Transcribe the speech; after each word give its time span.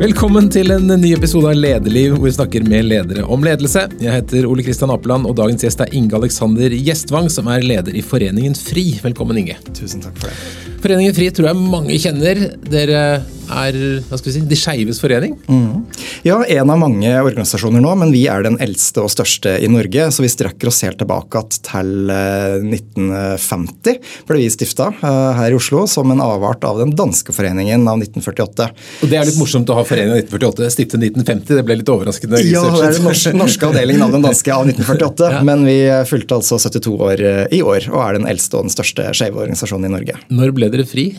Velkommen 0.00 0.46
til 0.48 0.72
en 0.72 0.88
ny 0.88 1.10
episode 1.12 1.50
av 1.50 1.58
Lederliv, 1.60 2.14
hvor 2.14 2.24
vi 2.24 2.30
snakker 2.32 2.62
med 2.64 2.86
ledere 2.88 3.20
om 3.28 3.42
ledelse. 3.44 3.82
Jeg 4.00 4.14
heter 4.14 4.46
Ole 4.48 4.64
Kristian 4.64 4.88
Apeland, 4.94 5.28
og 5.28 5.34
dagens 5.36 5.60
gjest 5.66 5.82
er 5.84 5.92
Inge 5.92 6.16
Alexander 6.16 6.72
Gjestvang, 6.72 7.28
som 7.28 7.50
er 7.52 7.60
leder 7.60 7.92
i 7.92 8.00
Foreningen 8.00 8.56
FRI. 8.56 8.86
Velkommen, 9.04 9.42
Inge. 9.42 9.58
Tusen 9.76 10.00
takk 10.00 10.16
for 10.16 10.32
det. 10.32 10.38
Foreningen 10.80 11.12
FRI 11.18 11.28
tror 11.36 11.50
jeg 11.50 11.66
mange 11.76 11.98
kjenner. 12.00 12.40
Dere 12.72 13.02
er 13.50 13.76
hva 14.08 14.18
skal 14.18 14.30
vi 14.30 14.34
si, 14.36 14.42
De 14.50 14.58
skeives 14.58 15.00
forening? 15.02 15.36
Mm. 15.50 15.84
Ja, 16.26 16.40
en 16.44 16.72
av 16.72 16.78
mange 16.80 17.10
organisasjoner 17.22 17.82
nå, 17.82 17.92
men 18.00 18.12
vi 18.14 18.24
er 18.30 18.44
den 18.46 18.58
eldste 18.62 19.04
og 19.04 19.12
største 19.12 19.56
i 19.60 19.68
Norge. 19.70 20.08
Så 20.14 20.24
vi 20.24 20.30
strekker 20.32 20.70
oss 20.70 20.82
helt 20.86 21.00
tilbake 21.00 21.42
til 21.56 22.10
1950, 22.10 23.94
eh, 23.94 24.12
ble 24.28 24.40
vi 24.40 24.50
stifta 24.52 24.90
eh, 24.92 25.30
her 25.38 25.54
i 25.54 25.58
Oslo 25.58 25.86
som 25.90 26.10
en 26.12 26.22
avart 26.24 26.64
av 26.68 26.80
den 26.82 26.94
danske 26.96 27.34
foreningen 27.34 27.86
av 27.88 28.00
1948. 28.02 28.68
Og 29.04 29.12
Det 29.12 29.20
er 29.20 29.28
litt 29.28 29.40
morsomt 29.40 29.70
å 29.72 29.78
ha 29.80 29.86
foreningen 29.86 30.16
av 30.16 30.22
1948, 30.22 30.70
stiftet 30.76 31.00
1950. 31.00 31.56
Det 31.60 31.66
ble 31.66 31.80
litt 31.80 31.92
overraskende. 31.92 32.42
Ja, 32.46 32.64
det 32.68 32.86
er 32.90 32.98
den 32.98 33.08
norske, 33.08 33.34
norske 33.36 33.70
avdelingen 33.70 34.06
av 34.06 34.14
den 34.16 34.26
danske 34.26 34.54
av 34.54 34.68
1948. 34.68 35.32
ja. 35.36 35.42
Men 35.46 35.66
vi 35.68 35.78
fylte 36.10 36.40
altså 36.40 36.60
72 36.60 36.96
år 37.10 37.24
eh, 37.24 37.42
i 37.56 37.64
år 37.64 37.90
og 37.90 38.00
er 38.04 38.20
den 38.20 38.30
eldste 38.30 38.60
og 38.60 38.68
den 38.68 38.74
største 38.74 39.10
skeive 39.16 39.44
organisasjonen 39.44 39.90
i 39.90 39.94
Norge. 39.96 40.20
Når 40.32 40.56
ble 40.56 40.70
dere 40.72 40.88
fri? 40.88 41.10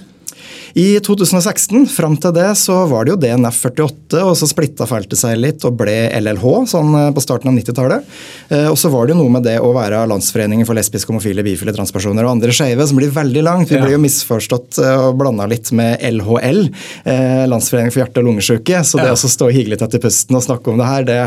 I 0.73 0.99
2016, 1.03 1.88
fram 1.91 2.13
til 2.21 2.31
det, 2.35 2.48
så 2.55 2.85
var 2.88 3.03
det 3.03 3.12
jo 3.12 3.20
DNF 3.20 3.57
48, 3.67 4.21
og 4.23 4.35
så 4.39 4.48
splitta 4.48 4.88
feltet 4.88 5.20
seg 5.20 5.35
litt 5.39 5.66
og 5.67 5.75
ble 5.81 5.95
LLH 6.21 6.45
sånn 6.71 6.93
eh, 6.95 7.09
på 7.12 7.23
starten 7.23 7.52
av 7.52 7.57
90-tallet. 7.57 8.05
Eh, 8.48 8.67
og 8.71 8.77
så 8.79 8.91
var 8.93 9.07
det 9.07 9.15
jo 9.15 9.20
noe 9.20 9.34
med 9.35 9.43
det 9.48 9.57
å 9.59 9.73
være 9.76 9.99
Landsforeningen 10.07 10.67
for 10.67 10.77
lesbiske, 10.77 11.12
homofile, 11.12 11.43
bifile, 11.43 11.73
transpersoner 11.76 12.23
og 12.23 12.38
andre 12.38 12.55
skeive 12.55 12.88
som 12.88 12.99
blir 12.99 13.12
veldig 13.12 13.43
langt. 13.43 13.71
Vi 13.71 13.79
ja. 13.79 13.84
blir 13.84 13.98
jo 13.98 14.03
misforstått 14.05 14.79
eh, 14.79 15.03
og 15.09 15.20
blanda 15.20 15.48
litt 15.52 15.73
med 15.76 15.99
LHL, 16.07 16.63
Landsforeningen 17.51 17.91
for 17.93 18.03
hjerte- 18.03 18.21
og 18.21 18.29
lungesjuke. 18.29 18.81
Så 18.88 19.01
det 19.01 19.09
ja. 19.09 19.17
å 19.17 19.31
stå 19.35 19.49
hyggelig 19.51 19.81
tett 19.81 19.99
i 19.99 20.01
pusten 20.03 20.40
og 20.40 20.46
snakke 20.46 20.71
om 20.71 20.79
det 20.79 20.87
her, 20.87 21.07
det 21.07 21.20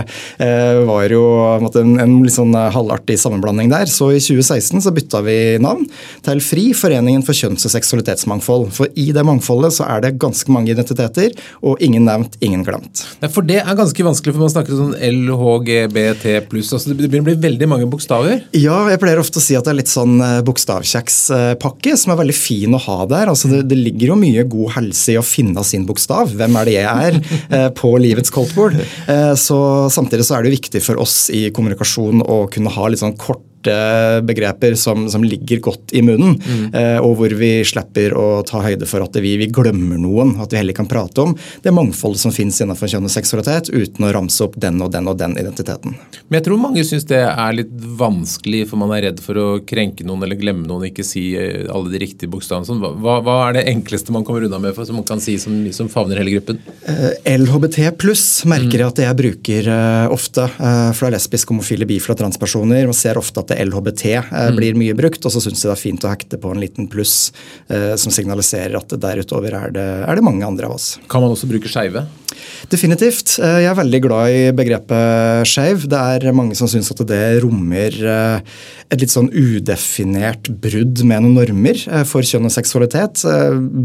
var 0.89 1.13
jo 1.13 1.23
en, 1.59 1.95
en 2.01 2.17
litt 2.25 2.35
sånn 2.35 2.55
halvartig 2.55 3.17
sammenblanding 3.21 3.73
der. 3.73 3.91
Så 3.91 4.09
i 4.15 4.23
2016 4.23 4.85
så 4.85 4.93
bytta 4.95 5.21
vi 5.27 5.37
navn 5.63 5.85
til 6.25 6.43
FRI, 6.45 6.67
Foreningen 6.77 7.25
for 7.27 7.37
kjønns- 7.37 7.67
og 7.69 7.75
seksualitetsmangfold. 7.75 8.71
For 8.75 8.93
i 9.01 9.11
det 9.15 9.25
mangfoldet 9.35 9.75
så 9.77 9.87
er 9.89 10.05
det 10.05 10.15
ganske 10.23 10.51
mange 10.55 10.73
identiteter, 10.73 11.35
og 11.65 11.83
ingen 11.85 12.07
nevnt, 12.09 12.39
ingen 12.45 12.65
glemt. 12.67 13.05
Nei, 13.21 13.31
for 13.33 13.47
det 13.47 13.61
er 13.63 13.79
ganske 13.79 14.07
vanskelig, 14.07 14.35
for 14.35 14.45
man 14.45 14.53
snakker 14.53 14.79
sånn 14.79 14.97
LHGBT 14.99 16.27
pluss. 16.51 16.73
Altså 16.75 16.93
det 16.93 16.99
begynner 16.99 17.25
å 17.25 17.31
bli 17.33 17.37
veldig 17.49 17.71
mange 17.71 17.89
bokstaver? 17.91 18.45
Ja, 18.57 18.79
jeg 18.91 19.01
pleier 19.03 19.23
ofte 19.23 19.41
å 19.41 19.45
si 19.45 19.57
at 19.59 19.67
det 19.67 19.75
er 19.75 19.81
litt 19.83 19.93
sånn 19.93 20.19
eh, 20.25 20.41
bokstavkjekspakke 20.47 21.97
som 22.01 22.15
er 22.15 22.21
veldig 22.23 22.37
fin 22.37 22.77
å 22.77 22.83
ha 22.87 22.99
der. 23.11 23.33
Altså 23.33 23.51
det, 23.53 23.65
det, 23.71 23.81
ligger 23.85 24.15
jo 24.15 24.21
mye 24.21 24.47
god 24.49 24.77
helse 24.79 25.15
i 25.15 25.19
å 25.21 25.27
finne 25.27 25.65
sin 25.67 25.87
bokstav. 25.89 26.35
Hvem 26.39 26.61
er 26.61 26.71
det 26.71 26.79
jeg 26.79 27.09
er? 27.09 27.21
Eh, 27.55 27.67
på 27.77 27.91
livets 28.01 28.33
koldtbord. 28.33 28.77
Eh, 29.11 29.33
så 29.39 29.57
samtidig 29.93 30.25
så 30.27 30.39
er 30.39 30.47
det 30.47 30.55
viktig 30.55 30.81
for 30.83 30.99
oss 31.03 31.29
i 31.35 31.45
kommunikasjon 31.55 32.23
å 32.25 32.45
kunne 32.53 32.73
ha 32.73 32.87
litt 32.91 33.03
sånn 33.03 33.17
kort 33.21 33.43
korte 33.65 34.23
begreper 34.27 34.75
som, 34.75 35.11
som 35.11 35.25
ligger 35.25 35.59
godt 35.59 35.93
i 35.93 36.03
munnen, 36.03 36.41
mm. 36.47 36.75
eh, 36.75 36.99
og 36.99 37.17
hvor 37.19 37.35
vi 37.35 37.65
slipper 37.65 38.15
å 38.15 38.43
ta 38.47 38.63
høyde 38.63 38.87
for 38.87 39.05
at 39.05 39.17
vi, 39.17 39.37
vi, 39.37 39.49
glemmer 39.55 39.99
noen. 39.99 40.37
At 40.41 40.53
vi 40.53 40.59
heller 40.59 40.75
kan 40.75 40.89
prate 40.89 41.21
om 41.23 41.35
det 41.63 41.73
mangfoldet 41.73 42.21
som 42.21 42.33
finnes 42.33 42.61
innenfor 42.61 42.91
kjønn 42.91 43.07
og 43.07 43.13
seksualitet, 43.13 43.71
uten 43.73 44.05
å 44.05 44.13
ramse 44.13 44.43
opp 44.45 44.57
den 44.61 44.81
og 44.83 44.93
den 44.93 45.09
og 45.09 45.19
den 45.19 45.37
identiteten. 45.39 45.97
Men 46.29 46.39
jeg 46.39 46.47
tror 46.49 46.61
mange 46.61 46.85
syns 46.85 47.07
det 47.09 47.23
er 47.25 47.57
litt 47.57 47.73
vanskelig, 47.73 48.65
for 48.71 48.81
man 48.81 48.95
er 48.97 49.09
redd 49.09 49.23
for 49.25 49.39
å 49.41 49.49
krenke 49.67 50.07
noen 50.07 50.25
eller 50.27 50.39
glemme 50.41 50.67
noen, 50.69 50.89
ikke 50.91 51.07
si 51.07 51.33
eh, 51.39 51.65
alle 51.71 51.93
de 51.93 52.03
riktige 52.03 52.33
bokstavene. 52.33 52.69
Sånn. 52.69 52.83
Hva, 52.83 53.21
hva, 53.25 53.39
er 53.49 53.59
det 53.59 53.67
enkleste 53.73 54.15
man 54.15 54.27
kommer 54.27 54.47
unna 54.47 54.61
med, 54.63 54.75
for, 54.77 54.89
som 54.89 54.99
man 55.01 55.09
kan 55.09 55.23
si 55.23 55.37
som, 55.41 55.57
som 55.75 55.91
favner 55.93 56.21
hele 56.23 56.37
gruppen? 56.37 56.61
Eh, 56.91 57.37
LHBT 57.37 57.81
pluss 58.01 58.27
merker 58.49 58.83
jeg 58.83 58.91
at 58.91 59.05
jeg 59.05 59.21
bruker 59.21 59.71
ofte. 60.13 60.47
For 60.55 61.05
det 61.05 61.09
er 61.09 61.15
lesbisk, 61.17 61.51
homofile, 61.53 61.87
bifile 61.89 62.15
og 62.15 62.21
transpersoner. 62.21 62.89
Man 62.89 62.97
ser 62.97 63.19
ofte 63.21 63.43
at 63.43 63.54
det 63.55 63.65
LHBT 63.71 64.05
eh, 64.11 64.27
mm. 64.33 64.59
blir 64.59 64.79
mye 64.79 64.97
brukt. 64.99 65.23
Og 65.25 65.35
så 65.35 65.43
syns 65.45 65.63
jeg 65.63 65.71
det 65.71 65.77
er 65.77 65.83
fint 65.83 66.07
å 66.07 66.13
hekte 66.13 66.41
på 66.43 66.53
en 66.53 66.61
liten 66.63 66.91
pluss 66.91 67.33
eh, 67.69 67.95
som 68.01 68.15
signaliserer 68.15 68.77
at 68.81 68.99
derutover 69.01 69.57
er 69.63 69.75
det, 69.75 69.89
er 70.05 70.19
det 70.19 70.27
mange 70.27 70.47
andre 70.47 70.69
av 70.69 70.77
oss. 70.77 70.95
Kan 71.11 71.25
man 71.25 71.35
også 71.35 71.51
bruke 71.51 71.71
skeive? 71.71 72.05
Definitivt. 72.73 73.37
Eh, 73.43 73.61
jeg 73.65 73.71
er 73.71 73.77
veldig 73.79 74.01
glad 74.05 74.35
i 74.35 74.41
begrepet 74.57 75.49
skeiv. 75.49 75.85
Det 75.91 75.99
er 75.99 76.35
mange 76.37 76.57
som 76.59 76.69
syns 76.71 76.91
at 76.95 77.03
det 77.09 77.21
rommer 77.45 77.95
eh, 77.95 78.55
et 78.93 79.03
litt 79.03 79.13
sånn 79.13 79.29
udefinert 79.33 80.49
brudd 80.63 81.03
med 81.05 81.25
noen 81.25 81.37
normer 81.39 81.79
eh, 81.79 82.05
for 82.09 82.27
kjønn 82.27 82.49
og 82.49 82.55
seksualitet. 82.55 83.25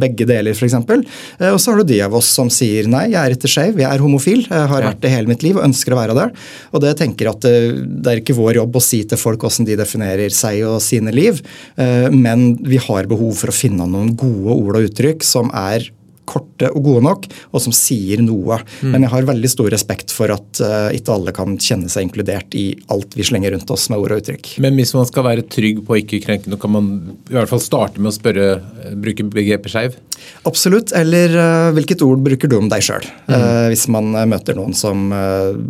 Begge 0.01 0.27
deler, 0.29 0.55
f.eks. 0.55 0.77
Og 0.79 1.59
så 1.59 1.73
har 1.73 1.81
du 1.81 1.91
de 1.91 1.99
av 2.05 2.15
oss 2.19 2.31
som 2.39 2.51
sier 2.53 2.87
nei, 2.89 3.09
jeg 3.13 3.19
er 3.21 3.35
ikke 3.35 3.51
skeiv, 3.51 3.83
jeg 3.83 3.89
er 3.89 4.03
homofil. 4.03 4.45
Jeg 4.47 4.71
har 4.73 4.87
vært 4.89 5.03
det 5.03 5.13
hele 5.13 5.31
mitt 5.31 5.45
liv 5.45 5.59
og 5.59 5.67
ønsker 5.67 5.95
å 5.95 5.99
være 5.99 6.17
det. 6.17 6.27
Og 6.73 6.83
det 6.85 6.95
tenker 7.01 7.31
at 7.33 7.43
det 7.43 8.13
er 8.13 8.23
ikke 8.23 8.37
vår 8.37 8.61
jobb 8.61 8.79
å 8.79 8.83
si 8.83 9.03
til 9.07 9.19
folk 9.19 9.43
hvordan 9.43 9.67
de 9.67 9.77
definerer 9.79 10.33
seg 10.33 10.63
og 10.67 10.79
sine 10.83 11.13
liv, 11.15 11.39
men 11.77 12.51
vi 12.65 12.79
har 12.81 13.07
behov 13.09 13.37
for 13.39 13.51
å 13.51 13.55
finne 13.55 13.87
noen 13.89 14.11
gode 14.19 14.55
ord 14.55 14.79
og 14.79 14.89
uttrykk 14.89 15.25
som 15.25 15.51
er 15.55 15.89
korte 16.29 16.69
og 16.73 16.85
gode 16.85 17.03
nok, 17.07 17.27
og 17.51 17.63
som 17.63 17.75
sier 17.75 18.23
noe. 18.23 18.59
Mm. 18.81 18.93
Men 18.93 19.05
jeg 19.05 19.13
har 19.15 19.29
veldig 19.29 19.51
stor 19.51 19.71
respekt 19.73 20.13
for 20.15 20.33
at 20.33 20.61
uh, 20.63 20.89
ikke 20.95 21.15
alle 21.15 21.35
kan 21.35 21.57
kjenne 21.57 21.91
seg 21.91 22.07
inkludert 22.07 22.57
i 22.57 22.67
alt 22.93 23.17
vi 23.17 23.25
slenger 23.27 23.55
rundt 23.55 23.73
oss 23.73 23.89
med 23.91 24.01
ord 24.01 24.15
og 24.15 24.23
uttrykk. 24.23 24.53
Men 24.63 24.77
hvis 24.79 24.95
man 24.97 25.09
skal 25.09 25.27
være 25.27 25.47
trygg 25.49 25.83
på 25.85 25.95
å 25.95 26.01
ikke 26.01 26.21
krenke 26.25 26.51
noe, 26.51 26.61
kan 26.61 26.75
man 26.75 26.91
i 27.29 27.35
hvert 27.37 27.51
fall 27.51 27.63
starte 27.63 28.01
med 28.01 28.13
å 28.13 28.17
spørre, 28.17 28.47
bruke 28.99 29.27
begrepet 29.29 29.73
skeiv? 29.73 29.99
Absolutt. 30.49 30.93
Eller 30.97 31.35
uh, 31.35 31.69
hvilket 31.75 32.03
ord 32.05 32.23
bruker 32.25 32.51
du 32.51 32.57
om 32.59 32.69
deg 32.71 32.85
sjøl? 32.85 33.07
Mm. 33.29 33.69
hvis 33.69 33.83
man 33.91 34.07
møter 34.31 34.55
noen 34.57 34.73
som 34.75 35.09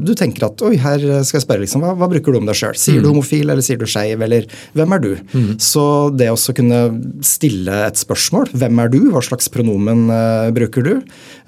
du 0.05 0.11
tenker 0.17 0.45
at 0.47 0.61
oi, 0.63 0.73
her 0.79 1.01
skal 1.27 1.37
jeg 1.37 1.43
spørre, 1.43 1.63
liksom, 1.65 1.83
hva, 1.83 1.91
hva 1.99 2.07
bruker 2.11 2.31
du 2.31 2.39
om 2.39 2.47
deg 2.47 2.55
sjøl? 2.55 2.77
Sier 2.79 2.99
mm. 2.99 3.03
du 3.03 3.09
homofil, 3.11 3.43
eller 3.49 3.65
sier 3.65 3.79
du 3.79 3.85
skeiv, 3.89 4.21
eller 4.25 4.47
hvem 4.77 4.95
er 4.95 5.03
du? 5.03 5.09
Mm. 5.33 5.49
Så 5.61 5.83
det 6.15 6.29
å 6.31 6.37
kunne 6.55 6.79
stille 7.25 7.81
et 7.85 7.99
spørsmål, 7.99 8.53
hvem 8.55 8.81
er 8.83 8.93
du, 8.93 8.99
hva 9.13 9.23
slags 9.25 9.51
pronomen 9.51 10.07
bruker 10.55 10.87
du? 10.87 10.93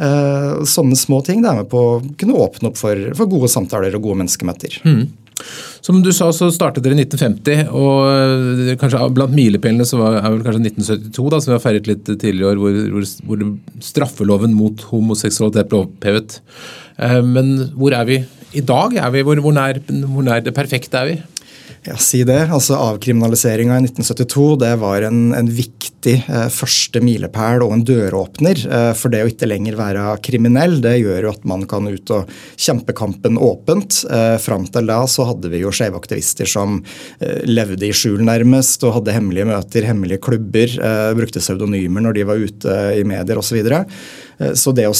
Eh, 0.02 0.64
sånne 0.66 0.98
små 0.98 1.22
ting 1.26 1.44
det 1.44 1.52
er 1.52 1.60
med 1.62 1.70
på 1.70 1.82
å 1.82 1.98
kunne 2.18 2.38
åpne 2.42 2.72
opp 2.72 2.80
for, 2.80 3.12
for 3.18 3.30
gode 3.30 3.52
samtaler 3.52 3.94
og 3.98 4.08
gode 4.08 4.24
menneskemøter. 4.24 4.80
Mm. 4.88 5.04
Som 5.82 6.02
du 6.06 6.12
sa, 6.14 6.28
så 6.36 6.52
startet 6.54 6.86
dere 6.86 6.94
i 6.94 7.04
1950, 7.04 7.72
og 7.74 8.04
eh, 8.06 8.74
kanskje 8.80 9.02
blant 9.16 9.34
milepælene 9.34 9.88
så 9.88 9.98
var, 9.98 10.20
er 10.20 10.36
vel 10.36 10.44
kanskje 10.46 10.62
1972, 10.70 11.32
da, 11.34 11.40
som 11.42 11.52
vi 11.52 11.58
har 11.58 11.64
feiret 11.64 11.90
litt 11.90 12.06
tidligere 12.12 12.44
i 12.44 12.50
år, 12.52 12.62
hvor, 12.62 12.78
hvor, 12.94 13.08
hvor, 13.26 13.48
straffeloven 13.82 14.54
mot 14.54 14.86
homoseksualitet 14.92 15.72
ble 15.72 15.82
opphevet. 15.88 16.38
Eh, 17.02 17.20
men 17.26 17.56
hvor 17.74 17.98
er 17.98 18.08
vi 18.10 18.22
i 18.54 18.64
dag? 18.68 18.98
Er 19.00 19.14
vi, 19.16 19.26
hvor, 19.26 19.42
hvor, 19.42 19.56
nær, 19.58 19.82
hvor 19.90 20.28
nær 20.28 20.46
det 20.46 20.54
perfekte 20.58 21.02
er 21.02 21.10
vi? 21.10 21.18
Ja, 21.82 21.96
si 21.98 22.20
det. 22.30 22.44
Altså 22.54 22.76
Avkriminaliseringa 22.78 23.80
i 23.80 23.88
1972 23.88 24.44
det 24.62 24.76
var 24.84 25.02
en, 25.08 25.32
en 25.34 25.48
viktig 25.50 26.14
eh, 26.30 26.50
første 26.54 27.02
milepæl 27.02 27.64
og 27.66 27.74
en 27.74 27.82
døråpner. 27.90 28.62
Eh, 28.68 28.90
for 29.00 29.10
det 29.10 29.24
å 29.26 29.32
ikke 29.32 29.50
lenger 29.50 29.80
være 29.80 30.04
kriminell, 30.22 30.78
det 30.84 31.00
gjør 31.00 31.26
jo 31.26 31.32
at 31.34 31.48
man 31.50 31.66
kan 31.70 31.90
ut 31.90 32.14
og 32.14 32.30
kjempe 32.54 32.94
kampen 32.94 33.40
åpent. 33.42 34.04
Eh, 34.14 34.36
fram 34.44 34.68
til 34.70 34.92
da 34.92 35.00
så 35.10 35.26
hadde 35.32 35.50
vi 35.50 35.64
jo 35.64 35.74
skeive 35.74 35.98
aktivister 35.98 36.50
som 36.54 36.84
eh, 37.18 37.42
levde 37.50 37.90
i 37.90 37.94
skjul 37.98 38.22
nærmest 38.30 38.86
og 38.86 39.00
hadde 39.00 39.18
hemmelige 39.18 39.50
møter, 39.50 39.90
hemmelige 39.90 40.22
klubber, 40.30 40.78
eh, 40.78 41.08
brukte 41.18 41.42
pseudonymer 41.42 42.06
når 42.06 42.20
de 42.20 42.28
var 42.30 42.46
ute 42.46 42.78
i 42.94 43.02
medier 43.10 43.42
osv. 43.42 43.58
Eh, 44.42 44.54
så 44.58 44.74
det 44.76 44.88
å 44.90 44.96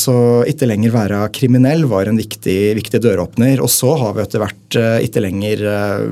ikke 0.50 0.70
lenger 0.70 0.94
være 0.96 1.24
kriminell 1.36 1.88
var 1.90 2.10
en 2.10 2.20
viktig, 2.20 2.60
viktig 2.78 3.02
døråpner. 3.04 3.62
Og 3.64 3.72
så 3.72 3.96
har 4.02 4.16
vi 4.16 4.26
etter 4.26 4.44
hvert 4.44 4.80
eh, 4.80 4.98
ikke 5.08 5.26
lenger 5.26 5.66
eh, 5.74 6.08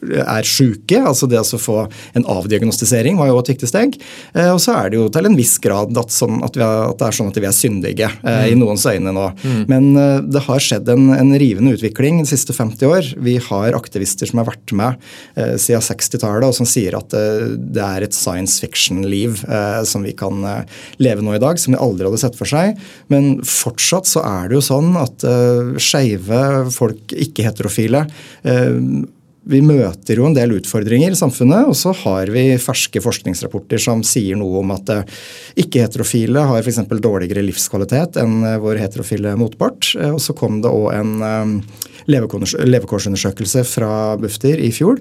er 0.00 0.46
syke. 0.48 1.00
altså 1.00 1.28
Det 1.30 1.40
å 1.40 1.60
få 1.60 1.78
en 2.16 2.28
avdiagnostisering 2.36 3.18
var 3.20 3.30
jo 3.30 3.40
et 3.40 3.52
viktig 3.52 3.68
steg. 3.68 3.98
Og 4.50 4.60
så 4.62 4.76
er 4.76 4.90
det 4.90 5.00
jo 5.00 5.08
til 5.12 5.28
en 5.28 5.36
viss 5.38 5.56
grad 5.62 5.96
at, 5.98 6.14
sånn 6.14 6.40
at, 6.46 6.56
er, 6.56 6.86
at 6.90 7.00
det 7.00 7.08
er 7.08 7.18
sånn 7.18 7.30
at 7.32 7.40
vi 7.40 7.48
er 7.48 7.56
syndige 7.56 8.08
mm. 8.22 8.28
i 8.50 8.56
noens 8.58 8.86
øyne 8.88 9.12
nå. 9.14 9.26
Mm. 9.44 9.60
Men 9.70 9.90
det 10.32 10.44
har 10.46 10.62
skjedd 10.62 10.88
en, 10.92 11.10
en, 11.14 11.32
rivende 11.40 11.74
utvikling 11.76 12.20
de 12.22 12.28
siste 12.30 12.54
50 12.56 12.90
år. 12.90 13.10
Vi 13.22 13.36
har 13.44 13.76
aktivister 13.76 14.28
som 14.28 14.40
har 14.42 14.48
vært 14.50 14.74
med 14.76 14.96
eh, 15.36 15.56
siden 15.60 15.84
60-tallet 15.84 16.48
og 16.48 16.56
som 16.56 16.68
sier 16.68 16.96
at 16.98 17.14
eh, 17.16 17.54
det 17.58 17.84
er 17.84 18.06
et 18.06 18.16
science 18.16 18.60
fiction-liv 18.62 19.42
eh, 19.46 19.80
som 19.88 20.04
vi 20.06 20.14
kan 20.16 20.42
leve 21.02 21.24
nå 21.24 21.36
i 21.36 21.42
dag, 21.42 21.60
som 21.60 21.74
vi 21.74 21.80
aldri 21.80 22.08
hadde 22.08 22.22
sett 22.22 22.38
for 22.38 22.50
seg. 22.50 22.78
Men 23.12 23.40
fortsatt 23.46 24.08
så 24.10 24.24
er 24.26 24.50
det 24.50 24.58
jo 24.58 24.64
sånn 24.70 24.92
at 25.00 25.24
skeive, 25.80 26.42
folk 26.74 27.14
ikke-heterofile 27.14 28.06
vi 29.48 29.60
møter 29.64 30.18
jo 30.20 30.26
en 30.28 30.34
del 30.36 30.52
utfordringer 30.58 31.14
i 31.14 31.18
samfunnet, 31.18 31.68
og 31.70 31.76
så 31.78 31.94
har 32.02 32.30
vi 32.32 32.58
ferske 32.60 33.00
forskningsrapporter 33.00 33.80
som 33.80 34.02
sier 34.06 34.36
noe 34.36 34.60
om 34.60 34.72
at 34.74 34.92
eh, 34.92 35.20
ikke-heterofile 35.64 36.44
har 36.50 36.60
f.eks. 36.60 36.82
dårligere 36.90 37.44
livskvalitet 37.46 38.18
enn 38.20 38.44
vår 38.60 38.82
heterofile 38.82 39.32
motpart. 39.40 39.94
Og 40.10 40.20
så 40.22 40.36
kom 40.36 40.60
det 40.64 40.70
òg 40.70 40.92
en 40.94 41.62
levekårsundersøkelse 42.10 43.64
fra 43.68 44.16
Bufdir 44.20 44.60
i 44.64 44.70
fjor 44.74 44.98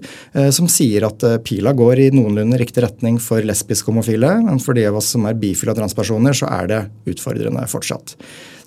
som 0.54 0.68
sier 0.72 1.06
at 1.08 1.24
pila 1.48 1.74
går 1.78 2.04
i 2.04 2.10
noenlunde 2.14 2.60
riktig 2.60 2.84
retning 2.84 3.18
for 3.24 3.44
lesbiske 3.46 3.90
homofile, 3.90 4.36
men 4.46 4.62
for 4.64 4.78
de 4.78 4.86
av 4.90 5.00
oss 5.00 5.14
som 5.16 5.26
er 5.30 5.40
bifile 5.40 5.74
og 5.74 5.80
transpersoner, 5.80 6.36
så 6.38 6.52
er 6.60 6.70
det 6.70 6.82
utfordrende 7.10 7.66
fortsatt. 7.72 8.16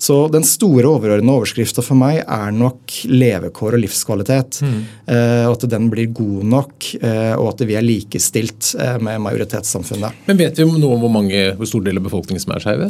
Så 0.03 0.17
den 0.33 0.43
store 0.47 0.89
overordnede 0.89 1.37
overskrifta 1.37 1.83
for 1.85 1.99
meg 1.99 2.21
er 2.21 2.55
nok 2.55 2.97
levekår 3.07 3.77
og 3.77 3.83
livskvalitet. 3.85 4.59
Mm. 4.63 4.79
Og 5.47 5.53
at 5.55 5.67
den 5.71 5.87
blir 5.91 6.09
god 6.15 6.47
nok, 6.53 6.89
uh, 7.03 7.35
og 7.39 7.53
at 7.53 7.63
vi 7.67 7.77
er 7.79 7.85
likestilt 7.85 8.73
uh, 8.79 8.97
med 9.03 9.21
majoritetssamfunnet. 9.23 10.25
Men 10.27 10.41
vet 10.41 10.59
vi 10.59 10.67
noe 10.67 10.97
om 10.97 11.05
hvor, 11.05 11.13
mange, 11.13 11.45
hvor 11.55 11.69
stor 11.69 11.85
del 11.85 12.01
av 12.01 12.09
befolkningen 12.09 12.43
som 12.43 12.57
er 12.57 12.65
skeive? 12.65 12.89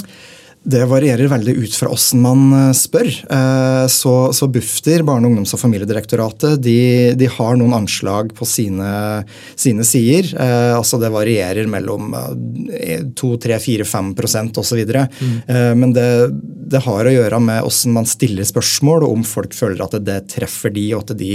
Det 0.63 0.85
varierer 0.87 1.27
veldig 1.27 1.57
ut 1.59 1.73
fra 1.75 1.89
åssen 1.91 2.21
man 2.23 2.53
eh, 2.55 2.69
spør. 2.77 3.09
Eh, 3.11 3.87
så, 3.91 4.31
så 4.31 4.47
Bufdir, 4.47 5.03
Barne-, 5.03 5.27
ungdoms- 5.27 5.51
og 5.57 5.59
familiedirektoratet, 5.59 6.61
de, 6.63 7.11
de, 7.19 7.27
har 7.27 7.57
noen 7.59 7.73
anslag 7.75 8.31
på 8.37 8.45
sine, 8.47 9.23
sine 9.59 9.83
sider. 9.87 10.29
Eh, 10.31 10.77
altså 10.77 10.97
Det 11.01 11.09
varierer 11.11 11.67
mellom 11.67 12.15
2-3-4-5% 12.15 14.57
osv. 14.63 14.79
Mm. 14.87 15.35
Men 15.81 15.93
det, 15.95 16.31
det, 16.71 16.83
har 16.85 17.09
å 17.09 17.15
gjøre 17.15 17.41
med 17.43 17.63
hvordan 17.65 17.97
man 17.97 18.07
stiller 18.09 18.47
spørsmål, 18.47 19.07
og 19.07 19.17
om 19.17 19.25
folk 19.27 19.55
føler 19.57 19.83
at 19.85 19.97
det, 20.03 20.19
treffer 20.33 20.73
de, 20.73 20.85
og 20.95 21.03
at 21.03 21.17
de 21.19 21.33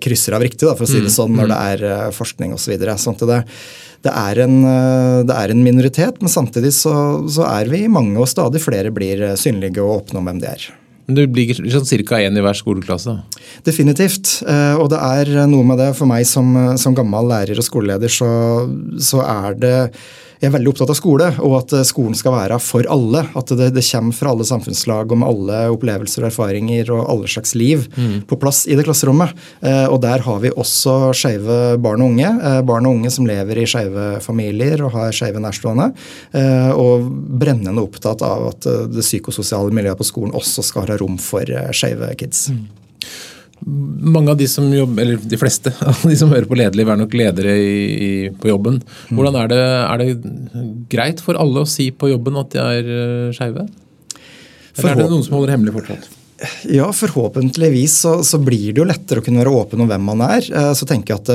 krysser 0.00 0.36
av 0.36 0.44
riktig, 0.44 0.64
da, 0.64 0.76
for 0.78 0.86
å 0.86 0.90
si 0.90 1.00
det 1.00 1.10
mm. 1.10 1.16
sånn, 1.18 1.36
når 1.36 1.48
mm. 1.48 1.52
det 1.52 1.60
er 1.68 2.16
forskning 2.16 2.56
osv. 2.56 2.66
Så 2.68 2.74
videre. 2.74 2.98
sånn 3.00 3.16
det 3.28 3.42
det 4.06 4.12
er, 4.14 4.42
en, 4.44 4.58
eh, 4.62 5.20
det 5.26 5.34
er 5.34 5.52
en, 5.52 5.64
minoritet, 5.64 6.20
men 6.22 6.30
samtidig 6.30 6.70
så, 6.76 6.92
så, 7.30 7.46
er 7.50 7.70
vi 7.70 7.86
mange, 7.90 8.18
og 8.20 8.30
stadig 8.30 8.62
flere 8.62 8.92
blir 8.94 9.24
eh, 9.32 9.38
synlige 9.38 9.82
og 9.82 10.02
åpne 10.02 10.20
om 10.20 10.30
hvem 10.30 10.42
de 10.42 10.50
er. 10.52 10.68
Men 11.08 11.18
Det 11.18 11.26
blir 11.32 11.58
sånn 11.72 11.88
ca. 12.06 12.20
én 12.20 12.36
i 12.36 12.44
hver 12.44 12.58
skoleklasse? 12.58 13.16
Definitivt. 13.66 14.42
Eh, 14.46 14.76
og 14.78 14.90
det 14.92 15.00
er 15.02 15.48
noe 15.50 15.66
med 15.66 15.80
det 15.80 15.90
for 15.98 16.10
meg 16.10 16.28
som, 16.28 16.52
som 16.78 16.94
gammel 16.94 17.30
lærer 17.32 17.58
og 17.58 17.66
skoleleder, 17.66 18.12
så, 18.12 18.30
så 19.02 19.24
er 19.24 19.58
det 19.58 19.76
jeg 20.38 20.48
er 20.48 20.54
veldig 20.54 20.70
opptatt 20.70 20.92
av 20.92 20.98
skole, 20.98 21.28
og 21.42 21.54
at 21.58 21.72
eh, 21.74 21.86
skolen 21.86 22.14
skal 22.18 22.36
være 22.36 22.58
for 22.62 22.86
alle. 22.90 23.24
At 23.38 23.50
det, 23.58 23.72
det 23.74 23.82
kommer 23.88 24.14
fra 24.14 24.32
alle 24.32 24.46
samfunnslag 24.46 25.10
og 25.10 25.18
med 25.18 25.28
alle 25.28 25.62
opplevelser 25.74 26.22
og 26.22 26.28
erfaringer 26.30 26.92
og 26.94 27.02
alle 27.10 27.30
slags 27.30 27.56
liv 27.58 27.88
mm. 27.96 28.20
på 28.30 28.38
plass 28.38 28.62
i 28.70 28.76
det 28.78 28.86
klasserommet. 28.86 29.34
Eh, 29.66 29.86
og 29.90 29.98
der 30.04 30.22
har 30.26 30.42
vi 30.44 30.54
også 30.54 31.10
skeive 31.18 31.58
barn 31.82 32.04
og 32.04 32.14
unge. 32.14 32.30
Eh, 32.30 32.60
barn 32.68 32.86
og 32.86 33.00
unge 33.00 33.12
som 33.14 33.26
lever 33.26 33.64
i 33.64 33.66
skeive 33.68 34.06
familier 34.22 34.84
og 34.86 34.94
har 34.94 35.14
skeive 35.16 35.42
nærstående. 35.42 35.90
Og 36.78 37.06
brennende 37.40 37.82
opptatt 37.82 38.22
av 38.24 38.44
at 38.50 38.66
det 38.92 39.02
psykososiale 39.02 39.74
miljøet 39.74 39.98
på 39.98 40.06
skolen 40.06 40.36
også 40.36 40.62
skal 40.66 40.86
ha 40.86 40.98
rom 41.00 41.18
for 41.22 41.48
skeive 41.74 42.12
kids. 42.20 42.48
Mm. 42.54 42.66
Mange 43.64 44.32
av 44.32 44.38
de 44.38 44.46
som 44.50 44.66
jobber, 44.72 45.02
eller 45.02 45.24
de 45.30 45.40
fleste 45.40 45.72
av 45.90 46.04
de 46.04 46.16
som 46.18 46.30
hører 46.32 46.48
på 46.50 46.58
Lederliv, 46.58 46.92
er 46.92 47.00
nok 47.00 47.16
ledere 47.18 47.56
i, 47.58 48.12
på 48.38 48.52
jobben. 48.52 48.80
Hvordan 49.10 49.40
er 49.42 49.50
det, 49.52 49.64
er 49.64 50.02
det 50.02 50.08
greit 50.92 51.24
for 51.24 51.40
alle 51.40 51.64
å 51.64 51.68
si 51.68 51.90
på 51.90 52.12
jobben 52.12 52.38
at 52.40 52.54
de 52.54 52.62
er 52.62 52.92
uh, 52.92 53.34
skeive? 53.36 53.66
Eller 54.78 54.94
er 54.94 55.02
det 55.02 55.10
noen 55.10 55.26
som 55.26 55.38
holder 55.38 55.56
hemmelig 55.56 55.74
fortsatt? 55.74 56.17
Ja, 56.62 56.92
forhåpentligvis 56.92 57.98
så, 58.00 58.12
så, 58.24 58.38
blir 58.38 58.70
det 58.70 58.78
jo 58.78 58.86
lettere 58.86 59.18
å 59.18 59.24
kunne 59.26 59.40
være 59.42 59.54
åpen 59.58 59.82
om 59.82 59.88
hvem 59.90 60.04
man 60.06 60.22
er. 60.22 60.46
Eh, 60.46 60.70
så 60.78 60.86
tenker 60.86 61.14
jeg 61.14 61.22
at 61.24 61.30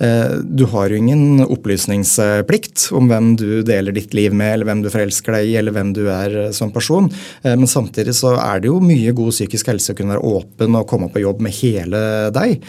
eh, 0.00 0.36
du 0.40 0.64
har 0.72 0.88
jo 0.88 1.00
ingen 1.00 1.42
opplysningsplikt 1.44 2.86
om 2.96 3.10
hvem 3.10 3.34
du 3.36 3.60
deler 3.66 3.92
ditt 3.92 4.16
liv 4.16 4.32
med, 4.32 4.54
eller 4.54 4.70
hvem 4.70 4.84
du 4.84 4.90
forelsker 4.92 5.36
deg 5.36 5.50
i, 5.50 5.56
eller 5.60 5.76
hvem 5.76 5.92
du 5.96 6.06
er 6.06 6.38
eh, 6.46 6.54
som 6.56 6.72
person. 6.72 7.10
Eh, 7.42 7.52
men 7.52 7.68
samtidig 7.68 8.16
så 8.16 8.38
er 8.40 8.64
det 8.64 8.72
jo 8.72 8.80
mye 8.80 9.12
god 9.16 9.36
psykisk 9.36 9.68
helse 9.74 9.92
å 9.92 9.98
kunne 9.98 10.16
være 10.16 10.36
åpen 10.38 10.80
og 10.80 10.88
komme 10.88 11.10
på 11.12 11.26
jobb 11.26 11.44
med 11.44 11.58
hele 11.60 12.00
deg. 12.32 12.64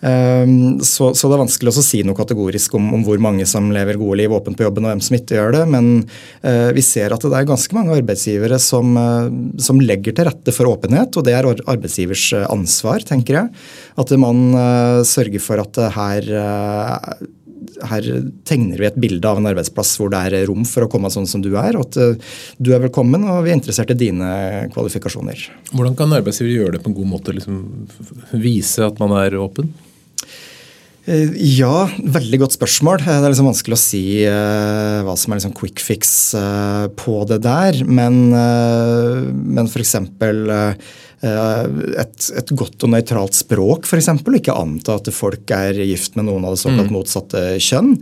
Ehm, 0.00 0.80
så, 0.80 1.10
så, 1.14 1.28
det 1.28 1.36
er 1.36 1.42
vanskelig 1.42 1.72
å 1.72 1.84
si 1.84 2.00
noe 2.06 2.16
kategorisk 2.16 2.74
om, 2.78 2.88
om, 2.96 3.04
hvor 3.04 3.20
mange 3.22 3.46
som 3.48 3.68
lever 3.72 4.00
gode 4.00 4.20
liv 4.22 4.32
åpent 4.32 4.56
på 4.56 4.64
jobben, 4.64 4.86
og 4.86 4.94
hvem 4.94 5.02
som 5.04 5.18
ikke 5.18 5.36
gjør 5.36 5.56
det. 5.58 5.64
Men 5.74 5.90
uh, 6.44 6.70
vi 6.76 6.84
ser 6.84 7.14
at 7.14 7.24
det 7.24 7.36
er 7.36 7.48
ganske 7.48 7.76
mange 7.76 7.98
arbeidsgivere 7.98 8.60
som, 8.62 8.94
uh, 8.96 9.28
som, 9.60 9.80
legger 9.80 10.16
til 10.16 10.28
rette 10.28 10.54
for 10.56 10.70
åpenhet, 10.70 11.16
og 11.16 11.26
det 11.26 11.34
er 11.34 11.48
arbeidsgivers 11.48 12.26
eh, 12.36 12.46
ansvar, 12.52 13.04
tenker 13.06 13.38
jeg. 13.38 13.52
At 14.00 14.12
man 14.20 14.50
uh, 14.54 15.00
sørger 15.06 15.42
for 15.42 15.62
at 15.62 15.78
her 15.96 16.26
her 17.86 18.06
tegner 18.48 18.80
vi 18.80 18.86
et 18.88 18.96
bilde 19.00 19.28
av 19.28 19.38
en 19.38 19.48
arbeidsplass 19.48 19.92
hvor 20.00 20.10
det 20.12 20.20
er 20.26 20.46
rom 20.48 20.66
for 20.68 20.84
å 20.84 20.88
komme 20.90 21.10
sånn 21.12 21.28
som 21.28 21.42
du 21.44 21.50
er. 21.60 21.76
og 21.78 21.88
At 21.88 22.20
du 22.60 22.70
er 22.74 22.82
velkommen, 22.82 23.24
og 23.28 23.44
vi 23.44 23.52
er 23.52 23.58
interessert 23.58 23.92
i 23.94 23.98
dine 24.00 24.30
kvalifikasjoner. 24.74 25.46
Hvordan 25.72 25.96
kan 25.96 26.16
arbeidsgiver 26.16 26.52
gjøre 26.54 26.76
det 26.76 26.82
på 26.84 26.92
en 26.92 26.98
god 26.98 27.10
måte? 27.12 27.36
Liksom 27.36 27.60
vise 28.40 28.84
at 28.84 29.00
man 29.00 29.16
er 29.20 29.38
åpen? 29.40 29.70
Eh, 31.10 31.34
ja, 31.58 31.88
veldig 31.98 32.38
godt 32.44 32.54
spørsmål. 32.54 33.02
Det 33.02 33.16
er 33.16 33.32
liksom 33.32 33.50
vanskelig 33.50 33.74
å 33.74 33.82
si 33.82 34.02
uh, 34.30 35.02
hva 35.06 35.16
som 35.18 35.32
er 35.32 35.40
liksom 35.40 35.56
quick 35.58 35.82
fix 35.82 36.12
uh, 36.38 36.86
på 36.94 37.24
det 37.26 37.40
der. 37.42 37.80
Men, 37.88 38.28
uh, 38.30 39.26
men 39.26 39.66
f.eks. 39.66 39.96
Uh, 39.98 40.20
Eh, 40.22 40.74
et, 41.20 42.28
et, 42.38 42.52
godt 42.56 42.86
og 42.86 42.92
nøytralt 42.94 43.36
språk, 43.36 43.84
f.eks. 43.84 44.08
Ikke 44.40 44.54
anta 44.56 44.96
at 44.96 45.10
folk 45.12 45.50
er 45.52 45.76
gift 45.84 46.16
med 46.16 46.28
noen 46.30 46.46
av 46.48 46.54
det 46.54 46.62
såkalt 46.62 46.88
mm. 46.88 46.94
motsatte 46.96 47.42
kjønn. 47.60 47.92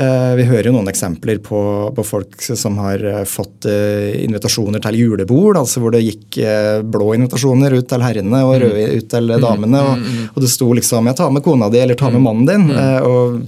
Eh, 0.00 0.32
vi 0.38 0.46
hører 0.48 0.70
jo 0.70 0.74
noen 0.78 0.88
eksempler 0.88 1.42
på, 1.44 1.60
på 1.92 2.06
folk 2.06 2.40
som 2.48 2.80
har 2.80 3.04
eh, 3.04 3.22
fått 3.28 3.68
invitasjoner 3.68 4.80
til 4.86 5.00
julebord, 5.02 5.60
altså 5.60 5.82
hvor 5.82 5.92
det 5.92 6.04
gikk 6.06 6.40
blå 6.88 7.12
invitasjoner 7.18 7.76
ut 7.76 7.88
til 7.92 8.04
herrene 8.06 8.42
og 8.46 8.56
mm. 8.56 8.60
røde 8.64 8.88
ut 8.96 9.08
til 9.12 9.32
mm. 9.34 9.38
damene. 9.44 9.86
Og, 9.86 10.10
og 10.32 10.44
det 10.46 10.52
sto 10.52 10.72
liksom 10.72 11.08
'jeg 11.10 11.20
tar 11.20 11.32
med 11.34 11.44
kona 11.44 11.68
di 11.68 11.82
eller 11.84 11.98
ta 11.98 12.10
med 12.10 12.24
mannen 12.24 12.48
din. 12.48 12.70
og 12.72 13.42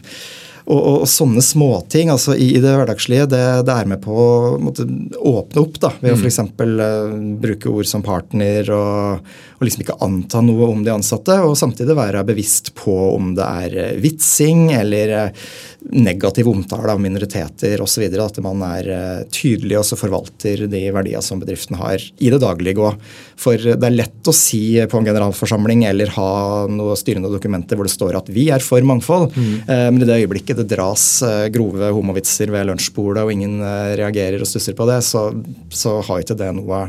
og, 0.65 0.79
og, 0.79 0.95
og, 1.03 1.09
sånne 1.11 1.43
småting 1.45 2.11
altså 2.13 2.37
i, 2.37 2.55
i 2.57 2.61
det 2.63 2.73
hverdagslige, 2.73 3.27
det, 3.29 3.43
det, 3.69 3.75
er 3.75 3.91
med 3.91 4.01
på 4.05 4.15
å 4.17 4.29
måtte, 4.63 4.87
åpne 5.21 5.61
opp. 5.61 5.81
da, 5.83 5.91
Ved 6.01 6.15
å 6.15 6.21
f.eks. 6.21 6.41
Uh, 6.57 7.17
bruke 7.43 7.73
ord 7.73 7.89
som 7.91 8.05
partner 8.05 8.71
og, 8.73 9.35
og 9.65 9.71
liksom 9.71 9.85
ikke 9.85 10.01
anta 10.05 10.43
noe 10.45 10.69
om 10.69 10.83
de 10.85 10.93
ansatte, 10.93 11.39
og 11.41 11.57
samtidig 11.57 11.97
være 11.97 12.25
bevisst 12.29 12.75
på 12.77 12.95
om 13.15 13.33
det 13.37 13.45
er 13.65 13.77
eh, 13.81 13.95
vitsing 14.03 14.67
eller 14.77 15.13
eh, 15.17 15.47
negativ 15.95 16.49
omtale 16.51 16.93
av 16.93 17.01
minoriteter 17.01 17.81
osv. 17.85 18.05
At 18.21 18.41
man 18.45 18.61
er 18.67 18.91
eh, 18.93 19.23
tydelig 19.33 19.79
og 19.81 19.87
så 19.89 19.99
forvalter 20.01 20.67
de 20.69 20.83
verdiene 20.93 21.25
som 21.25 21.41
bedriften 21.41 21.79
har 21.81 21.97
i 21.97 22.33
det 22.33 22.41
daglige. 22.45 22.85
Og 22.85 23.01
For 23.41 23.57
det 23.57 23.89
er 23.89 23.97
lett 23.97 24.29
å 24.29 24.37
si 24.37 24.77
på 24.91 25.01
en 25.01 25.09
generalforsamling 25.09 25.87
eller 25.89 26.13
ha 26.19 26.31
noe 26.69 26.99
styrende 26.99 27.33
dokumenter 27.33 27.79
hvor 27.79 27.89
det 27.89 27.95
står 27.95 28.21
at 28.21 28.31
vi 28.33 28.51
er 28.53 28.65
for 28.65 28.85
mangfold, 28.85 29.33
mm. 29.35 29.55
men 29.67 30.03
i 30.03 30.09
det 30.09 30.19
øyeblikket 30.23 30.61
det 30.61 30.69
dras 30.71 31.05
grove 31.53 31.91
homovitser 31.95 32.53
ved 32.53 32.69
lunsjbordet 32.69 33.25
og 33.25 33.33
ingen 33.33 33.59
reagerer 33.99 34.43
og 34.43 34.49
stusser 34.49 34.77
på 34.77 34.87
det, 34.89 35.01
så, 35.07 35.27
så 35.75 35.99
har 36.07 36.23
ikke 36.23 36.39
det 36.39 36.51
noe 36.57 36.85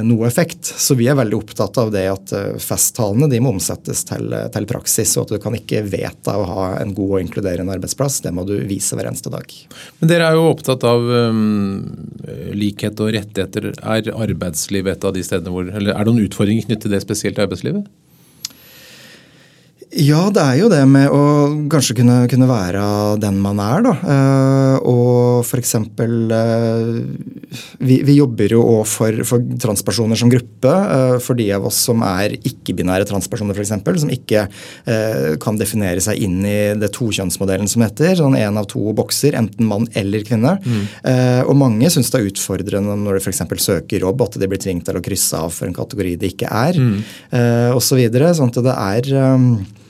noe 0.00 0.26
effekt. 0.26 0.64
Så 0.64 0.96
vi 0.96 1.08
er 1.10 1.18
veldig 1.18 1.36
opptatt 1.36 1.76
av 1.82 1.92
det 1.92 2.01
at 2.10 2.32
eh, 2.36 2.58
festtalene 2.62 3.28
de 3.30 3.40
må 3.42 3.52
omsettes 3.54 4.04
til, 4.08 4.32
eh, 4.34 4.48
til, 4.54 4.66
praksis, 4.70 5.14
og 5.16 5.26
at 5.26 5.34
du 5.34 5.42
kan 5.42 5.56
ikke 5.58 5.84
vedta 5.86 6.36
å 6.38 6.46
ha 6.48 6.66
en 6.80 6.94
god 6.96 7.16
og 7.16 7.24
inkluderende 7.24 7.76
arbeidsplass. 7.76 8.20
Det 8.24 8.32
må 8.34 8.46
du 8.48 8.54
vise 8.68 8.98
hver 8.98 9.10
eneste 9.10 9.32
dag. 9.32 9.54
Men 10.00 10.12
Dere 10.12 10.30
er 10.30 10.38
jo 10.38 10.50
opptatt 10.50 10.86
av 10.88 11.02
um, 11.02 11.90
likhet 12.56 13.00
og 13.02 13.12
rettigheter. 13.16 13.72
Er 13.80 14.12
arbeidsliv 14.12 14.90
et 14.92 15.04
av 15.08 15.14
de 15.16 15.24
stedene 15.26 15.54
hvor, 15.54 15.68
eller 15.68 15.94
er 15.94 16.04
det 16.04 16.12
noen 16.12 16.28
utfordringer 16.28 16.68
knyttet 16.68 16.88
til 16.88 16.96
det 16.96 17.04
spesielt 17.04 17.38
i 17.40 17.46
arbeidslivet? 17.46 17.86
Ja, 19.92 20.22
det 20.32 20.40
er 20.40 20.56
jo 20.56 20.68
det 20.72 20.80
med 20.88 21.12
å 21.12 21.22
kanskje 21.70 21.98
kunne, 21.98 22.22
kunne 22.30 22.48
være 22.48 22.82
den 23.20 23.36
man 23.44 23.58
er, 23.60 23.82
da. 23.84 23.92
Uh, 24.00 24.76
og 24.88 25.44
f.eks. 25.44 25.74
Eh, 25.76 26.92
vi, 27.84 27.98
vi 28.06 28.14
jobber 28.16 28.54
jo 28.56 28.62
òg 28.78 28.86
for, 28.88 29.20
for, 29.28 29.44
transpersoner 29.60 30.16
som 30.16 30.30
gruppe. 30.32 30.72
Uh, 30.72 31.18
for 31.20 31.36
de 31.36 31.50
av 31.52 31.66
oss 31.68 31.82
som 31.90 32.00
er 32.08 32.38
ikke-binære 32.38 33.08
transpersoner, 33.10 33.58
f.eks. 33.58 33.74
Som 34.04 34.14
ikke 34.14 34.46
uh, 34.48 35.34
kan 35.42 35.60
definere 35.60 36.00
seg 36.04 36.24
inn 36.24 36.40
i 36.40 36.56
det 36.80 36.92
tokjønnsmodellen 36.96 37.68
som 37.68 37.84
heter. 37.84 38.16
Sånn 38.22 38.38
én 38.40 38.56
av 38.56 38.70
to 38.72 38.94
bokser, 38.96 39.36
enten 39.36 39.68
mann 39.68 39.90
eller 39.98 40.24
kvinne. 40.24 40.56
Mm. 40.62 40.82
og 41.48 41.54
mange 41.58 41.88
syns 41.92 42.10
det 42.12 42.18
er 42.18 42.26
utfordrende 42.30 42.94
når 42.98 43.18
de 43.18 43.22
f.eks. 43.22 43.42
søker 43.64 44.04
jobb, 44.04 44.24
at 44.24 44.36
de 44.40 44.48
blir 44.48 44.60
tvunget 44.60 44.88
til 44.88 44.98
å 44.98 45.04
krysse 45.04 45.38
av 45.38 45.52
for 45.54 45.68
en 45.68 45.76
kategori 45.76 46.16
de 46.20 46.32
ikke 46.32 46.48
er, 46.48 46.78
mm. 46.80 46.98
uh, 47.34 47.76
osv. 47.76 48.02
Så 48.08 48.34
sånn 48.40 48.52
at 48.52 48.60
det 48.64 48.74
er 48.78 49.12
Eh, 49.12 49.80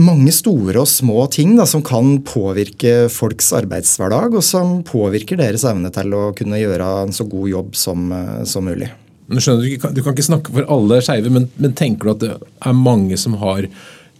mange 0.00 0.32
store 0.32 0.80
og 0.80 0.88
små 0.88 1.26
ting 1.32 1.50
da, 1.58 1.66
som 1.68 1.82
kan 1.84 2.16
påvirke 2.24 3.10
folks 3.12 3.50
arbeidshverdag, 3.52 4.38
og 4.38 4.44
som 4.44 4.78
påvirker 4.88 5.36
deres 5.36 5.66
evne 5.68 5.90
til 5.92 6.16
å 6.16 6.30
kunne 6.36 6.60
gjøre 6.60 6.86
en 7.02 7.12
så 7.12 7.26
god 7.28 7.50
jobb 7.50 7.76
som, 7.76 8.06
eh, 8.12 8.44
som 8.48 8.64
mulig. 8.64 8.88
Du, 9.28 9.36
skjønner, 9.40 9.64
du, 9.64 9.76
kan, 9.80 9.92
du 9.96 10.02
kan 10.04 10.16
ikke 10.16 10.30
snakke 10.30 10.52
for 10.52 10.68
alle 10.72 11.00
skeive, 11.04 11.32
men, 11.32 11.48
men, 11.60 11.76
tenker 11.76 12.08
du 12.08 12.14
at 12.14 12.24
det 12.24 12.32
er 12.40 12.76
mange 12.76 13.16
som 13.20 13.36
har 13.40 13.68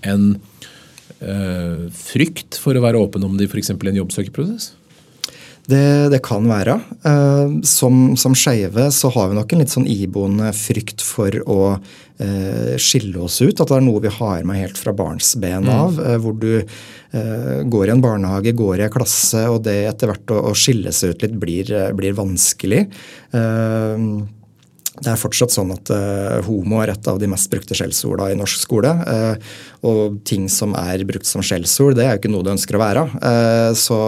en 0.05 0.27
øh, 1.21 1.89
frykt 1.97 2.61
for 2.61 2.77
å 2.77 2.85
være 2.85 3.01
åpen 3.01 3.25
om 3.25 3.37
det 3.37 3.49
i 3.49 3.53
f.eks. 3.53 3.73
en 3.73 4.01
jobbsøkerprosess? 4.01 4.73
Det, 5.65 6.09
det, 6.13 6.21
kan 6.25 6.45
være. 6.49 6.77
Uh, 7.07 7.61
som 7.65 8.17
som 8.21 8.35
skeive 8.37 8.91
så 8.93 9.09
har 9.15 9.31
vi 9.31 9.39
nok 9.39 9.55
en 9.55 9.63
litt 9.63 9.73
sånn 9.73 9.89
iboende 9.89 10.51
frykt 10.57 11.01
for 11.05 11.33
å 11.49 11.61
uh, 11.79 12.75
skille 12.77 13.23
oss 13.25 13.41
ut. 13.41 13.57
At 13.57 13.71
det 13.71 13.79
er 13.79 13.87
noe 13.87 14.03
vi 14.05 14.13
har 14.13 14.45
med 14.45 14.61
helt 14.61 14.81
fra 14.81 14.93
barnsben 14.97 15.65
mm. 15.65 15.73
av. 15.73 16.01
Uh, 16.01 16.19
hvor 16.21 16.37
du 16.37 16.53
går 17.15 17.87
i 17.87 17.93
en 17.93 18.01
barnehage, 18.03 18.51
går 18.59 18.81
i 18.81 18.83
en 18.89 18.91
klasse, 18.91 19.45
og 19.47 19.61
det 19.69 19.77
etter 19.87 20.11
hvert 20.11 20.33
å, 20.35 20.41
å 20.51 20.55
skille 20.59 20.91
seg 20.91 21.13
ut 21.15 21.23
litt 21.23 21.37
blir, 21.39 21.69
blir 21.95 22.17
vanskelig. 22.19 22.81
Det 25.03 25.11
er 25.11 25.19
fortsatt 25.19 25.51
sånn 25.51 25.73
at 25.75 25.91
uh, 25.91 26.39
homo 26.47 26.79
er 26.79 26.93
et 26.93 27.09
av 27.11 27.17
de 27.19 27.27
mest 27.27 27.51
brukte 27.51 27.75
skjellsorda 27.75 28.29
i 28.31 28.37
norsk 28.39 28.61
skole. 28.63 28.93
Uh, 29.03 29.63
og 29.85 30.21
ting 30.25 30.47
som 30.49 30.73
er 30.79 31.03
brukt 31.05 31.27
som 31.27 31.43
skjellsord, 31.45 31.97
det 31.99 32.05
er 32.07 32.15
jo 32.15 32.21
ikke 32.23 32.31
noe 32.31 32.47
du 32.47 32.53
ønsker 32.53 32.79
å 32.79 32.81
være. 32.81 33.03
Uh, 33.19 33.73
så, 33.75 33.99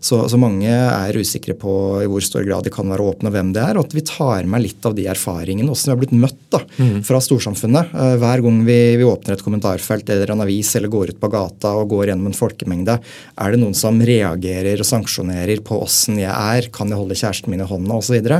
så, 0.00 0.22
så, 0.30 0.40
mange 0.40 0.72
er 0.72 1.18
usikre 1.20 1.52
på 1.60 1.74
i 2.00 2.08
hvor 2.08 2.24
stor 2.24 2.46
grad 2.46 2.64
de 2.64 2.72
kan 2.72 2.88
være 2.88 3.04
åpne, 3.04 3.28
og 3.28 3.36
hvem 3.36 3.50
det 3.52 3.66
er. 3.66 3.76
Og 3.76 3.84
at 3.84 3.96
vi 3.98 4.04
tar 4.08 4.48
med 4.48 4.64
litt 4.64 4.88
av 4.88 4.96
de 4.96 5.04
erfaringene, 5.12 5.68
åssen 5.68 5.92
vi 5.92 5.94
har 5.94 6.00
blitt 6.00 6.16
møtt 6.16 6.40
da, 6.54 6.62
mm. 6.78 6.96
fra 7.04 7.20
storsamfunnet. 7.20 7.92
hver 8.22 8.44
gang 8.46 8.62
vi, 8.64 8.78
vi, 8.96 9.04
åpner 9.04 9.36
et 9.36 9.44
kommentarfelt 9.44 10.08
eller 10.14 10.32
en 10.32 10.44
avis 10.46 10.72
eller 10.78 10.92
går 10.92 11.12
ut 11.12 11.20
på 11.20 11.32
gata 11.36 11.74
og 11.82 11.92
går 11.92 12.10
gjennom 12.10 12.32
en 12.32 12.38
folkemengde, 12.38 12.96
er 13.44 13.52
det 13.52 13.60
noen 13.60 13.76
som 13.76 14.00
reagerer 14.00 14.80
og 14.80 14.88
sanksjonerer 14.88 15.60
på 15.66 15.82
åssen 15.84 16.22
jeg 16.22 16.32
er, 16.32 16.72
kan 16.72 16.88
jeg 16.88 17.02
holde 17.02 17.20
kjæresten 17.20 17.52
min 17.52 17.64
i 17.64 17.68
hånda 17.68 18.00
osv. 18.00 18.32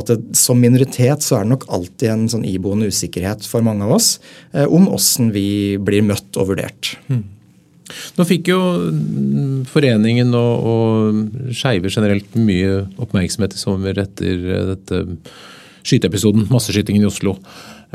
At 0.00 0.10
det, 0.10 0.20
som 0.38 0.64
minoritet 0.64 1.25
så 1.26 1.38
er 1.38 1.46
det 1.46 1.54
nok 1.54 1.66
alltid 1.74 2.12
en 2.12 2.26
sånn 2.30 2.46
iboende 2.48 2.90
usikkerhet 2.92 3.46
for 3.48 3.64
mange 3.66 3.86
av 3.86 3.96
oss 3.98 4.16
eh, 4.52 4.66
om 4.66 4.88
åssen 4.92 5.32
vi 5.34 5.48
blir 5.82 6.06
møtt 6.06 6.38
og 6.38 6.52
vurdert. 6.52 6.94
Hmm. 7.10 7.24
Nå 8.16 8.24
fikk 8.26 8.50
jo 8.50 8.60
foreningen 9.70 10.32
og, 10.34 10.70
og 10.70 11.52
skeive 11.54 11.92
generelt 11.92 12.34
mye 12.38 12.82
oppmerksomhet 13.02 13.54
i 13.54 13.60
sommer 13.60 14.00
etter 14.02 14.50
eh, 14.56 14.64
dette 14.72 15.04
skyteepisoden, 15.86 16.48
masseskytingen 16.50 17.04
i 17.04 17.06
Oslo. 17.06 17.36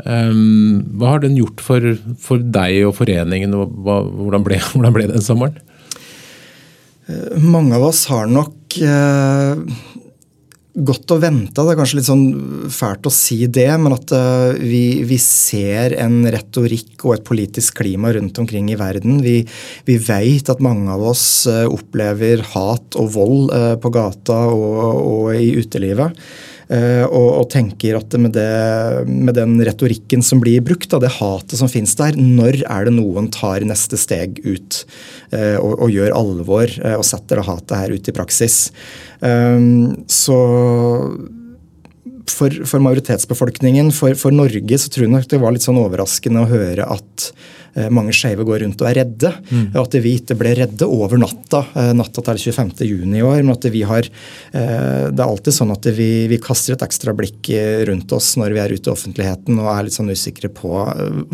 Um, 0.02 0.80
hva 0.96 1.12
har 1.12 1.20
den 1.22 1.36
gjort 1.36 1.60
for, 1.60 1.84
for 2.22 2.40
deg 2.40 2.86
og 2.88 2.96
foreningen, 2.96 3.52
og 3.52 3.74
hva, 3.84 3.98
hvordan, 4.06 4.46
ble, 4.46 4.58
hvordan, 4.72 4.96
ble, 4.96 5.08
den 5.12 5.24
sommeren? 5.24 5.58
Eh, 7.10 7.36
mange 7.42 7.76
av 7.76 7.84
oss 7.90 8.06
har 8.10 8.30
nok 8.30 8.78
eh, 8.80 9.60
godt 10.72 11.12
å 11.12 11.18
vente. 11.20 11.60
Det 11.60 11.72
er 11.74 11.78
kanskje 11.78 11.98
litt 11.98 12.08
sånn 12.08 12.24
fælt 12.72 13.08
å 13.08 13.12
si 13.12 13.42
det, 13.44 13.68
men 13.80 13.92
at 13.96 14.12
uh, 14.16 14.52
vi, 14.56 15.02
vi, 15.08 15.18
ser 15.20 15.96
en 16.00 16.22
retorikk 16.32 17.04
og 17.04 17.16
et 17.16 17.26
politisk 17.28 17.82
klima 17.82 18.12
rundt 18.16 18.40
omkring 18.40 18.70
i 18.72 18.78
verden. 18.80 19.20
Vi, 19.24 19.42
vi 19.88 19.98
vet 20.00 20.48
at 20.52 20.64
mange 20.64 20.92
av 20.94 21.04
oss 21.12 21.44
uh, 21.50 21.66
opplever 21.68 22.44
hat 22.54 22.96
og 23.00 23.12
vold 23.16 23.52
uh, 23.52 23.74
på 23.82 23.92
gata 23.92 24.46
og, 24.52 24.80
og 25.02 25.36
i 25.36 25.52
utelivet. 25.60 26.16
Og, 26.70 27.28
og, 27.28 27.46
tenker 27.52 27.98
at 27.98 28.14
med, 28.20 28.32
det, 28.36 29.04
med, 29.08 29.34
den 29.36 29.58
retorikken 29.66 30.22
som 30.24 30.40
blir 30.40 30.62
brukt, 30.64 30.88
da, 30.92 31.00
det 31.02 31.10
hatet 31.18 31.58
som 31.58 31.70
finnes 31.70 31.94
der, 31.98 32.16
når 32.16 32.62
er 32.62 32.86
det 32.88 32.94
noen 32.96 33.28
tar 33.34 33.66
neste 33.66 33.98
steg 34.00 34.38
ut 34.46 34.82
og, 35.32 35.72
og 35.74 35.92
gjør 35.92 36.14
alvor 36.16 36.72
og 36.94 37.04
setter 37.04 37.40
det 37.40 37.46
hatet 37.50 37.76
her 37.76 37.94
ut 37.96 38.08
i 38.08 38.16
praksis? 38.16 38.56
Så 40.16 40.38
for, 42.30 42.54
for 42.68 42.82
majoritetsbefolkningen, 42.84 43.90
for, 43.94 44.14
for, 44.18 44.34
Norge, 44.34 44.78
så 44.78 44.90
tror 44.92 45.06
jeg 45.06 45.12
nok 45.12 45.28
det 45.30 45.40
var 45.42 45.54
litt 45.54 45.64
sånn 45.64 45.80
overraskende 45.80 46.44
å 46.44 46.48
høre 46.50 46.86
at 46.94 47.26
eh, 47.74 47.88
mange 47.94 48.14
skeive 48.16 48.46
går 48.46 48.62
rundt 48.64 48.82
og 48.82 48.88
er 48.90 48.98
redde. 49.02 49.32
Mm. 49.50 49.66
At 49.82 49.96
vi 50.04 50.14
ikke 50.18 50.36
ble 50.38 50.54
redde 50.58 50.88
over 50.88 51.20
natta, 51.20 51.64
eh, 51.78 51.92
natta 51.98 52.24
til 52.30 52.42
25. 52.52 52.74
juni 52.88 53.20
i 53.20 53.26
år. 53.26 53.42
Men 53.42 53.54
at 53.56 53.68
vi 53.74 53.84
har 53.88 54.06
eh, 54.06 55.06
Det 55.12 55.18
er 55.18 55.28
alltid 55.28 55.58
sånn 55.58 55.74
at 55.74 55.88
vi, 55.96 56.10
vi, 56.30 56.40
kaster 56.42 56.76
et 56.76 56.84
ekstra 56.86 57.14
blikk 57.16 57.52
rundt 57.88 58.12
oss 58.14 58.34
når 58.40 58.56
vi 58.56 58.62
er 58.62 58.74
ute 58.74 58.90
i 58.90 58.94
offentligheten 58.94 59.58
og 59.62 59.70
er 59.72 59.86
litt 59.86 59.96
sånn 59.96 60.12
usikre 60.12 60.50
på 60.52 60.74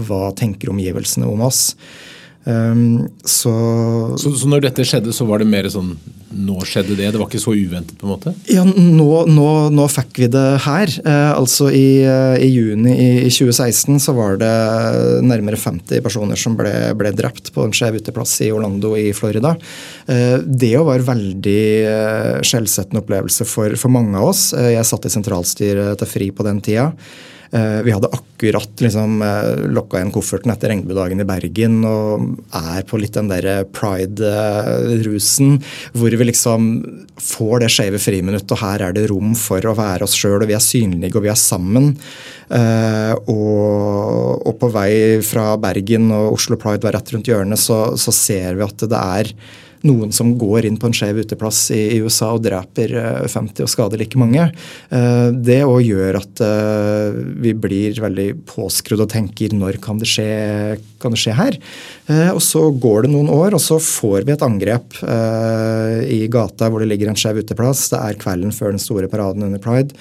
hva 0.08 0.22
tenker 0.38 0.72
omgivelsene 0.72 1.28
om 1.28 1.44
oss. 1.48 1.72
Um, 2.48 3.08
så, 3.24 3.52
så, 4.16 4.30
så, 4.32 4.48
når 4.48 4.62
dette 4.64 4.84
skjedde, 4.86 5.12
så 5.12 5.26
var 5.28 5.42
det 5.42 5.50
mer 5.50 5.66
sånn 5.68 5.92
Nå 6.38 6.58
skjedde 6.64 6.94
det? 6.96 7.10
Det 7.12 7.18
var 7.20 7.26
ikke 7.28 7.40
så 7.40 7.52
uventet? 7.56 7.96
på 7.98 8.06
en 8.06 8.12
måte? 8.12 8.32
Ja, 8.52 8.62
nå, 8.64 9.08
nå, 9.28 9.46
nå 9.72 9.86
fikk 9.90 10.20
vi 10.22 10.28
det 10.32 10.44
her. 10.64 10.92
Uh, 11.04 11.32
altså 11.34 11.70
i, 11.72 12.04
uh, 12.04 12.36
i 12.40 12.48
juni 12.52 12.92
i, 12.92 13.08
i, 13.26 13.30
2016 13.32 13.96
så 14.04 14.14
var 14.16 14.36
det 14.40 14.50
nærmere 15.24 15.60
50 15.60 16.04
personer 16.04 16.40
som 16.40 16.56
ble, 16.56 16.72
ble 17.00 17.14
drept 17.16 17.50
på 17.54 17.64
en 17.64 17.74
skjev 17.74 17.98
uteplass 18.02 18.36
i 18.44 18.52
Orlando 18.54 18.92
i 19.00 19.08
Florida. 19.16 19.54
Uh, 20.08 20.36
det 20.44 20.76
var 20.76 21.00
en 21.00 21.08
veldig 21.08 21.64
skjellsettende 22.46 23.02
opplevelse 23.02 23.48
for, 23.48 23.76
for 23.80 23.92
mange 23.92 24.16
av 24.20 24.30
oss. 24.30 24.50
Jeg 24.52 24.88
satt 24.88 25.08
i 25.08 25.12
sentralstyret 25.12 26.00
til 26.00 26.12
FRI 26.12 26.30
på 26.36 26.48
den 26.48 26.62
tida. 26.64 26.92
Eh, 27.50 27.82
vi 27.82 27.92
hadde 27.94 28.10
akkurat 28.12 28.80
liksom, 28.80 29.22
eh, 29.22 29.70
lokka 29.72 29.96
igjen 29.96 30.12
kofferten 30.12 30.52
etter 30.52 30.68
regnbuedagen 30.68 31.22
i 31.22 31.24
Bergen 31.24 31.78
og 31.88 32.26
er 32.52 32.82
på 32.84 33.00
litt 33.00 33.14
den 33.16 33.30
der 33.30 33.64
pride-rusen 33.72 35.56
hvor 35.96 36.12
vi 36.12 36.28
liksom 36.28 36.66
får 37.16 37.64
det 37.64 37.70
skeive 37.72 38.00
friminuttet, 38.02 38.52
og 38.52 38.60
her 38.60 38.84
er 38.84 38.92
det 38.92 39.08
rom 39.08 39.32
for 39.38 39.64
å 39.64 39.76
være 39.78 40.04
oss 40.04 40.16
sjøl, 40.18 40.42
og 40.42 40.50
vi 40.50 40.58
er 40.58 40.64
synlige 40.64 41.16
og 41.16 41.24
vi 41.24 41.32
er 41.32 41.40
sammen. 41.40 41.94
Uh, 42.48 43.12
og, 43.28 44.46
og, 44.46 44.54
på 44.60 44.70
vei 44.72 45.20
fra 45.20 45.50
Bergen 45.60 46.06
og 46.14 46.38
Oslo 46.38 46.56
Pride 46.56 46.86
var 46.86 46.96
rett 46.96 47.10
rundt 47.12 47.28
hjørnet, 47.28 47.60
så, 47.60 47.98
så 48.00 48.14
ser 48.14 48.56
vi 48.56 48.64
at 48.64 48.86
det 48.88 49.02
er 49.02 49.32
noen 49.86 50.12
som 50.14 50.32
går 50.38 50.66
inn 50.68 50.78
på 50.80 50.88
en 50.88 50.96
skjev 50.96 51.20
uteplass 51.22 51.68
i, 51.74 51.98
USA 52.02 52.32
og 52.36 52.44
dreper 52.46 52.94
50 53.28 53.62
eh, 53.62 53.64
og 53.64 53.72
skader 53.72 54.00
like 54.00 54.18
mange. 54.20 54.48
Uh, 54.90 55.30
det 55.34 55.60
òg 55.66 55.82
gjør 55.86 56.20
at 56.20 56.42
uh, 56.44 57.18
vi 57.42 57.54
blir 57.54 57.98
veldig 58.02 58.28
påskrudd 58.48 59.04
og 59.06 59.12
tenker 59.12 59.54
når 59.56 59.80
kan 59.84 60.00
det 60.00 60.10
skje, 60.10 60.28
kan 61.02 61.14
det 61.14 61.20
skje 61.22 61.36
her? 61.38 61.58
Uh, 62.08 62.32
og 62.34 62.42
så 62.44 62.64
går 62.70 63.06
det 63.06 63.12
noen 63.12 63.30
år, 63.32 63.56
og 63.56 63.62
så 63.62 63.80
får 63.82 64.26
vi 64.28 64.34
et 64.34 64.44
angrep 64.44 64.98
i 66.08 66.20
gata 66.30 66.68
hvor 66.68 66.82
det 66.82 66.88
ligger 66.90 67.10
en 67.10 67.18
skjev 67.18 67.42
uteplass. 67.42 67.88
Det 67.92 68.00
er 68.00 68.18
kvelden 68.20 68.54
før 68.54 68.74
den 68.74 68.82
store 68.82 69.08
paraden 69.10 69.46
under 69.46 69.60
pride. 69.62 69.94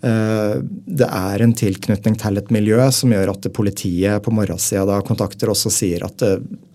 Det 0.00 1.08
er 1.08 1.42
en 1.42 1.54
tilknytning 1.56 2.16
til 2.20 2.40
et 2.40 2.52
miljø 2.54 2.78
som 2.94 3.12
gjør 3.14 3.32
at 3.34 3.48
politiet 3.56 4.24
på 4.24 4.34
morgensida 4.34 4.84
da 4.88 5.00
kontakter 5.06 5.52
oss 5.52 5.64
og 5.68 5.74
sier 5.74 6.04
at 6.06 6.24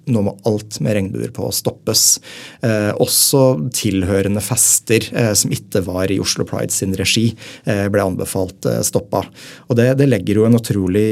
nå 0.10 0.24
må 0.26 0.36
alt 0.50 0.80
med 0.84 0.98
regnbuer 0.98 1.32
på 1.36 1.50
stoppes. 1.56 2.20
Eh, 2.66 2.92
også 3.02 3.44
tilhørende 3.76 4.44
fester 4.44 5.10
eh, 5.14 5.34
som 5.38 5.54
ikke 5.54 5.84
var 5.88 6.12
i 6.12 6.20
Oslo 6.22 6.46
Pride 6.50 6.74
sin 6.74 6.96
regi, 6.98 7.30
eh, 7.66 7.86
ble 7.92 8.06
anbefalt 8.06 8.70
eh, 8.70 8.82
stoppa. 8.86 9.24
Og 9.70 9.80
det, 9.80 9.92
det, 10.02 10.10
legger 10.10 10.42
jo 10.42 10.48
en 10.48 10.60
utrolig 10.60 11.10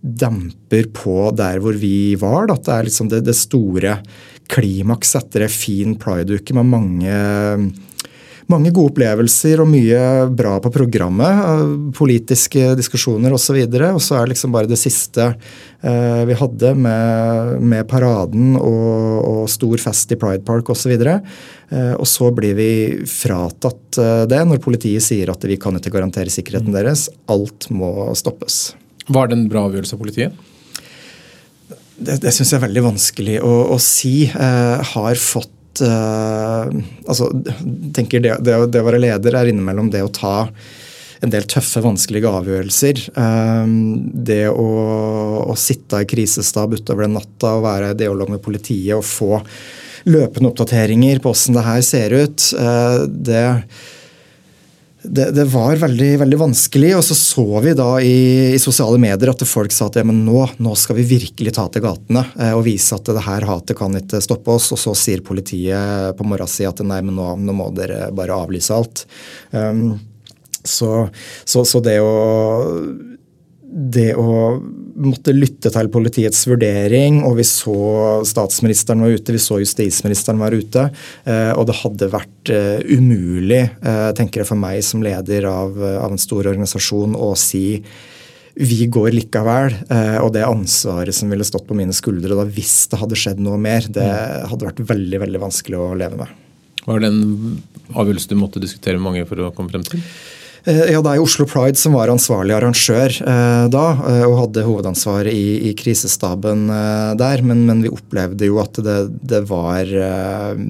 demper 0.00 0.88
på 0.96 1.30
der 1.36 1.60
hvor 1.62 1.76
vi 1.76 2.14
var. 2.20 2.48
Da. 2.50 2.56
Det 2.56 2.74
er 2.74 2.88
liksom 2.88 3.12
det, 3.12 3.24
det 3.26 3.36
store 3.38 3.98
klimaks 4.50 5.14
etter 5.18 5.44
ei 5.44 5.50
en 5.50 5.54
fin 5.54 5.94
prideuke 6.00 6.56
med 6.56 6.70
mange 6.72 7.14
mange 8.50 8.72
gode 8.74 8.90
opplevelser 8.90 9.62
og 9.62 9.68
mye 9.70 10.00
bra 10.36 10.56
på 10.62 10.72
programmet. 10.74 11.92
Politiske 11.96 12.72
diskusjoner 12.78 13.34
osv. 13.36 13.60
Og, 13.62 13.76
så 13.76 13.92
og 13.94 14.02
så 14.02 14.16
er 14.18 14.24
det 14.24 14.34
liksom 14.34 14.54
bare 14.54 14.70
det 14.70 14.80
siste 14.80 15.28
eh, 15.30 16.22
vi 16.28 16.38
hadde 16.38 16.74
med, 16.74 17.54
med 17.62 17.86
paraden 17.90 18.56
og, 18.58 19.20
og, 19.20 19.42
stor 19.50 19.82
fest 19.82 20.14
i 20.14 20.18
Pride 20.20 20.44
Park 20.46 20.72
osv. 20.72 20.96
Og, 20.98 21.32
eh, 21.70 21.94
og 21.94 22.06
så 22.08 22.30
blir 22.34 22.58
vi 22.58 22.70
fratatt 23.06 24.00
eh, 24.02 24.26
det 24.30 24.42
når 24.48 24.62
politiet 24.64 25.04
sier 25.06 25.32
at 25.32 25.46
vi 25.46 25.60
kan 25.60 25.78
ikke 25.78 25.94
garantere 25.94 26.32
sikkerheten 26.32 26.72
mm. 26.72 26.78
deres. 26.80 27.08
Alt 27.30 27.70
må 27.74 28.10
stoppes. 28.18 28.70
Var 29.08 29.30
det 29.30 29.38
en 29.38 29.48
bra 29.50 29.64
avgjørelse 29.68 29.96
av 29.96 30.02
politiet? 30.02 30.50
Det, 32.00 32.18
det 32.22 32.32
syns 32.32 32.52
jeg 32.52 32.58
er 32.60 32.66
veldig 32.66 32.84
vanskelig 32.84 33.40
å, 33.44 33.54
å 33.74 33.80
si. 33.82 34.24
Eh, 34.28 34.92
har 34.92 35.20
fått 35.20 35.82
eh, 35.84 36.70
altså, 37.06 37.30
tenker 37.96 38.22
det, 38.24 38.38
det, 38.46 38.56
det, 38.72 38.80
å 38.80 38.86
være 38.88 39.02
leder 39.02 39.36
er 39.36 39.50
innimellom 39.50 39.90
det 39.92 40.04
å 40.06 40.12
ta 40.14 40.36
en 41.20 41.32
del 41.32 41.44
tøffe, 41.44 41.82
vanskelige 41.84 42.32
avgjørelser. 42.40 43.04
Eh, 43.12 43.74
det 44.30 44.46
å, 44.48 44.70
å, 45.44 45.58
sitte 45.60 46.00
i 46.00 46.08
krisestab 46.08 46.78
utover 46.78 47.04
den 47.04 47.18
natta 47.18 47.58
og 47.58 47.66
være 47.68 47.92
i 47.92 48.00
dialog 48.00 48.32
med 48.32 48.44
politiet 48.44 48.96
og 48.96 49.04
få 49.04 49.44
løpende 50.08 50.48
oppdateringer 50.48 51.20
på 51.20 51.32
hvordan 51.32 51.56
det 51.58 51.66
her 51.66 51.82
ser 51.84 52.14
ut, 52.16 52.44
uh, 52.56 53.02
det 53.04 53.44
det, 55.02 55.30
det, 55.30 55.44
var 55.44 55.76
veldig, 55.80 56.10
veldig, 56.20 56.38
vanskelig. 56.38 56.90
Og 56.96 57.04
så 57.04 57.14
så 57.16 57.44
vi 57.64 57.72
da 57.76 57.88
i, 58.04 58.52
i 58.54 58.60
sosiale 58.60 58.98
medier 59.00 59.32
at 59.32 59.44
folk 59.48 59.72
sa 59.72 59.88
at 59.88 59.96
ja, 60.00 60.04
men 60.06 60.22
nå, 60.26 60.42
nå, 60.60 60.74
skal 60.76 60.98
vi 60.98 61.06
virkelig 61.14 61.54
ta 61.56 61.66
til 61.72 61.84
gatene 61.84 62.26
eh, 62.36 62.52
og 62.56 62.66
vise 62.68 62.96
at 62.96 63.08
det 63.08 63.24
her 63.24 63.46
hatet 63.48 63.78
kan 63.78 63.96
ikke 63.96 64.20
stoppe 64.24 64.52
oss. 64.56 64.70
Og 64.76 64.82
så 64.82 64.94
sier 64.98 65.24
politiet 65.24 66.16
på 66.18 66.28
morgensida 66.28 66.74
at 66.74 66.84
nei, 66.84 67.00
men 67.06 67.16
nå, 67.16 67.32
nå, 67.40 67.56
må 67.56 67.70
dere 67.76 68.10
bare 68.16 68.36
avlyse 68.36 68.76
alt. 68.76 69.06
Um, 69.56 69.98
så, 70.60 71.08
så, 71.48 71.64
så, 71.64 71.80
det 71.80 71.96
å 72.04 72.12
det 73.70 74.12
å 74.18 74.58
måtte 75.00 75.32
lytte 75.34 75.70
til 75.72 75.88
politiets 75.92 76.42
vurdering, 76.50 77.20
og 77.26 77.36
vi 77.38 77.46
så 77.46 78.20
statsministeren 78.26 79.04
var 79.04 79.14
ute, 79.14 79.34
vi 79.34 79.42
så 79.42 79.60
justisministeren 79.62 80.40
var 80.42 80.54
ute, 80.56 80.88
eh, 81.24 81.52
og 81.54 81.68
det 81.68 81.78
hadde 81.80 82.10
vært 82.12 82.52
eh, 82.52 82.82
umulig, 82.90 83.62
eh, 83.80 84.08
tenker 84.18 84.42
jeg 84.42 84.50
for 84.50 84.60
meg 84.60 84.82
som 84.86 85.04
leder 85.04 85.46
av, 85.50 85.78
av 85.78 86.10
en 86.10 86.20
stor 86.20 86.50
organisasjon, 86.50 87.14
å 87.14 87.32
si 87.38 87.80
vi 88.60 88.80
går 88.92 89.14
likevel, 89.14 89.72
og 90.20 90.32
det 90.34 90.42
ansvaret 90.44 91.14
som 91.14 91.30
ville 91.30 91.46
stått 91.46 91.68
på 91.68 91.76
mine 91.78 91.94
skuldre 91.96 92.34
da 92.34 92.42
hvis 92.44 92.90
det 92.90 92.98
hadde 92.98 93.16
skjedd 93.16 93.38
noe 93.40 93.56
mer, 93.62 93.86
det 93.86 94.04
mm. 94.04 94.50
hadde 94.50 94.66
vært 94.66 94.82
veldig 94.90 95.20
veldig 95.22 95.40
vanskelig 95.40 95.78
å 95.78 95.86
leve 95.96 96.18
med. 96.18 96.34
Var 96.84 97.00
det 97.00 97.08
en 97.12 97.22
avgjørelse 97.94 98.28
du 98.28 98.36
måtte 98.36 98.60
diskutere 98.60 98.98
med 98.98 99.06
mange 99.06 99.24
for 99.30 99.46
å 99.46 99.52
komme 99.54 99.72
frem 99.72 99.86
til? 99.86 100.02
Ja, 100.66 101.00
Det 101.00 101.08
er 101.08 101.16
jo 101.16 101.24
Oslo 101.24 101.46
Pride 101.48 101.80
som 101.80 101.94
var 101.96 102.10
ansvarlig 102.12 102.52
arrangør 102.52 103.14
eh, 103.24 103.66
da, 103.72 103.84
og 104.28 104.36
hadde 104.42 104.66
hovedansvaret 104.66 105.32
i, 105.32 105.70
i 105.70 105.74
krisestaben 105.78 106.66
eh, 106.68 107.12
der. 107.20 107.44
Men, 107.46 107.64
men, 107.68 107.80
vi 107.84 107.92
opplevde 107.92 108.50
jo 108.50 108.60
at 108.60 108.80
det, 108.84 108.98
det 109.24 109.44
var 109.48 109.88
eh, 109.88 110.64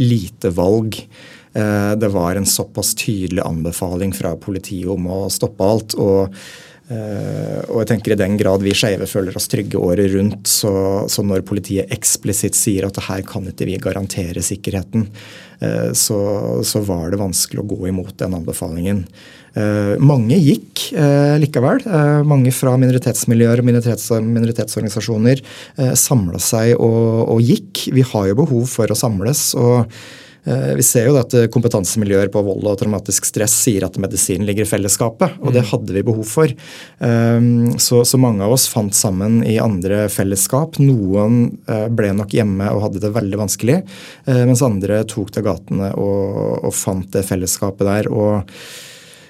lite 0.00 0.52
valg. 0.56 1.02
det 1.50 2.08
var 2.14 2.36
en 2.38 2.46
såpass 2.46 2.92
tydelig 2.94 3.42
anbefaling 3.42 4.12
fra 4.14 4.36
politiet 4.38 4.86
om 4.88 5.08
å 5.10 5.24
stoppe 5.34 5.66
alt. 5.66 5.96
og 5.98 6.36
og 6.90 7.76
jeg 7.82 7.88
tenker 7.92 8.14
I 8.14 8.18
den 8.18 8.36
grad 8.40 8.64
vi 8.66 8.74
skeive 8.74 9.06
føler 9.06 9.36
oss 9.38 9.46
trygge 9.50 9.78
året 9.78 10.10
rundt, 10.14 10.48
så, 10.50 10.72
så, 11.10 11.22
når 11.26 11.44
politiet 11.46 11.92
eksplisitt 11.94 12.58
sier 12.58 12.88
at 12.88 12.98
her 13.06 13.22
kan 13.26 13.46
ikke 13.46 13.68
vi 13.68 13.76
garantere 13.82 14.42
sikkerheten, 14.42 15.06
uh, 15.62 15.90
så, 15.94 16.20
så, 16.66 16.82
var 16.86 17.12
det 17.12 17.20
vanskelig 17.20 17.62
å 17.62 17.68
gå 17.74 17.90
imot 17.92 18.16
den 18.22 18.34
anbefalingen. 18.40 19.04
Uh, 19.54 19.94
mange 20.02 20.38
gikk 20.38 20.88
likevel. 21.42 21.84
mange 22.26 22.50
fra 22.54 22.72
minoritetsmiljøer 22.80 23.60
og 23.62 23.66
minoritets, 23.66 24.08
minoritetsorganisasjoner 24.10 25.42
samla 25.98 26.40
seg 26.42 26.72
og, 26.74 27.28
og, 27.36 27.38
gikk. 27.44 27.84
Vi 27.94 28.02
har 28.12 28.30
jo 28.30 28.40
behov 28.42 28.66
for 28.72 28.90
å 28.90 28.98
samles. 28.98 29.52
og 29.58 29.86
Eh, 29.86 30.19
vi 30.44 30.84
ser 30.86 31.10
jo 31.10 31.18
at 31.20 31.34
kompetansemiljøer 31.52 32.30
på 32.32 32.40
vold 32.44 32.64
og 32.64 32.78
traumatisk 32.80 33.26
stress 33.28 33.52
sier 33.66 33.84
at 33.84 33.98
medisinen 34.00 34.46
ligger 34.48 34.64
i 34.64 34.70
fellesskapet, 34.70 35.36
og 35.40 35.52
det 35.52 35.64
mm. 35.64 35.68
hadde 35.72 35.96
vi 35.96 36.04
behov 36.06 36.24
for. 36.28 36.52
Ehm, 37.04 37.78
så, 37.82 38.02
så 38.08 38.20
mange 38.20 38.44
av 38.46 38.54
oss 38.56 38.66
fant 38.72 38.94
sammen 38.96 39.40
i 39.46 39.58
andre 39.60 40.06
fellesskap. 40.12 40.80
Noen 40.82 41.42
eh, 41.68 41.88
ble 41.92 42.12
nok 42.16 42.32
hjemme 42.36 42.70
og 42.72 42.86
hadde 42.86 43.02
det 43.04 43.12
veldig 43.16 43.42
vanskelig, 43.42 43.80
eh, 44.26 44.44
mens 44.48 44.64
andre 44.66 45.02
tok 45.08 45.34
til 45.34 45.46
gatene 45.46 45.92
og, 46.00 46.64
og 46.64 46.76
fant 46.76 47.10
det 47.14 47.26
fellesskapet 47.28 47.86
der. 47.90 48.10
og 48.12 48.54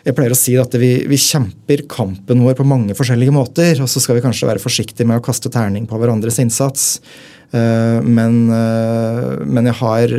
jeg 0.01 0.17
pleier 0.17 0.33
å 0.33 0.39
si 0.39 0.55
at 0.57 0.73
vi, 0.81 0.95
vi, 1.11 1.17
kjemper 1.21 1.83
kampen 1.91 2.41
vår 2.41 2.55
på 2.57 2.65
mange 2.65 2.95
forskjellige 2.97 3.35
måter. 3.37 3.75
Og 3.85 3.91
så 3.91 4.01
skal 4.01 4.17
vi 4.17 4.23
kanskje 4.25 4.49
være 4.49 4.63
forsiktige 4.63 5.05
med 5.05 5.21
å 5.21 5.25
kaste 5.25 5.53
terning 5.53 5.85
på 5.89 5.99
hverandres 6.01 6.41
innsats. 6.41 6.95
Eh, 7.51 8.03
men, 8.03 8.51
eh, 8.51 9.39
men 9.43 9.67
jeg 9.67 9.77
har, 9.81 10.13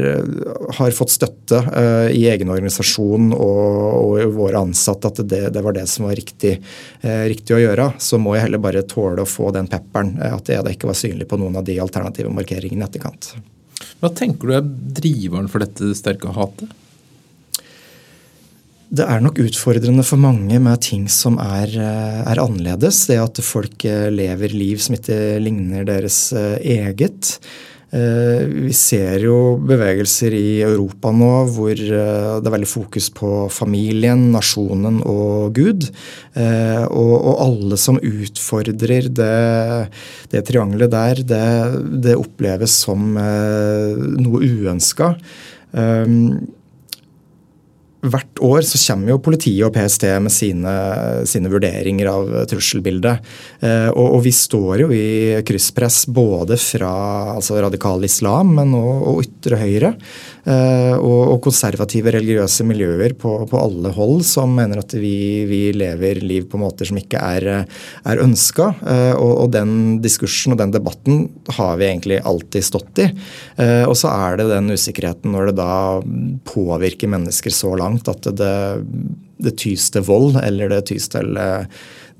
har, 0.76 0.96
fått 0.96 1.14
støtte 1.14 1.62
eh, 1.64 2.10
i 2.12 2.26
egen 2.28 2.52
organisasjon 2.52 3.32
og, 3.32 3.78
og 4.02 4.34
våre 4.36 4.66
ansatte 4.66 5.08
at 5.08 5.22
det, 5.24 5.46
det, 5.56 5.64
var 5.64 5.78
det 5.78 5.86
som 5.88 6.10
var 6.10 6.18
riktig, 6.20 6.58
riktig, 7.02 7.56
å 7.56 7.62
gjøre. 7.62 7.88
Så 8.04 8.20
må 8.20 8.36
jeg 8.36 8.48
heller 8.48 8.64
bare 8.64 8.84
tåle 8.84 9.24
å 9.24 9.30
få 9.30 9.54
den 9.56 9.70
pepperen. 9.72 10.18
At 10.28 10.52
jeg 10.52 10.76
ikke 10.76 10.92
var 10.92 11.00
synlig 11.00 11.30
på 11.32 11.40
noen 11.40 11.56
av 11.62 11.66
de 11.68 11.80
alternative 11.84 12.34
markeringene 12.36 12.84
i 12.84 12.90
etterkant. 12.90 13.34
Hva 14.02 14.12
tenker 14.14 14.50
du 14.50 14.58
er 14.58 14.68
driveren 15.02 15.50
for 15.52 15.64
dette 15.64 15.94
sterke 15.98 16.34
hatet? 16.36 16.70
Det 18.92 19.06
er 19.08 19.22
nok 19.24 19.38
utfordrende 19.40 20.04
for 20.04 20.20
mange 20.20 20.58
med 20.60 20.82
ting 20.84 21.06
som 21.08 21.38
er, 21.40 21.72
eh, 21.80 22.22
er, 22.28 22.40
annerledes. 22.44 23.06
Det 23.08 23.22
at 23.24 23.40
folk 23.40 23.86
eh, 23.88 24.10
lever 24.12 24.52
liv 24.52 24.82
som 24.84 24.98
ikke 24.98 25.40
ligner 25.40 25.86
deres 25.88 26.34
eh, 26.36 26.58
eget. 26.60 27.38
Vi 27.92 28.72
ser 28.72 29.20
jo 29.20 29.58
bevegelser 29.68 30.32
i 30.32 30.62
Europa 30.64 31.10
nå 31.12 31.32
hvor 31.52 31.76
det 31.76 31.90
er 32.48 32.54
veldig 32.54 32.70
fokus 32.72 33.10
på 33.12 33.50
familien, 33.52 34.30
nasjonen 34.32 35.02
og 35.04 35.52
Gud. 35.58 35.90
Og, 36.40 37.28
alle 37.34 37.76
som 37.76 38.00
utfordrer 38.00 39.12
det, 39.12 39.92
det 40.32 40.46
triangelet 40.48 40.94
der, 40.96 41.20
det, 41.34 41.44
det, 42.08 42.16
oppleves 42.16 42.80
som 42.86 43.12
noe 43.20 44.40
uønska 44.40 45.12
hvert 48.02 48.42
år 48.42 48.66
så 48.66 48.80
kommer 48.82 49.14
jo 49.14 49.22
politiet 49.22 49.66
og 49.68 49.76
PST 49.76 50.08
med 50.24 50.34
sine, 50.34 50.74
sine 51.30 51.52
vurderinger 51.52 52.10
av 52.10 52.32
trusselbildet. 52.50 53.28
Eh, 53.62 53.90
og, 53.92 54.08
og, 54.18 54.20
vi 54.26 54.34
står 54.34 54.86
jo 54.86 54.90
i 54.96 55.42
krysspress 55.46 56.04
både 56.10 56.58
fra 56.62 56.92
altså 57.36 57.60
radikal 57.62 58.02
islam, 58.08 58.56
men 58.58 58.74
òg 58.78 59.22
ytre 59.28 59.62
høyre. 59.62 59.94
Eh, 60.42 60.96
og, 60.98 61.38
konservative 61.42 62.14
religiøse 62.16 62.66
miljøer 62.66 63.14
på, 63.18 63.34
på, 63.50 63.58
alle 63.60 63.92
hold 63.94 64.24
som 64.26 64.54
mener 64.58 64.82
at 64.82 64.94
vi, 64.98 65.46
vi, 65.50 65.62
lever 65.76 66.22
liv 66.26 66.48
på 66.50 66.60
måter 66.62 66.90
som 66.90 66.98
ikke 66.98 67.22
er, 67.22 67.48
er 67.62 68.24
ønska. 68.24 68.72
Eh, 68.82 69.14
og, 69.16 69.32
og, 69.46 69.48
den 69.54 70.00
diskursen 70.02 70.56
og 70.56 70.62
den 70.62 70.74
debatten 70.74 71.26
har 71.58 71.78
vi 71.82 71.90
egentlig 71.92 72.22
alltid 72.26 72.66
stått 72.66 73.04
i. 73.04 73.10
Eh, 73.62 73.86
og 73.86 73.96
så 74.00 74.14
er 74.14 74.42
det 74.42 74.52
den 74.54 74.74
usikkerheten 74.74 75.36
når 75.36 75.52
det 75.52 75.58
da 75.62 75.74
påvirker 76.50 77.12
mennesker 77.12 77.54
så 77.54 77.76
langt 77.78 78.10
at 78.12 78.30
det, 78.38 78.56
det 79.42 79.58
tys 79.62 79.90
til 79.94 80.06
vold 80.08 80.40
eller 80.42 80.74
det 80.74 80.86
tys 80.90 81.10
til 81.14 81.38
eh, 81.38 81.68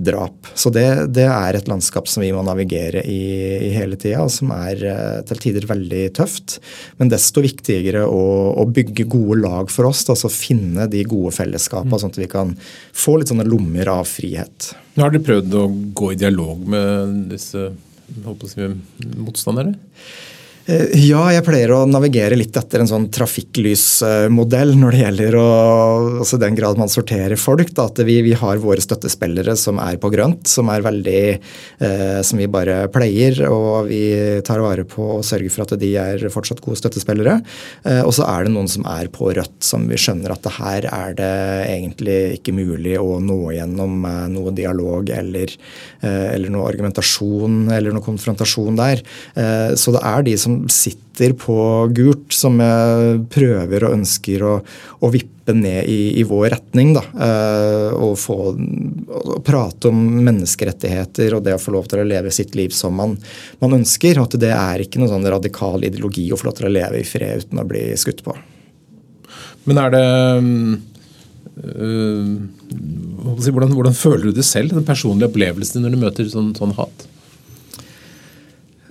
drap. 0.04 0.50
Så 0.58 0.72
det, 0.74 0.86
det, 1.16 1.28
er 1.30 1.58
et 1.58 1.70
landskap 1.70 2.10
som 2.10 2.24
vi 2.24 2.32
må 2.36 2.44
navigere 2.46 3.04
i, 3.08 3.22
i 3.68 3.72
hele 3.76 4.00
tida, 4.00 4.24
og 4.26 4.34
som 4.34 4.54
er 4.56 4.82
eh, 4.88 5.20
til 5.30 5.42
tider 5.46 5.68
veldig 5.70 6.04
tøft. 6.18 6.58
Men 7.00 7.12
desto 7.14 7.44
viktigere 7.44 8.04
å, 8.08 8.24
å 8.62 8.66
bygge 8.70 9.08
gode 9.12 9.42
lag 9.44 9.72
for 9.74 9.92
oss, 9.92 10.04
altså 10.12 10.32
finne 10.34 10.90
de 10.92 11.06
gode 11.08 11.34
fellesskapene, 11.38 11.94
mm. 11.94 12.02
sånn 12.04 12.16
at 12.16 12.22
vi 12.22 12.32
kan 12.32 12.56
få 12.58 13.20
litt 13.20 13.32
sånne 13.32 13.48
lommer 13.48 13.92
av 13.94 14.10
frihet. 14.10 14.74
Nå 14.96 15.06
har 15.06 15.14
dere 15.14 15.28
prøvd 15.30 15.56
å 15.56 15.68
gå 15.96 16.12
i 16.14 16.20
dialog 16.20 16.68
med 16.70 17.16
disse 17.32 17.70
si, 18.52 18.68
motstandere? 19.16 19.78
Eh, 20.70 20.92
ja, 21.08 21.24
jeg 21.34 21.42
pleier 21.46 21.72
å 21.74 21.80
navigere 21.90 22.38
litt 22.38 22.56
etter 22.58 22.84
en 22.84 22.90
sånn 22.90 23.08
trafikklysmodell 23.14 24.76
når 24.78 24.94
det 24.94 25.00
gjelder 25.00 25.38
å, 25.40 25.46
altså 26.22 26.38
den 26.42 26.58
grad 26.58 26.78
man 26.78 26.92
sorterer 26.92 27.40
folk. 27.40 27.72
Da, 27.74 27.88
at 27.90 28.02
vi, 28.06 28.20
vi, 28.26 28.36
har 28.38 28.62
våre 28.62 28.84
støttespillere 28.84 29.56
som 29.58 29.82
er 29.82 29.98
på 30.02 30.12
grønt, 30.14 30.46
som 30.50 30.70
er 30.74 30.86
veldig 30.86 31.24
eh, 31.32 32.20
Som 32.26 32.42
vi 32.42 32.48
bare 32.52 32.86
pleier. 32.94 33.42
Og 33.50 33.90
vi 33.90 34.04
tar 34.46 34.62
vare 34.62 34.86
på 34.86 35.08
og 35.18 35.26
sørger 35.26 35.54
for 35.54 35.66
at 35.66 35.82
de 35.82 35.92
er 35.98 36.28
fortsatt 36.34 36.62
gode 36.62 36.78
støttespillere. 36.78 37.40
Eh, 37.88 38.04
og 38.06 38.14
så 38.16 38.28
er 38.30 38.46
det 38.46 38.54
noen 38.54 38.70
som 38.70 38.86
er 38.90 39.10
på 39.14 39.32
rødt, 39.34 39.58
som 39.66 39.88
vi 39.90 39.98
skjønner 40.00 40.36
at 40.36 40.46
det 40.46 40.54
her 40.60 40.90
er 40.92 41.18
det 41.18 41.34
egentlig 41.72 42.20
ikke 42.38 42.56
mulig 42.56 43.00
å 43.02 43.18
nå 43.24 43.40
gjennom 43.56 43.98
med 44.06 44.36
noe 44.36 44.54
dialog 44.56 45.10
eller, 45.14 45.52
eh, 46.06 46.28
eller 46.36 46.54
noe 46.54 46.70
argumentasjon 46.70 47.72
eller 47.74 47.96
noe 47.96 48.06
konfrontasjon 48.06 48.78
der. 48.78 49.02
Eh, 49.34 49.74
så 49.80 49.96
det 49.96 50.06
er 50.06 50.30
de 50.30 50.38
som 50.38 50.51
som 50.52 50.70
sitter 50.70 51.34
på 51.34 51.88
gult, 51.94 52.34
som 52.34 52.60
jeg 52.60 53.22
prøver 53.32 53.86
og 53.86 53.96
ønsker 54.00 54.44
å, 54.44 54.54
å 55.00 55.10
vippe 55.12 55.54
ned 55.54 55.86
i, 55.90 56.20
i, 56.20 56.24
vår 56.28 56.50
retning. 56.56 56.96
Eh, 56.98 57.90
og 57.96 58.18
få 58.20 58.38
og 58.52 59.44
prate 59.46 59.92
om 59.92 60.00
menneskerettigheter 60.26 61.36
og 61.38 61.44
det 61.46 61.56
å 61.56 61.62
få 61.62 61.76
lov 61.76 61.90
til 61.92 62.02
å 62.02 62.08
leve 62.08 62.32
sitt 62.34 62.56
liv 62.58 62.74
som 62.76 62.96
man, 62.98 63.18
man 63.62 63.78
ønsker. 63.80 64.22
At 64.22 64.38
det 64.42 64.54
er 64.56 64.84
ikke 64.84 65.02
noen 65.02 65.14
sånn 65.16 65.30
radikal 65.32 65.84
ideologi 65.88 66.28
å 66.32 66.40
få 66.40 66.50
lov 66.50 66.58
til 66.60 66.70
å 66.72 66.74
leve 66.74 67.02
i 67.02 67.08
fred 67.08 67.46
uten 67.46 67.62
å 67.62 67.68
bli 67.68 67.86
skutt 68.00 68.24
på. 68.26 68.36
Men 69.70 69.78
er 69.78 69.94
det 69.94 70.06
øh, 71.62 72.28
hvordan, 73.38 73.76
hvordan, 73.76 73.96
føler 73.96 74.30
du 74.30 74.40
det 74.40 74.48
selv, 74.48 74.74
den 74.74 74.88
personlige 74.88 75.30
opplevelsen 75.30 75.78
din 75.78 75.86
når 75.86 75.96
du 75.96 76.04
møter 76.08 76.34
sånn, 76.34 76.54
sånn 76.58 76.74
hat? 76.80 77.11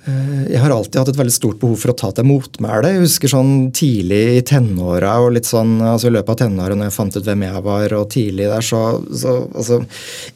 Eh, 0.08 0.52
jeg 0.54 0.60
har 0.62 0.72
alltid 0.72 0.96
hatt 0.96 1.10
et 1.12 1.18
veldig 1.18 1.34
stort 1.34 1.58
behov 1.60 1.76
for 1.82 1.92
å 1.92 1.96
ta 1.98 2.08
til 2.16 2.24
motmæle. 2.24 2.92
Jeg 2.94 3.02
husker 3.02 3.32
sånn 3.34 3.52
tidlig 3.76 4.20
i 4.38 4.44
tenåra 4.48 5.18
og 5.20 5.34
litt 5.36 5.48
sånn, 5.48 5.74
altså 5.84 6.08
i 6.08 6.14
løpet 6.14 6.32
av 6.32 6.38
tenåra 6.40 6.78
når 6.78 6.88
jeg 6.88 6.94
fant 6.94 7.18
ut 7.18 7.26
hvem 7.26 7.44
jeg 7.44 7.64
var, 7.66 7.94
og 7.98 8.06
tidlig 8.14 8.46
der, 8.48 8.64
så, 8.64 8.80
så 9.12 9.34
altså, 9.50 9.80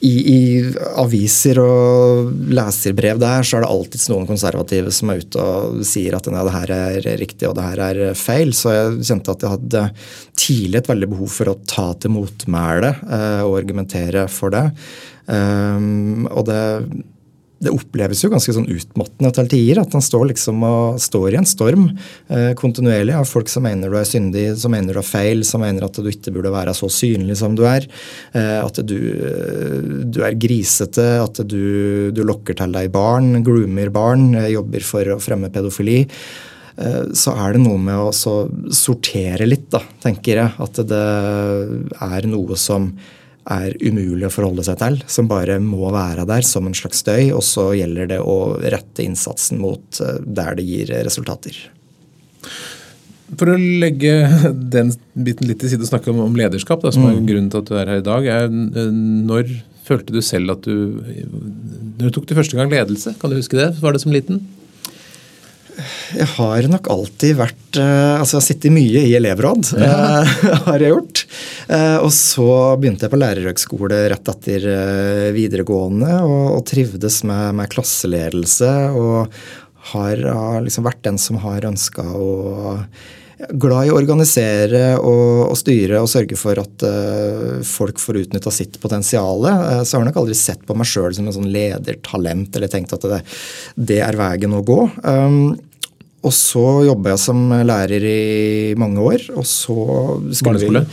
i, 0.05 0.13
i, 0.35 0.41
aviser 1.01 1.63
og 1.63 2.35
leserbrev 2.53 3.23
der, 3.23 3.47
så 3.47 3.59
er 3.59 3.65
det 3.65 3.73
alltids 3.73 4.07
noen 4.13 4.29
konservative 4.29 4.93
som 4.93 5.15
er 5.15 5.25
ute 5.25 5.49
og 5.49 5.81
sier 5.89 6.19
at 6.19 6.29
det 6.29 6.55
her 6.59 6.75
er 6.77 7.09
riktig 7.21 7.49
og 7.49 7.57
det 7.57 7.67
her 7.71 7.83
er 7.87 8.05
feil. 8.19 8.53
Så 8.57 8.75
jeg 8.75 9.09
kjente 9.09 9.33
at 9.33 9.47
jeg 9.47 9.55
hadde 9.55 9.87
tidlig 10.37 10.83
et 10.83 10.93
veldig 10.93 11.11
behov 11.15 11.33
for 11.33 11.55
å 11.55 11.59
ta 11.65 11.89
til 11.97 12.13
motmæle 12.19 12.93
eh, 13.09 13.43
og 13.47 13.59
argumentere 13.63 14.29
for 14.29 14.53
det. 14.53 14.69
Um, 15.25 16.27
og 16.29 16.45
det 16.51 16.61
det 17.63 17.73
oppleves 17.73 18.21
jo 18.25 18.31
ganske 18.33 18.53
sånn 18.53 18.69
utmattende 18.71 19.31
til 19.37 19.49
tider. 19.53 19.81
At 19.85 19.95
han 19.97 20.05
står 20.05 20.27
liksom 20.33 20.63
og 20.67 21.01
står 21.03 21.35
i 21.35 21.39
en 21.41 21.49
storm 21.49 21.87
eh, 22.29 22.53
kontinuerlig 22.59 23.15
av 23.17 23.29
folk 23.29 23.51
som 23.53 23.65
mener 23.67 23.93
du 23.93 23.99
er 24.01 24.09
syndig, 24.09 24.47
som 24.61 24.75
mener 24.75 24.97
du 24.97 25.01
er 25.01 25.07
feil, 25.07 25.45
som 25.47 25.65
mener 25.65 25.87
at 25.87 25.97
du 25.97 26.11
ikke 26.11 26.35
burde 26.35 26.53
være 26.55 26.75
så 26.77 26.91
synlig 26.93 27.39
som 27.41 27.57
du 27.57 27.65
er. 27.69 27.87
Eh, 28.37 28.59
at 28.61 28.81
du, 28.85 28.99
du, 30.05 30.21
er 30.27 30.39
grisete, 30.41 31.07
at 31.23 31.41
du, 31.49 32.11
du, 32.15 32.25
lokker 32.27 32.59
til 32.59 32.75
deg 32.75 32.91
barn, 32.95 33.39
groomer 33.47 33.93
barn, 33.95 34.33
eh, 34.41 34.53
jobber 34.57 34.85
for 34.85 35.15
å 35.15 35.21
fremme 35.23 35.53
pedofili. 35.55 36.03
Eh, 36.77 37.03
så 37.15 37.37
er 37.39 37.55
det 37.55 37.65
noe 37.65 37.79
med 37.81 37.97
å 37.97 38.13
sortere 38.75 39.47
litt, 39.49 39.71
da, 39.73 39.83
tenker 40.03 40.43
jeg. 40.43 40.55
At 40.59 40.83
det 40.91 41.05
er 42.03 42.31
noe 42.31 42.59
som 42.61 42.91
er 43.51 43.75
umulig 43.83 44.27
å 44.29 44.33
forholde 44.33 44.65
seg 44.65 44.79
til, 44.81 45.01
som 45.11 45.29
bare 45.29 45.59
må 45.61 45.91
være 45.93 46.25
der 46.29 46.47
som 46.47 46.67
en 46.69 46.77
slags 46.77 47.03
støy. 47.05 47.29
Og 47.37 47.43
så 47.45 47.71
gjelder 47.77 48.09
det 48.15 48.21
å 48.21 48.57
rette 48.61 49.05
innsatsen 49.05 49.61
mot 49.61 50.01
eh, 50.01 50.21
der 50.25 50.57
det 50.59 50.65
gir 50.69 50.95
resultater. 51.05 51.59
For 53.35 53.51
å 53.51 53.59
legge 53.59 54.15
den 54.77 54.93
biten 55.17 55.49
litt 55.49 55.61
til 55.63 55.73
side 55.73 55.85
og 55.87 55.91
snakke 55.91 56.13
om, 56.13 56.21
om 56.27 56.37
lederskap, 56.39 56.83
da, 56.85 56.93
som 56.95 57.07
er 57.09 57.17
Mm. 57.17 57.27
grunnen 57.27 57.51
til 57.51 57.63
at 57.63 57.71
du 57.71 57.75
er 57.81 57.87
her 57.87 58.03
i 58.03 58.09
dag. 58.09 58.27
Er, 58.27 58.45
eh, 58.45 58.91
når 59.29 59.55
følte 59.85 60.13
du 60.15 60.21
selv 60.25 60.51
at 60.55 60.63
du 60.65 61.03
Når 61.95 62.09
du 62.09 62.11
tok 62.11 62.27
du 62.27 62.35
første 62.35 62.57
gang 62.57 62.71
ledelse, 62.71 63.15
kan 63.21 63.31
du 63.31 63.37
huske 63.37 63.57
det? 63.59 63.81
Var 63.81 63.93
det 63.93 64.01
som 64.01 64.13
liten? 64.13 64.41
Jeg 66.15 66.29
har 66.37 66.69
nok 66.71 66.89
alltid 66.93 67.37
vært 67.39 67.79
eh, 67.81 68.15
Altså, 68.19 68.37
jeg 68.37 68.41
har 68.41 68.47
sittet 68.47 68.75
mye 68.75 69.03
i 69.09 69.15
elevråd, 69.19 69.73
eh, 69.79 70.35
har 70.69 70.85
jeg 70.85 70.95
gjort. 70.95 71.25
Eh, 71.67 71.99
og 71.99 72.13
så 72.15 72.49
begynte 72.81 73.07
jeg 73.07 73.15
på 73.15 73.21
lærerhøgskole 73.21 73.99
rett 74.13 74.31
etter 74.35 74.69
videregående 75.35 76.21
og, 76.23 76.47
og 76.59 76.65
trivdes 76.71 77.23
med, 77.29 77.59
med 77.59 77.73
klasseledelse. 77.75 78.73
Og 78.95 79.35
har, 79.93 80.25
har 80.25 80.65
liksom 80.65 80.87
vært 80.87 81.05
den 81.05 81.21
som 81.21 81.43
har 81.43 81.67
ønska 81.69 82.07
å 82.17 82.31
Glad 83.51 83.89
i 83.89 83.91
å 83.91 83.97
organisere 83.99 84.83
og, 85.01 85.51
og 85.51 85.57
styre 85.59 85.99
og 86.05 86.09
sørge 86.11 86.37
for 86.39 86.61
at 86.63 86.85
uh, 86.87 87.59
folk 87.67 87.99
får 87.99 88.21
utnytta 88.25 88.53
sitt 88.55 88.79
potensial. 88.83 89.43
Uh, 89.43 89.83
så 89.83 89.97
har 89.97 90.05
jeg 90.05 90.11
nok 90.13 90.21
aldri 90.23 90.37
sett 90.39 90.63
på 90.69 90.77
meg 90.79 90.87
sjøl 90.87 91.15
som 91.17 91.27
en 91.27 91.35
sånn 91.35 91.51
ledertalent 91.51 92.55
eller 92.55 92.71
tenkt 92.71 92.95
at 92.95 93.07
det, 93.11 93.21
det 93.91 93.99
er 94.07 94.19
veien 94.21 94.55
å 94.55 94.63
gå. 94.67 94.81
Um, 95.03 95.57
og 96.25 96.33
så 96.33 96.63
jobba 96.87 97.13
jeg 97.13 97.21
som 97.21 97.43
lærer 97.69 98.07
i 98.09 98.75
mange 98.81 99.03
år. 99.05 99.27
og 99.37 99.45
så 99.45 99.75
Barneskole? 99.77 100.57
vi- 100.63 100.71
Barneskole? 100.71 100.87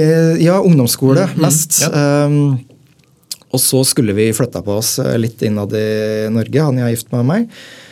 Eh, 0.00 0.38
ja, 0.46 0.56
ungdomsskole 0.64 1.26
mest. 1.36 1.82
ja. 1.84 2.24
Um, 2.24 2.60
og 3.50 3.58
så 3.58 3.82
skulle 3.84 4.14
vi 4.14 4.28
flytta 4.32 4.62
på 4.62 4.76
oss 4.78 4.94
eh, 5.02 5.16
litt 5.18 5.40
innad 5.42 5.72
i 5.74 6.28
Norge, 6.30 6.62
han 6.62 6.76
jeg 6.78 6.86
er 6.86 6.92
gift 6.94 7.08
med 7.12 7.26
meg. 7.26 7.48
Eh, 7.50 7.89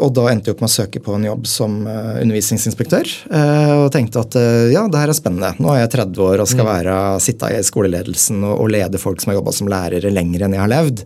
og 0.00 0.10
da 0.16 0.26
endte 0.30 0.50
jeg 0.50 0.56
opp 0.56 0.64
med 0.64 0.70
å 0.70 0.74
søke 0.74 1.02
på 1.04 1.14
en 1.16 1.26
jobb 1.28 1.46
som 1.48 1.76
eh, 1.88 2.20
undervisningsinspektør. 2.22 3.10
eh, 3.30 3.72
og 3.84 3.90
tenkte 3.94 4.22
at 4.24 4.38
eh, 4.40 4.72
ja, 4.74 4.84
det 4.90 5.00
her 5.00 5.12
er 5.12 5.18
spennende. 5.18 5.54
Nå 5.62 5.72
er 5.72 5.84
jeg 5.84 5.94
30 5.96 6.24
år 6.26 6.44
og 6.44 6.50
skal 6.50 6.68
være, 6.68 6.96
sitte 7.24 7.52
i 7.54 7.62
skoleledelsen 7.64 8.44
og, 8.50 8.66
lede 8.74 9.00
folk 9.00 9.22
som 9.22 9.30
har 9.30 9.38
jobba 9.38 9.54
som 9.54 9.70
lærere 9.70 10.12
lenger 10.12 10.46
enn 10.46 10.56
jeg 10.56 10.64
har 10.64 10.72
levd. 10.72 11.04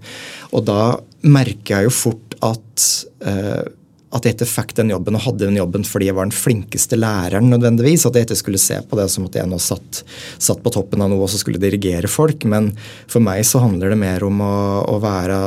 Og 0.57 0.65
da 0.69 0.83
merker 1.27 1.77
jeg 1.77 1.89
jo 1.89 1.95
fort 1.95 2.39
at 2.47 2.87
eh, 3.27 3.67
at 4.15 4.25
jeg 4.25 4.37
ikke 4.37 4.49
fikk 4.49 4.71
den 4.79 4.93
jobben 4.95 5.19
og 5.19 5.25
hadde 5.27 5.45
den 5.45 5.59
jobben 5.59 5.85
fordi 5.85 6.09
jeg 6.09 6.17
var 6.17 6.29
den 6.29 6.37
flinkeste 6.37 6.97
læreren 6.97 7.51
nødvendigvis. 7.53 8.07
At 8.09 8.17
jeg 8.17 8.29
ikke 8.29 8.39
skulle 8.41 8.61
se 8.63 8.79
på 8.89 8.97
det 8.97 9.09
som 9.13 9.27
at 9.29 9.37
jeg 9.37 9.51
nå 9.51 9.59
satt, 9.61 10.03
satt 10.41 10.63
på 10.65 10.73
toppen 10.73 11.05
av 11.05 11.13
noe 11.13 11.27
og 11.27 11.33
så 11.33 11.41
skulle 11.41 11.61
dirigere 11.61 12.09
folk. 12.11 12.47
Men 12.49 12.71
for 13.11 13.25
meg 13.25 13.45
så 13.49 13.61
handler 13.65 13.93
det 13.93 14.01
mer 14.01 14.25
om 14.25 14.41
å, 14.45 14.57
å 14.95 14.97
være 15.03 15.39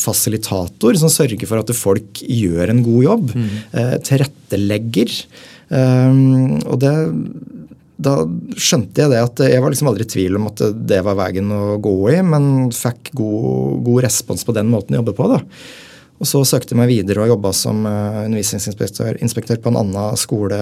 fasilitator 0.00 0.98
som 0.98 1.12
sørger 1.12 1.46
for 1.46 1.62
at 1.62 1.74
folk 1.78 2.24
gjør 2.26 2.74
en 2.74 2.84
god 2.86 3.06
jobb. 3.06 3.32
Eh, 3.38 3.96
tilrettelegger. 4.10 5.16
Um, 5.72 6.58
og 6.68 6.82
det 6.82 6.92
da 8.02 8.16
skjønte 8.58 9.02
jeg 9.02 9.12
det 9.12 9.20
at 9.22 9.40
jeg 9.46 9.62
var 9.62 9.72
liksom 9.72 9.90
aldri 9.90 10.06
i 10.06 10.10
tvil 10.10 10.38
om 10.38 10.48
at 10.50 10.62
det 10.90 10.98
var 11.06 11.14
veien 11.18 11.52
å 11.54 11.78
gå 11.82 11.94
i, 12.10 12.18
men 12.26 12.72
fikk 12.74 13.12
god, 13.18 13.82
god 13.86 14.04
respons 14.08 14.42
på 14.48 14.54
den 14.56 14.70
måten 14.72 14.96
å 14.96 15.02
jobbe 15.02 15.14
på. 15.18 15.28
da. 15.30 15.38
Og 16.22 16.28
så 16.28 16.44
søkte 16.46 16.76
jeg 16.76 16.80
meg 16.80 16.92
videre 16.92 17.24
og 17.24 17.32
jobba 17.34 17.50
som 17.56 17.82
eh, 17.88 18.20
undervisningsinspektør 18.28 19.18
inspektør 19.24 19.58
på 19.62 19.72
en 19.72 19.80
annen 19.80 20.20
skole 20.20 20.60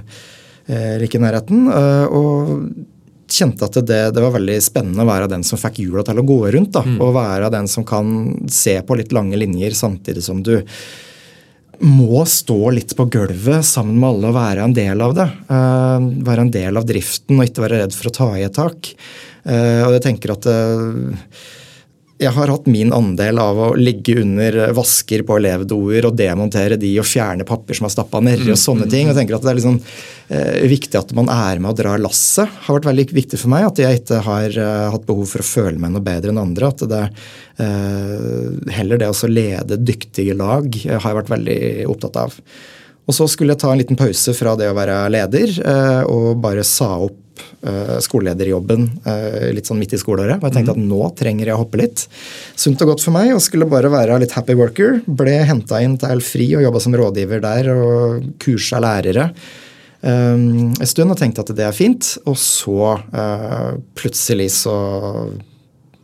eh, 0.00 0.96
like 1.02 1.18
i 1.18 1.22
nærheten. 1.22 1.68
eh, 1.68 2.06
og 2.08 2.96
kjente 3.30 3.68
at 3.68 3.76
det, 3.86 4.00
det 4.16 4.24
var 4.24 4.34
veldig 4.34 4.56
spennende 4.64 5.04
å 5.04 5.10
være 5.10 5.28
den 5.30 5.44
som 5.46 5.60
fikk 5.60 5.82
hjula 5.84 6.02
til 6.06 6.18
å 6.18 6.26
gå 6.26 6.40
rundt. 6.56 6.72
da, 6.74 6.82
Og 6.98 7.14
være 7.14 7.52
den 7.54 7.68
som 7.70 7.86
kan 7.86 8.10
se 8.50 8.74
på 8.82 8.96
litt 8.98 9.14
lange 9.14 9.38
linjer 9.38 9.76
samtidig 9.76 10.24
som 10.26 10.42
du 10.42 10.56
må 11.80 12.24
stå 12.28 12.58
litt 12.76 12.92
på 12.96 13.06
gulvet 13.08 13.64
sammen 13.64 13.96
med 13.96 14.08
alle 14.10 14.28
og 14.28 14.36
være 14.36 14.66
en 14.66 14.74
del 14.76 15.00
av 15.00 15.14
det. 15.16 15.26
Uh, 15.48 16.10
være 16.26 16.44
en 16.44 16.52
del 16.52 16.76
av 16.76 16.84
driften 16.88 17.38
og 17.38 17.46
ikke 17.46 17.64
være 17.64 17.80
redd 17.84 17.96
for 17.96 18.10
å 18.10 18.14
ta 18.18 18.28
i 18.36 18.44
et 18.44 18.56
tak. 18.56 18.92
Uh, 19.46 19.86
og 19.86 19.94
jeg 19.96 20.04
tenker 20.04 20.34
at 20.34 20.44
eh, 20.50 21.30
jeg 22.20 22.32
har 22.36 22.50
hatt 22.52 22.66
min 22.68 22.92
andel 22.92 23.38
av 23.40 23.58
å 23.64 23.68
ligge 23.78 24.18
under 24.20 24.58
vasker 24.76 25.22
på 25.26 25.38
elevdoer 25.40 26.04
og 26.08 26.16
demontere 26.18 26.76
de 26.80 26.90
og 27.00 27.08
fjerne 27.08 27.46
papir 27.48 27.78
som 27.78 27.88
er 27.88 27.94
stappa 27.94 28.20
nedi 28.24 28.50
og 28.52 28.60
sånne 28.60 28.88
ting. 28.92 29.08
og 29.08 29.16
tenker 29.16 29.38
at 29.38 29.46
Det 29.46 29.50
er 29.50 29.58
liksom, 29.60 29.78
eh, 30.28 30.68
viktig 30.68 30.98
at 30.98 31.14
man 31.16 31.30
er 31.32 31.58
med 31.58 31.70
og 31.70 31.76
drar 31.76 31.98
lasset. 31.98 32.48
har 32.66 32.78
vært 32.78 32.90
veldig 32.92 33.06
viktig 33.16 33.38
for 33.38 33.48
meg 33.48 33.64
at 33.64 33.78
jeg 33.78 34.02
ikke 34.02 34.20
har 34.22 34.48
eh, 34.50 34.90
hatt 34.90 35.06
behov 35.06 35.26
for 35.28 35.40
å 35.40 35.48
føle 35.48 35.78
meg 35.78 35.92
noe 35.92 36.04
bedre 36.04 36.28
enn 36.28 36.44
andre. 36.44 36.68
at 36.68 36.84
det 36.88 37.04
eh, 37.58 38.74
Heller 38.76 38.98
det 38.98 39.08
å 39.08 39.28
lede 39.28 39.80
dyktige 39.80 40.36
lag 40.36 40.68
eh, 40.84 40.98
har 40.98 41.10
jeg 41.10 41.20
vært 41.22 41.34
veldig 41.36 41.86
opptatt 41.88 42.16
av. 42.16 42.36
Og 43.08 43.16
så 43.16 43.26
skulle 43.26 43.56
jeg 43.56 43.62
ta 43.64 43.72
en 43.72 43.80
liten 43.80 43.98
pause 43.98 44.34
fra 44.36 44.54
det 44.58 44.68
å 44.70 44.76
være 44.76 45.08
leder 45.10 45.56
eh, 45.64 46.02
og 46.04 46.36
bare 46.44 46.62
sa 46.62 46.98
opp 47.08 47.16
eh, 47.66 47.96
skolelederjobben 48.04 48.86
eh, 49.04 49.48
litt 49.56 49.70
sånn 49.70 49.80
midt 49.80 49.94
i 49.96 50.00
skoleåret. 50.00 50.40
Og 50.40 50.48
jeg 50.48 50.58
tenkte 50.58 50.76
at 50.76 50.82
nå 50.82 51.00
trenger 51.18 51.50
jeg 51.50 51.56
å 51.56 51.62
hoppe 51.62 51.80
litt. 51.82 52.04
Sunt 52.58 52.82
og 52.84 52.92
godt 52.92 53.04
for 53.06 53.16
meg 53.16 53.32
og 53.34 53.42
skulle 53.44 53.68
bare 53.70 53.92
være 53.92 54.20
litt 54.22 54.36
happy 54.36 54.56
worker. 54.58 55.00
Ble 55.06 55.40
henta 55.48 55.82
inn 55.84 55.98
til 56.00 56.22
FRI 56.24 56.52
og 56.58 56.66
jobba 56.68 56.84
som 56.84 56.96
rådgiver 57.00 57.44
der 57.44 57.72
og 57.74 58.30
kursa 58.42 58.82
lærere. 58.82 59.30
Um, 60.00 60.72
en 60.80 60.88
stund 60.88 61.12
og 61.12 61.18
tenkte 61.20 61.42
at 61.44 61.50
det 61.52 61.66
er 61.66 61.76
fint, 61.76 62.14
og 62.24 62.38
så 62.40 62.94
uh, 62.96 63.72
plutselig 63.98 64.48
så 64.62 64.76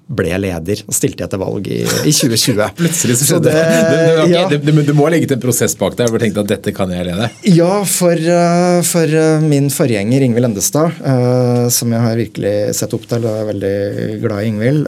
ble 0.06 0.28
jeg 0.30 0.38
leder 0.44 0.82
og 0.86 0.94
stilte 0.94 1.24
jeg 1.24 1.30
til 1.32 1.40
valg 1.42 1.66
i, 1.66 1.80
i 1.82 2.12
2020. 2.14 2.66
Plutselig 2.78 3.16
så 3.18 3.26
skjedde 3.26 3.50
det. 3.50 3.62
det- 3.66 3.94
Du, 3.96 4.28
du, 4.28 4.34
ja. 4.36 4.44
du, 4.50 4.56
du, 4.62 4.82
du 4.86 4.92
må 4.94 5.08
legge 5.10 5.26
til 5.26 5.38
en 5.38 5.42
prosess 5.42 5.74
bak 5.78 5.96
hvor 5.98 6.14
du 6.14 6.22
tenkte 6.22 6.44
at 6.44 6.50
dette 6.52 6.72
kan 6.76 6.92
jeg 6.94 7.08
lede. 7.08 7.26
Ja, 7.50 7.80
for, 7.90 8.14
eh, 8.14 8.78
for 8.86 9.16
eh, 9.22 9.42
min 9.42 9.66
forgjenger 9.74 10.22
Ingvild 10.28 10.50
Endestad, 10.50 10.94
eh, 11.02 11.66
som 11.74 11.90
jeg 11.94 12.04
har 12.06 12.20
virkelig 12.20 12.54
sett 12.78 12.94
opp 12.94 13.08
til 13.10 13.26
og 13.26 13.40
er 13.42 13.50
veldig 13.50 13.74
glad 14.22 14.42
i 14.44 14.50
Ingvild, 14.52 14.86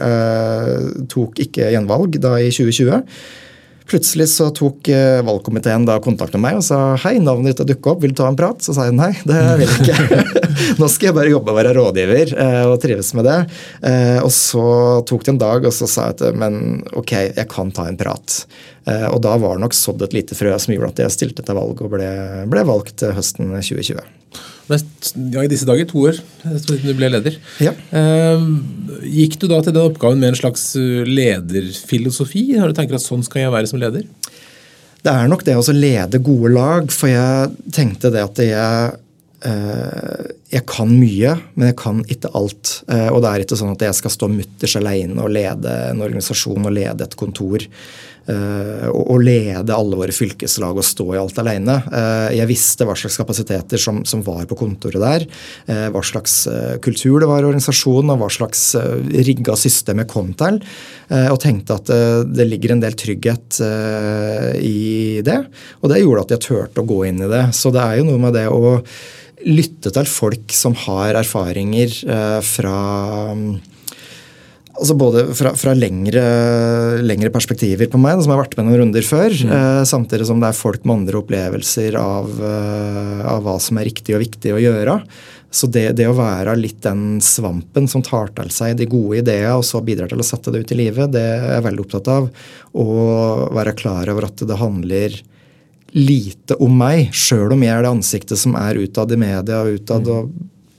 tok 1.11 1.39
ikke 1.45 1.69
gjenvalg 1.73 2.15
da 2.23 2.37
i 2.39 2.49
2020. 2.53 3.03
Plutselig 3.89 4.27
så 4.29 4.49
tok 4.53 4.87
eh, 4.93 5.19
valgkomiteen 5.25 5.85
da 5.87 5.95
kontakt 6.03 6.35
med 6.37 6.43
meg 6.43 6.59
og 6.59 6.65
sa 6.65 6.93
hei, 7.01 7.15
navnet 7.23 7.53
ditt 7.53 7.63
har 7.63 7.69
dukket 7.71 7.89
opp, 7.89 8.03
vil 8.03 8.13
du 8.13 8.19
ta 8.19 8.27
en 8.29 8.37
prat? 8.37 8.61
Så 8.61 8.75
sa 8.77 8.85
jeg 8.85 8.97
nei, 8.97 9.11
det 9.25 9.39
vil 9.61 9.71
jeg 9.71 9.81
ikke. 9.81 10.43
Nå 10.81 10.89
skal 10.91 11.09
jeg 11.09 11.17
bare 11.17 11.33
jobbe 11.33 11.53
og 11.53 11.57
være 11.57 11.73
rådgiver 11.77 12.35
eh, 12.45 12.61
og 12.69 12.77
trives 12.83 13.09
med 13.17 13.25
det. 13.25 13.39
Eh, 13.89 14.19
og 14.21 14.29
så 14.35 14.65
tok 15.09 15.25
det 15.25 15.33
en 15.33 15.41
dag, 15.41 15.65
og 15.65 15.73
så 15.75 15.89
sa 15.89 16.09
jeg 16.09 16.19
at 16.19 16.37
men 16.39 16.83
ok, 16.93 17.15
jeg 17.31 17.49
kan 17.49 17.73
ta 17.73 17.87
en 17.89 17.99
prat. 17.99 18.43
Og 18.89 19.19
da 19.21 19.35
var 19.37 19.57
det 19.57 19.61
nok 19.61 19.75
sådd 19.77 20.01
et 20.01 20.15
lite 20.15 20.37
frø 20.37 20.55
som 20.57 20.73
gjorde 20.73 20.95
at 20.95 21.01
jeg 21.03 21.13
stilte 21.13 21.45
til 21.45 21.57
valg 21.59 21.83
og 21.85 21.91
ble, 21.93 22.07
ble 22.49 22.63
valgt 22.65 23.03
høsten 23.13 23.51
2020. 23.53 24.18
Men 24.69 25.33
ja, 25.33 25.43
I 25.43 25.49
disse 25.49 25.67
dager, 25.67 25.87
to 25.89 26.05
år 26.11 26.19
siden 26.19 26.85
du 26.85 26.93
ble 26.97 27.09
leder. 27.09 27.37
Ja. 27.63 27.73
Eh, 27.73 28.45
gikk 29.09 29.39
du 29.41 29.47
da 29.49 29.61
til 29.65 29.73
den 29.73 29.89
oppgaven 29.89 30.21
med 30.21 30.33
en 30.33 30.39
slags 30.39 30.71
eh, 30.77 31.03
lederfilosofi? 31.09 32.45
Har 32.59 32.69
du 32.69 32.77
tenkt 32.77 32.93
at 32.95 33.05
sånn 33.05 33.25
skal 33.25 33.47
jeg 33.47 33.55
være 33.55 33.71
som 33.71 33.81
leder? 33.81 34.05
Det 34.99 35.11
er 35.11 35.29
nok 35.31 35.45
det 35.47 35.55
å 35.57 35.63
lede 35.73 36.19
gode 36.21 36.51
lag, 36.53 36.89
for 36.91 37.09
jeg 37.09 37.71
tenkte 37.73 38.11
det 38.13 38.25
at 38.25 38.41
jeg 38.43 38.97
eh, 39.47 40.35
jeg 40.49 40.65
kan 40.69 40.89
mye, 40.89 41.35
men 41.53 41.69
jeg 41.69 41.77
kan 41.77 41.99
ikke 42.09 42.31
alt. 42.37 42.79
Eh, 42.89 43.07
og 43.13 43.21
det 43.23 43.31
er 43.31 43.45
ikke 43.45 43.57
sånn 43.59 43.75
at 43.75 43.85
jeg 43.85 43.97
skal 43.99 44.13
stå 44.15 44.29
mutters 44.33 44.75
alene 44.79 45.21
og 45.21 45.33
lede 45.35 45.75
en 45.91 46.01
organisasjon 46.05 46.65
og 46.65 46.73
lede 46.73 47.05
et 47.05 47.17
kontor. 47.19 47.65
Eh, 48.29 48.85
og, 48.91 49.03
og 49.15 49.23
lede 49.25 49.75
alle 49.75 49.99
våre 49.99 50.15
fylkeslag 50.15 50.77
og 50.79 50.85
stå 50.85 51.07
i 51.15 51.19
alt 51.21 51.41
alene. 51.41 51.75
Eh, 51.89 52.37
jeg 52.39 52.49
visste 52.49 52.87
hva 52.87 52.95
slags 52.99 53.17
kapasiteter 53.19 53.81
som, 53.81 54.03
som 54.07 54.23
var 54.25 54.45
på 54.49 54.57
kontoret 54.59 55.01
der. 55.03 55.25
eh, 55.67 55.87
hva 55.93 56.03
slags 56.05 56.41
eh, 56.51 56.77
kultur 56.83 57.19
det 57.19 57.29
var 57.29 57.43
i 57.43 57.49
organisasjonen, 57.49 58.13
og 58.13 58.23
hva 58.23 58.31
slags 58.33 58.63
rigga 59.29 59.57
system 59.59 60.03
jeg 60.03 60.11
kom 60.11 60.33
til. 60.39 60.59
eh, 61.09 61.29
og 61.33 61.39
tenkte 61.43 61.79
at 61.79 61.89
eh, 61.93 62.21
det 62.29 62.47
ligger 62.49 62.75
en 62.75 62.83
del 62.83 62.97
trygghet 62.99 63.61
eh, 63.65 64.51
i 64.61 65.21
det. 65.25 65.39
Og 65.81 65.89
det 65.91 66.03
gjorde 66.03 66.27
at 66.27 66.35
jeg 66.35 66.45
turte 66.47 66.83
å 66.83 66.89
gå 66.89 67.03
inn 67.09 67.23
i 67.25 67.31
det. 67.31 67.47
Så 67.57 67.73
det 67.75 67.81
er 67.83 67.99
jo 67.99 68.09
noe 68.11 68.21
med 68.27 68.37
det 68.37 68.47
å 68.51 68.77
lytte 69.47 69.91
til 69.95 70.07
folk 70.11 70.51
som 70.51 70.73
har 70.85 71.15
erfaringer 71.15 71.93
eh, 72.11 72.39
fra 72.43 72.77
Altså 74.79 74.95
både 74.95 75.25
fra, 75.35 75.51
fra 75.59 75.73
lengre, 75.75 76.21
lengre 77.03 77.31
perspektiver 77.33 77.89
på 77.91 77.99
meg, 77.99 78.21
som 78.23 78.31
har 78.31 78.39
vært 78.39 78.53
med 78.55 78.69
noen 78.69 78.79
runder 78.79 79.03
før. 79.03 79.33
Eh, 79.35 79.81
samtidig 79.87 80.29
som 80.29 80.39
det 80.39 80.53
er 80.53 80.55
folk 80.55 80.85
med 80.85 81.01
andre 81.01 81.19
opplevelser 81.19 81.97
av, 81.99 82.29
eh, 82.39 83.25
av 83.27 83.43
hva 83.43 83.57
som 83.59 83.79
er 83.79 83.89
riktig 83.89 84.15
og 84.15 84.23
viktig 84.23 84.53
å 84.55 84.61
gjøre. 84.63 84.95
Så 85.51 85.67
det, 85.73 85.97
det 85.97 86.05
å 86.07 86.15
være 86.15 86.53
litt 86.55 86.79
den 86.85 87.17
svampen 87.25 87.89
som 87.91 88.03
tar 88.05 88.31
til 88.37 88.51
seg 88.53 88.77
de 88.79 88.87
gode 88.87 89.19
ideene, 89.19 89.57
og 89.59 89.65
så 89.67 89.81
bidrar 89.83 90.11
til 90.11 90.21
å 90.23 90.27
sette 90.27 90.53
det 90.53 90.61
ut 90.63 90.71
i 90.71 90.79
livet, 90.79 91.11
det 91.11 91.25
er 91.25 91.57
jeg 91.57 91.65
veldig 91.65 91.83
opptatt 91.83 92.11
av. 92.13 92.29
Og 92.79 93.49
være 93.57 93.75
klar 93.75 94.13
over 94.13 94.29
at 94.29 94.45
det 94.47 94.59
handler 94.61 95.17
lite 95.97 96.55
om 96.61 96.75
meg, 96.77 97.09
sjøl 97.11 97.55
om 97.55 97.65
jeg 97.65 97.73
er 97.73 97.83
det 97.83 97.91
ansiktet 97.97 98.39
som 98.39 98.55
er 98.59 98.79
utad 98.79 99.11
i 99.11 99.19
media 99.19 99.63
og 99.65 99.81
utad 99.81 100.07
og 100.13 100.31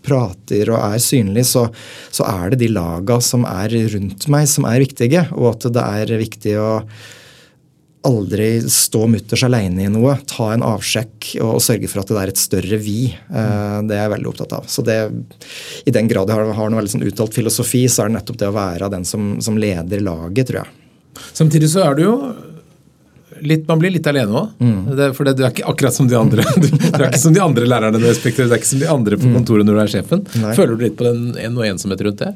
prater 0.04 0.72
og 0.72 0.80
er 0.80 1.00
synlig, 1.02 1.46
så, 1.50 1.66
så 2.10 2.26
er 2.28 2.52
det 2.52 2.62
de 2.64 2.72
laga 2.72 3.20
som 3.24 3.46
er 3.48 3.74
rundt 3.94 4.28
meg, 4.32 4.48
som 4.50 4.68
er 4.68 4.82
viktige. 4.82 5.26
Og 5.36 5.54
at 5.54 5.70
det 5.74 5.86
er 5.86 6.20
viktig 6.20 6.54
å 6.60 6.70
aldri 8.06 8.62
stå 8.70 9.04
mutters 9.12 9.42
alene 9.44 9.84
i 9.84 9.90
noe. 9.92 10.14
Ta 10.28 10.50
en 10.54 10.64
avsjekk 10.64 11.34
og, 11.42 11.56
og 11.58 11.64
sørge 11.64 11.88
for 11.90 12.02
at 12.02 12.12
det 12.12 12.20
er 12.22 12.32
et 12.32 12.40
større 12.40 12.80
vi. 12.80 13.10
Uh, 13.28 13.80
det 13.84 13.96
er 13.96 14.06
jeg 14.06 14.14
veldig 14.14 14.30
opptatt 14.32 14.54
av. 14.56 14.68
Så 14.72 14.84
det, 14.86 14.98
I 15.84 15.94
den 15.94 16.08
grad 16.08 16.30
jeg 16.30 16.40
har, 16.40 16.52
har 16.56 16.70
noe 16.72 16.80
veldig 16.80 16.94
sånn 16.96 17.08
uttalt 17.08 17.36
filosofi, 17.36 17.84
så 17.92 18.04
er 18.04 18.12
det 18.12 18.20
nettopp 18.20 18.40
det 18.40 18.48
å 18.48 18.56
være 18.56 18.92
den 18.96 19.04
som, 19.08 19.34
som 19.44 19.60
leder 19.60 20.04
laget, 20.04 20.48
tror 20.48 20.62
jeg. 20.62 20.76
Samtidig 21.34 21.68
så 21.72 21.84
er 21.84 21.98
du 21.98 22.06
jo 22.06 22.14
litt, 23.46 23.66
man 23.68 23.80
blir 23.80 23.92
litt 23.94 24.06
alene 24.10 24.42
òg. 24.42 24.52
Mm. 24.62 25.12
For 25.16 25.28
det, 25.28 25.34
du 25.38 25.44
er 25.44 25.52
ikke 25.52 25.66
akkurat 25.70 25.96
som 25.96 26.08
de 26.10 26.16
andre 26.18 26.44
du, 26.62 26.68
du 26.70 27.00
er 27.00 27.08
ikke 27.08 27.22
som 27.22 27.36
de 27.36 27.42
andre 27.44 27.68
lærerne 27.68 28.00
du 28.00 28.06
respekterer. 28.08 28.50
Du 28.50 28.56
er 28.56 28.62
ikke 28.62 28.72
som 28.72 28.82
de 28.82 28.88
andre 28.90 29.20
på 29.20 29.32
kontoret 29.34 29.68
når 29.68 29.78
du 29.78 29.82
er 29.84 29.92
sjefen. 29.96 30.24
Nei. 30.42 30.54
Føler 30.58 30.76
du 30.76 30.86
litt 30.86 30.96
på 31.00 31.08
den 31.08 31.36
en 31.40 31.58
og 31.60 31.68
ensomhet 31.68 32.04
rundt 32.06 32.24
det? 32.24 32.32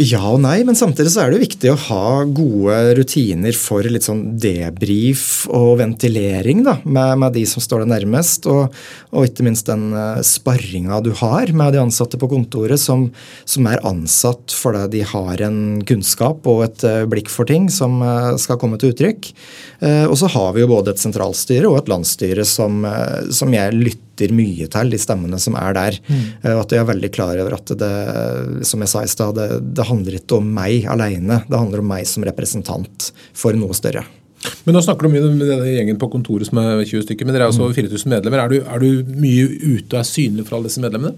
Ja 0.00 0.20
og 0.30 0.40
nei, 0.42 0.60
men 0.66 0.76
samtidig 0.78 1.12
så 1.14 1.24
er 1.24 1.32
det 1.32 1.42
viktig 1.42 1.70
å 1.72 1.78
ha 1.88 2.24
gode 2.24 2.76
rutiner 2.98 3.56
for 3.56 3.86
litt 3.86 4.06
sånn 4.06 4.22
debrief 4.40 5.46
og 5.50 5.78
ventilering 5.80 6.62
da, 6.66 6.76
med, 6.84 7.20
med 7.22 7.34
de 7.36 7.44
som 7.48 7.64
står 7.64 7.84
deg 7.84 7.92
nærmest. 7.94 8.48
Og, 8.50 8.74
og, 9.12 9.26
ikke 9.28 9.46
minst 9.46 9.70
den 9.70 9.90
uh, 9.94 10.20
sparringa 10.26 11.00
du 11.04 11.12
har 11.20 11.52
med 11.56 11.74
de 11.74 11.82
ansatte 11.82 12.20
på 12.20 12.30
kontoret, 12.30 12.80
som, 12.82 13.08
som 13.48 13.70
er 13.70 13.82
ansatt 13.88 14.54
fordi 14.54 14.86
de 14.98 15.04
har 15.12 15.44
en 15.46 15.60
kunnskap 15.88 16.46
og 16.50 16.64
et 16.68 16.86
uh, 16.86 17.06
blikk 17.10 17.32
for 17.32 17.48
ting 17.48 17.70
som 17.72 18.00
uh, 18.04 18.36
skal 18.40 18.60
komme 18.60 18.80
til 18.80 18.94
uttrykk. 18.94 19.32
og 19.80 20.16
så 20.18 20.28
har 20.32 20.52
vi 20.54 20.62
jo 20.62 20.68
både 20.70 20.92
et 20.92 21.00
sentralstyre 21.00 21.68
og 21.70 21.78
et 21.78 21.88
landsstyre 21.90 22.44
som, 22.46 22.84
som 23.32 23.54
jeg 23.54 23.76
lytter 23.76 24.09
lytter 24.20 24.36
mye 24.36 24.68
til 24.70 24.92
de 24.92 25.00
stemmene 25.00 25.40
som 25.40 25.56
er 25.56 25.74
der. 25.76 25.98
Mm. 26.08 26.22
Og 26.54 26.62
at 26.64 26.72
jeg 26.72 26.82
er 26.82 26.88
veldig 26.92 27.10
klar 27.14 27.40
over 27.40 27.56
at 27.56 27.74
det 27.80 28.66
som 28.66 28.80
jeg 28.80 28.92
sa 28.92 29.04
i 29.04 29.10
sted, 29.10 29.34
det, 29.36 29.74
det 29.76 29.88
handler 29.88 30.18
ikke 30.20 30.40
om 30.40 30.54
meg 30.54 30.86
alene. 30.90 31.42
Det 31.48 31.58
handler 31.58 31.80
om 31.80 31.90
meg 31.90 32.08
som 32.08 32.24
representant 32.26 33.12
for 33.32 33.56
noe 33.56 33.76
større. 33.76 34.04
Men 34.64 34.72
Nå 34.72 34.80
snakker 34.80 35.04
du 35.04 35.12
mye 35.12 35.26
med 35.34 35.44
denne 35.44 35.68
gjengen 35.68 35.98
på 36.00 36.08
kontoret 36.12 36.48
som 36.48 36.60
er 36.62 36.80
20 36.80 37.04
stykker, 37.04 37.26
men 37.28 37.36
dere 37.36 37.44
er 37.44 37.52
altså 37.52 37.66
over 37.66 37.76
4000 37.76 38.08
medlemmer. 38.08 38.40
Er 38.40 38.52
du, 38.52 38.62
er 38.64 38.80
du 38.80 39.18
mye 39.20 39.48
ute 39.60 39.92
og 39.92 39.98
er 40.00 40.08
synlig 40.08 40.46
for 40.46 40.56
alle 40.56 40.70
disse 40.70 40.80
medlemmene? 40.80 41.12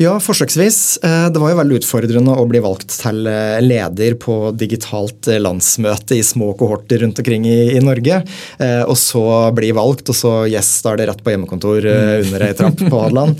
Ja, 0.00 0.14
forsøksvis. 0.16 0.98
Eh, 1.04 1.26
det 1.28 1.40
var 1.42 1.52
jo 1.52 1.58
veldig 1.58 1.78
utfordrende 1.82 2.32
å 2.40 2.46
bli 2.48 2.62
valgt 2.64 2.94
til 3.02 3.26
eh, 3.28 3.58
leder 3.60 4.14
på 4.20 4.36
digitalt 4.56 5.28
eh, 5.28 5.36
landsmøte 5.42 6.16
i 6.16 6.22
små 6.24 6.54
kohorter 6.56 7.02
rundt 7.04 7.20
omkring 7.20 7.44
i, 7.44 7.74
i 7.76 7.82
Norge. 7.84 8.22
Og 8.60 8.96
så 8.98 9.22
bli 9.56 9.70
valgt, 9.76 10.08
og 10.12 10.16
så 10.16 10.32
yes, 10.48 10.68
da 10.84 10.94
er 10.94 11.00
det 11.00 11.06
rett 11.10 11.20
på 11.24 11.32
hjemmekontor 11.32 11.84
under 11.90 12.44
ei 12.44 12.54
trapp 12.56 12.80
på 12.80 13.00
Hadeland. 13.02 13.36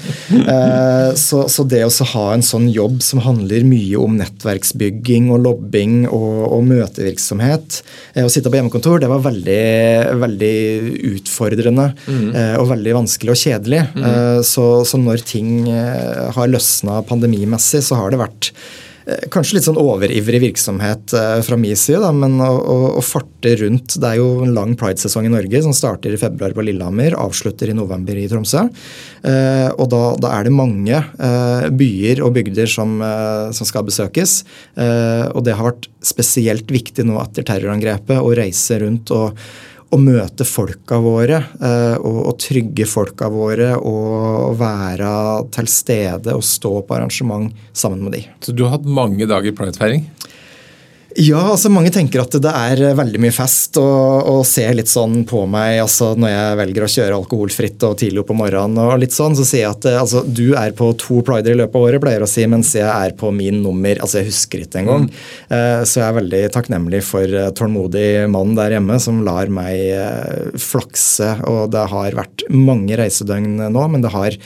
Så, 1.18 1.42
så, 1.52 1.64
det 1.68 1.82
å 1.84 2.06
ha 2.12 2.24
en 2.34 2.44
sånn 2.44 2.68
jobb 2.72 3.00
som 3.04 3.20
handler 3.24 3.64
mye 3.68 3.98
om 4.00 4.16
nettverksbygging 4.18 5.28
og 5.34 5.42
lobbing 5.44 6.04
og, 6.08 6.38
og 6.56 6.64
møtevirksomhet, 6.68 7.80
å 8.24 8.30
sitte 8.32 8.52
på 8.52 8.60
hjemmekontor, 8.60 9.02
det 9.02 9.10
var 9.10 9.24
veldig, 9.24 9.60
veldig 10.22 10.54
utfordrende 11.12 11.90
mm. 12.06 12.28
og 12.62 12.70
veldig 12.72 12.96
vanskelig 13.00 13.34
og 13.34 13.42
kjedelig. 13.42 13.82
Mm. 13.96 14.08
Så, 14.46 14.66
så 14.88 15.00
når 15.00 15.24
ting 15.28 15.52
har 16.36 16.50
løsna 16.50 17.00
pandemimessig, 17.08 17.82
så 17.86 17.98
har 18.00 18.12
det 18.12 18.20
vært 18.20 18.50
eh, 19.06 19.26
Kanskje 19.32 19.56
litt 19.56 19.66
sånn 19.66 19.80
overivrig 19.80 20.40
virksomhet 20.42 21.14
eh, 21.16 21.38
fra 21.46 21.58
min 21.60 21.78
side, 21.78 22.02
da, 22.04 22.10
men 22.14 22.36
å, 22.44 22.50
å, 22.50 22.76
å, 23.00 23.04
farte 23.04 23.54
rundt 23.62 23.96
Det 24.00 24.08
er 24.08 24.20
jo 24.20 24.44
en 24.44 24.54
lang 24.56 24.76
pridesesong 24.78 25.28
i 25.28 25.32
Norge 25.32 25.62
som 25.64 25.74
starter 25.76 26.14
i 26.14 26.20
februar 26.20 26.54
på 26.56 26.64
Lillehammer, 26.66 27.16
avslutter 27.18 27.72
i 27.72 27.76
november 27.76 28.18
i 28.18 28.28
Tromsø. 28.30 28.66
Eh, 29.24 29.68
og 29.72 29.88
da, 29.92 30.02
da, 30.20 30.34
er 30.36 30.46
det 30.48 30.54
mange 30.54 30.98
eh, 31.00 31.70
byer 31.72 32.22
og 32.26 32.36
bygder 32.36 32.70
som, 32.70 32.98
eh, 33.04 33.48
som 33.56 33.68
skal 33.68 33.88
besøkes. 33.88 34.42
Eh, 34.76 35.26
og 35.32 35.44
det 35.46 35.56
har 35.58 35.72
vært 35.72 35.90
spesielt 36.04 36.70
viktig 36.70 37.04
nå 37.08 37.18
etter 37.24 37.46
terrorangrepet 37.48 38.20
å 38.20 38.32
reise 38.36 38.80
rundt 38.84 39.12
og 39.16 39.36
å 39.90 39.98
møte 39.98 40.46
folka 40.46 41.00
våre 41.02 41.40
eh, 41.40 41.96
og, 41.98 42.18
og, 42.28 42.34
trygge 42.42 42.86
folka 42.86 43.30
våre 43.32 43.72
og 43.76 44.54
være 44.60 45.12
til 45.54 45.70
stede 45.70 46.36
og 46.36 46.44
stå 46.46 46.74
på 46.86 46.96
arrangement 46.96 47.50
sammen 47.72 48.06
med 48.06 48.18
de. 48.18 48.24
Så 48.44 48.54
du 48.54 48.64
har 48.66 48.76
hatt 48.76 48.86
mange 48.86 49.26
dager 49.30 49.56
pridefeiring? 49.56 50.06
Ja, 51.18 51.40
altså 51.52 51.70
mange 51.72 51.90
tenker 51.90 52.22
at 52.22 52.34
det 52.42 52.50
er 52.50 52.94
veldig 52.98 53.20
mye 53.22 53.34
fest, 53.34 53.78
og, 53.80 54.28
og 54.30 54.44
ser 54.46 54.76
litt 54.78 54.90
sånn 54.90 55.24
på 55.28 55.42
meg 55.50 55.80
altså 55.82 56.12
når 56.14 56.30
jeg 56.30 56.58
velger 56.60 56.86
å 56.86 56.90
kjøre 56.94 57.18
alkoholfritt 57.18 57.86
og 57.88 57.96
tidlig 57.98 58.22
opp 58.22 58.30
om 58.34 58.40
morgenen. 58.44 58.78
og 58.78 59.00
litt 59.02 59.14
sånn, 59.16 59.34
Så 59.38 59.46
sier 59.48 59.64
jeg 59.64 59.74
at 59.74 59.88
altså, 60.04 60.22
du 60.22 60.54
er 60.58 60.74
på 60.76 60.92
to 61.00 61.20
prider 61.26 61.56
i 61.56 61.58
løpet 61.58 61.80
av 61.80 61.86
året, 61.88 62.02
pleier 62.04 62.22
å 62.22 62.30
si, 62.30 62.46
mens 62.50 62.72
jeg 62.78 62.86
er 62.86 63.16
på 63.18 63.32
min 63.34 63.58
nummer. 63.64 63.98
altså 63.98 64.20
Jeg 64.20 64.30
husker 64.30 64.64
ikke 64.64 64.84
engang. 64.84 65.08
Mm. 65.08 65.20
Uh, 65.50 65.82
så 65.82 66.00
jeg 66.00 66.06
er 66.06 66.18
veldig 66.20 66.42
takknemlig 66.54 67.02
for 67.06 67.38
tålmodig 67.58 68.08
mann 68.30 68.54
der 68.58 68.76
hjemme 68.76 69.00
som 69.02 69.22
lar 69.26 69.50
meg 69.50 70.58
flakse. 70.60 71.32
Og 71.50 71.72
det 71.74 71.86
har 71.90 72.20
vært 72.22 72.46
mange 72.54 72.98
reisedøgn 73.00 73.66
nå, 73.70 73.88
men 73.90 74.06
det 74.06 74.14
har 74.14 74.38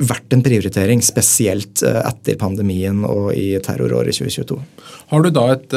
vært 0.00 0.34
en 0.34 0.42
prioritering, 0.44 1.02
spesielt 1.04 1.82
eh, 1.86 2.00
etter 2.08 2.38
pandemien 2.40 3.04
og 3.08 3.32
i 3.36 3.52
terroråret 3.64 4.16
2022. 4.16 4.58
Har 5.12 5.24
du 5.24 5.30
da 5.34 5.46
et, 5.54 5.76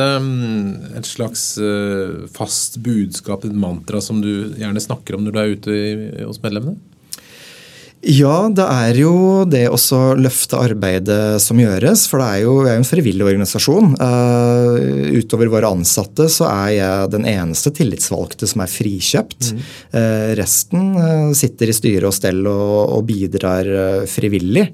et 0.95 1.09
slags 1.09 1.45
eh, 1.59 2.25
fast 2.35 2.79
budskap, 2.85 3.45
et 3.45 3.55
mantra, 3.55 4.01
som 4.03 4.21
du 4.23 4.55
gjerne 4.55 4.83
snakker 4.83 5.17
om 5.17 5.25
når 5.25 5.35
du 5.35 5.41
er 5.41 5.55
ute 5.55 5.79
hos 6.25 6.41
medlemmene? 6.43 6.94
Ja, 8.05 8.45
det 8.53 8.65
er 8.69 8.97
jo 8.99 9.13
det 9.49 9.63
å 9.73 9.77
løfte 10.19 10.59
arbeidet 10.61 11.41
som 11.41 11.57
gjøres. 11.57 12.03
For 12.09 12.21
det 12.21 12.27
er 12.27 12.43
jo, 12.43 12.53
vi 12.61 12.69
er 12.69 12.77
jo 12.77 12.83
en 12.83 12.87
frivillig 12.87 13.25
organisasjon. 13.25 13.95
Uh, 13.97 15.15
utover 15.17 15.49
våre 15.49 15.71
ansatte 15.73 16.27
så 16.29 16.45
er 16.51 16.69
jeg 16.75 17.11
den 17.15 17.25
eneste 17.29 17.73
tillitsvalgte 17.73 18.49
som 18.51 18.61
er 18.61 18.69
frikjøpt. 18.69 19.49
Mm. 19.55 19.65
Uh, 19.97 20.29
resten 20.37 20.91
uh, 20.99 21.33
sitter 21.37 21.73
i 21.73 21.77
styre 21.77 22.11
og 22.11 22.17
stell 22.17 22.45
og, 22.45 22.77
og 22.99 23.05
bidrar 23.09 23.71
frivillig. 24.09 24.67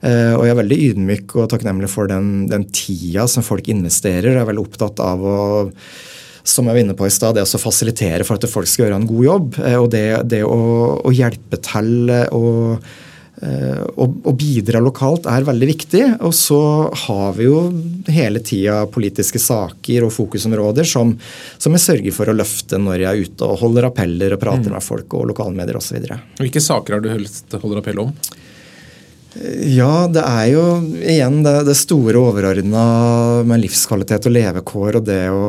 og 0.00 0.42
jeg 0.46 0.52
er 0.52 0.58
veldig 0.58 0.78
ydmyk 0.88 1.34
og 1.36 1.48
takknemlig 1.52 1.88
for 1.92 2.08
den, 2.08 2.46
den 2.48 2.64
tida 2.72 3.26
som 3.28 3.44
folk 3.44 3.68
investerer. 3.68 4.32
Jeg 4.32 4.40
er 4.40 4.48
veldig 4.48 4.64
opptatt 4.64 5.02
av 5.04 5.24
å 5.24 5.38
som 6.48 6.68
jeg 6.68 6.78
var 6.78 6.84
inne 6.84 6.96
på 6.96 7.08
i 7.08 7.12
stad, 7.12 7.36
det 7.36 7.44
å 7.44 7.60
fasilitere 7.60 8.26
for 8.26 8.38
at 8.38 8.48
folk 8.50 8.70
skal 8.70 8.86
gjøre 8.86 9.02
en 9.02 9.10
god 9.10 9.26
jobb. 9.26 9.60
Eh, 9.64 9.76
og 9.80 9.90
det, 9.94 10.06
det 10.32 10.42
å, 10.46 10.62
å, 11.02 11.12
hjelpe 11.14 11.60
til 11.64 12.08
og 12.32 12.88
å, 13.38 14.06
å 14.06 14.32
bidra 14.34 14.80
lokalt 14.82 15.28
er 15.30 15.46
veldig 15.46 15.68
viktig. 15.70 16.02
Og 16.26 16.34
så 16.34 16.60
har 17.06 17.36
vi 17.36 17.46
jo 17.46 17.60
hele 18.10 18.42
tida 18.44 18.80
politiske 18.90 19.40
saker 19.42 20.06
og 20.06 20.14
fokusområder 20.14 20.88
som, 20.88 21.14
som 21.58 21.76
jeg 21.76 21.84
sørger 21.84 22.16
for 22.16 22.30
å 22.30 22.36
løfte 22.36 22.80
når 22.82 23.04
jeg 23.04 23.08
er 23.10 23.30
ute 23.30 23.46
og 23.46 23.62
holder 23.62 23.90
appeller 23.90 24.34
og 24.34 24.42
prater 24.42 24.72
mm. 24.72 24.74
med 24.74 24.86
folk 24.86 25.18
og 25.18 25.30
lokalmedier 25.32 25.78
osv. 25.78 26.00
Hvilke 26.40 26.64
saker 26.64 26.98
har 26.98 27.04
du 27.04 27.12
helst 27.12 27.54
holder 27.58 27.82
appell 27.82 28.02
om? 28.08 28.14
Ja, 29.36 30.08
det 30.08 30.22
er 30.24 30.46
jo 30.50 30.62
igjen 31.04 31.42
det, 31.44 31.52
det 31.68 31.74
store 31.76 32.16
overordna 32.16 32.84
med 33.46 33.60
livskvalitet 33.60 34.24
og 34.26 34.32
levekår 34.32 34.98
og 34.98 35.04
det 35.04 35.20
å, 35.28 35.42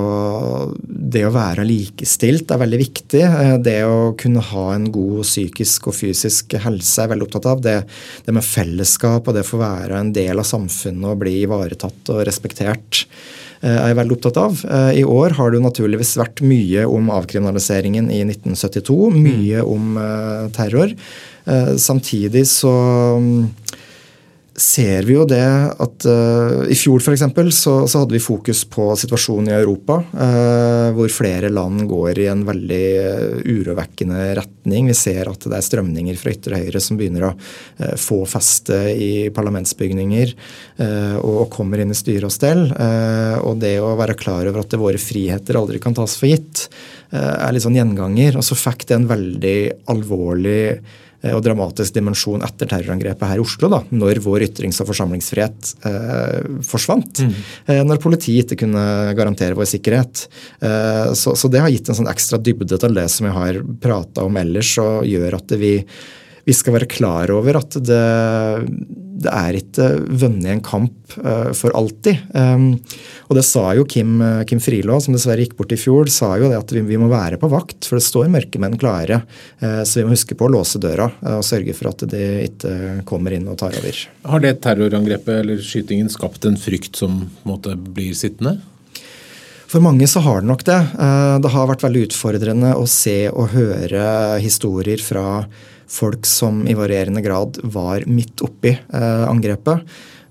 det 0.83 1.23
å, 1.23 1.31
være 1.31 1.63
likestilt 1.63 2.51
er 2.51 2.59
veldig 2.59 2.79
viktig. 2.81 3.23
Eh, 3.23 3.55
det 3.63 3.77
å 3.87 4.11
kunne 4.19 4.43
ha 4.51 4.65
en 4.75 4.89
god 4.91 5.23
psykisk 5.23 5.87
og 5.89 5.95
fysisk 5.95 6.57
helse 6.59 7.05
er 7.05 7.13
veldig 7.13 7.29
opptatt 7.29 7.47
av. 7.53 7.63
Det, 7.63 7.77
det 8.25 8.35
med 8.35 8.45
fellesskap 8.45 9.29
og 9.29 9.37
det 9.37 9.45
å 9.45 9.49
få 9.53 9.61
være 9.63 10.01
en 10.03 10.11
del 10.15 10.43
av 10.43 10.49
samfunnet 10.49 11.13
og 11.13 11.23
bli 11.23 11.37
ivaretatt 11.45 12.11
og 12.11 12.21
respektert 12.27 13.05
eh, 13.05 13.73
er 13.77 13.93
jeg 13.93 13.99
veldig 14.01 14.17
opptatt 14.19 14.41
av. 14.43 14.59
Eh, 14.67 14.91
I 14.99 15.07
år 15.07 15.37
har 15.39 15.49
det 15.49 15.61
jo 15.61 15.65
naturligvis 15.69 16.13
vært 16.19 16.43
mye 16.43 16.83
om 16.83 17.09
avkriminaliseringen 17.15 18.11
i 18.11 18.21
1972. 18.27 18.99
Mye 19.15 19.63
om 19.63 19.95
terror. 20.53 20.91
Samtidig 21.81 22.43
så 22.45 22.69
ser 24.59 25.05
vi 25.07 25.15
jo 25.15 25.23
det 25.27 25.41
at 25.79 26.05
uh, 26.09 26.65
I 26.69 26.75
fjor 26.77 27.01
eksempel, 27.13 27.51
så, 27.55 27.87
så 27.89 28.03
hadde 28.03 28.15
vi 28.15 28.21
fokus 28.21 28.65
på 28.69 28.91
situasjonen 28.99 29.51
i 29.51 29.55
Europa. 29.55 29.99
Uh, 30.11 30.89
hvor 30.97 31.11
flere 31.13 31.51
land 31.53 31.85
går 31.89 32.19
i 32.19 32.27
en 32.31 32.43
veldig 32.47 32.83
uh, 32.99 33.39
urovekkende 33.47 34.27
retning. 34.41 34.89
Vi 34.91 34.97
ser 34.97 35.31
at 35.31 35.47
det 35.47 35.57
er 35.57 35.65
strømninger 35.65 36.19
fra 36.19 36.35
ytre 36.35 36.61
høyre 36.63 36.83
som 36.83 36.99
begynner 36.99 37.29
å 37.29 37.33
uh, 37.33 37.95
få 37.99 38.21
feste 38.29 38.77
i 38.93 39.11
parlamentsbygninger 39.33 40.31
og, 40.79 41.29
og, 41.29 41.45
kommer 41.53 41.81
inn 41.81 41.91
i 41.93 41.97
styre 41.97 42.27
og 42.27 42.33
stell. 42.33 42.61
og 42.69 43.59
det 43.61 43.73
å 43.83 43.91
være 43.99 44.15
klar 44.19 44.47
over 44.49 44.61
at 44.63 44.75
våre 44.79 44.99
friheter 45.01 45.57
aldri 45.59 45.79
kan 45.81 45.95
tas 45.97 46.15
for 46.19 46.29
gitt, 46.29 46.67
er 47.11 47.51
litt 47.53 47.65
sånn 47.65 47.77
gjenganger. 47.77 48.37
Og 48.39 48.45
så 48.45 48.57
fikk 48.57 48.85
det 48.89 48.97
en 48.97 49.09
veldig 49.09 49.57
alvorlig 49.91 50.61
Eh, 50.69 51.07
og 51.35 51.41
dramatisk 51.43 51.95
dimensjon 51.97 52.43
etter 52.45 52.69
terrorangrepet 52.69 53.27
her 53.27 53.39
i 53.39 53.43
Oslo, 53.43 53.69
da, 53.71 53.81
når 53.91 54.21
vår 54.23 54.45
ytrings- 54.47 54.79
og 54.79 54.87
forsamlingsfrihet 54.87 55.73
eh, 55.89 56.37
forsvant. 56.65 57.23
Mm. 57.25 57.33
Eh, 57.65 57.81
når 57.87 57.99
politiet 58.03 58.53
ikke 58.53 58.63
kunne 58.63 58.85
garantere 59.17 59.57
vår 59.57 59.67
sikkerhet. 59.73 60.25
Eh, 60.63 61.11
så, 61.19 61.35
så, 61.35 61.51
det 61.51 61.63
har 61.63 61.73
gitt 61.73 61.91
en 61.91 61.99
sånn 61.99 62.11
ekstra 62.11 62.39
dybde 62.39 62.79
til 62.79 62.95
det 62.95 63.07
som 63.11 63.27
jeg 63.27 63.35
har 63.35 63.61
prata 63.83 64.23
om 64.27 64.39
ellers, 64.39 64.71
og 64.79 65.07
gjør 65.09 65.39
at 65.41 65.55
vi, 65.59 65.73
vi 66.49 66.55
skal 66.57 66.79
være 66.79 66.89
klar 66.89 67.29
over 67.33 67.59
at 67.59 67.77
det, 67.85 68.05
det 69.19 69.29
er 69.29 69.57
ikke 69.59 69.89
vunnet 70.07 70.49
en 70.55 70.63
kamp 70.65 71.13
uh, 71.21 71.51
for 71.57 71.75
alltid. 71.77 72.23
Um, 72.33 72.71
og 73.29 73.37
det 73.37 73.45
sa 73.45 73.67
jo 73.77 73.85
Kim, 73.89 74.17
Kim 74.49 74.61
Frilå, 74.63 74.97
som 75.03 75.13
dessverre 75.15 75.45
gikk 75.45 75.57
bort 75.59 75.75
i 75.75 75.79
fjor, 75.79 76.09
sa 76.13 76.31
jo 76.41 76.49
det 76.49 76.57
at 76.57 76.73
vi, 76.73 76.81
vi 76.87 76.97
må 77.01 77.09
være 77.11 77.37
på 77.41 77.51
vakt, 77.51 77.85
for 77.85 77.99
det 77.99 78.07
står 78.07 78.31
mørkemenn 78.33 78.79
klare. 78.81 79.21
Uh, 79.61 79.83
så 79.85 80.01
vi 80.01 80.07
må 80.07 80.15
huske 80.15 80.37
på 80.37 80.47
å 80.47 80.53
låse 80.57 80.81
døra 80.81 81.09
og 81.35 81.45
sørge 81.45 81.75
for 81.77 81.91
at 81.91 82.07
de 82.09 82.25
ikke 82.47 82.73
kommer 83.09 83.35
inn 83.35 83.47
og 83.51 83.59
tar 83.61 83.77
over. 83.77 84.03
Har 84.33 84.43
det 84.43 84.57
terrorangrepet 84.65 85.43
eller 85.43 85.61
skytingen 85.63 86.09
skapt 86.11 86.49
en 86.49 86.57
frykt 86.59 86.97
som 86.99 87.21
måte, 87.47 87.77
blir 87.77 88.17
sittende? 88.17 88.57
For 89.69 89.83
mange 89.85 90.07
så 90.09 90.23
har 90.25 90.41
det 90.41 90.49
nok 90.49 90.63
det. 90.65 90.77
Det 91.43 91.49
har 91.53 91.67
vært 91.69 91.83
veldig 91.85 92.07
utfordrende 92.07 92.71
å 92.73 92.87
se 92.89 93.19
og 93.29 93.51
høre 93.53 94.39
historier 94.41 94.97
fra 94.97 95.43
folk 95.89 96.27
som 96.29 96.63
i 96.69 96.77
varierende 96.77 97.23
grad 97.25 97.59
var 97.63 98.05
midt 98.07 98.45
oppi 98.45 98.75
eh, 98.75 99.25
angrepet. 99.27 99.85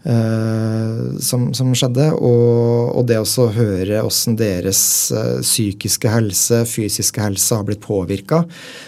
Eh, 0.09 1.19
som, 1.21 1.51
som, 1.55 1.73
skjedde. 1.77 2.13
Og, 2.15 2.95
og 2.97 3.09
det 3.09 3.19
å 3.19 3.49
høre 3.53 4.05
hvordan 4.05 4.39
deres 4.39 4.81
eh, 5.13 5.41
psykiske 5.43 6.13
helse, 6.13 6.63
fysiske 6.71 7.25
helse 7.25 7.59
har 7.59 7.67
blitt 7.69 7.85
påvirka, 7.85 8.45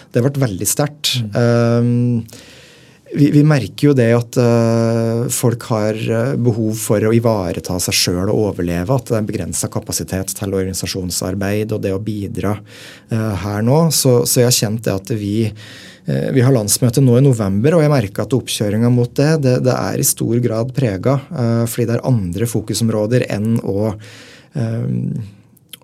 det 0.09 0.21
har 0.21 0.29
vært 0.31 0.41
veldig 0.47 0.69
sterkt. 0.69 1.19
Mm. 1.35 2.23
Vi, 3.11 3.25
vi, 3.35 3.41
merker 3.43 3.89
jo 3.89 3.93
det 3.95 4.07
at 4.15 4.37
uh, 4.39 5.25
folk 5.35 5.65
har 5.67 5.97
behov 6.39 6.77
for 6.79 7.03
å 7.03 7.11
ivareta 7.11 7.75
seg 7.83 7.97
sjøl 7.97 8.29
og 8.31 8.53
overleve. 8.53 8.95
At 8.95 9.11
det 9.11 9.17
er 9.17 9.27
begrensa 9.27 9.67
kapasitet 9.67 10.31
til 10.37 10.55
organisasjonsarbeid 10.55 11.75
og 11.75 11.83
det 11.83 11.91
å 11.91 11.99
bidra 11.99 12.53
uh, 12.55 13.33
her 13.43 13.67
nå. 13.67 13.81
Så, 13.91 14.21
så, 14.23 14.39
jeg 14.39 14.47
har 14.47 14.55
kjent 14.61 14.87
det 14.87 14.95
at 14.95 15.11
vi 15.19 15.35
vi 16.05 16.41
har 16.41 16.53
landsmøte 16.55 17.03
nå 17.03 17.19
i 17.19 17.23
november, 17.25 17.75
og 17.77 17.83
jeg 17.83 17.91
merker 17.93 18.23
at 18.23 18.33
oppkjøringa 18.33 18.89
mot 18.93 19.11
det, 19.19 19.29
det, 19.43 19.57
det, 19.67 19.75
er 19.75 20.01
i 20.01 20.07
stor 20.07 20.39
grad 20.41 20.71
prega. 20.75 21.19
Uh, 21.29 21.65
fordi 21.69 21.85
det 21.89 21.97
er 21.97 22.07
andre 22.09 22.47
fokusområder 22.49 23.27
enn 23.29 23.59
å 23.61 23.91
um, 23.93 24.97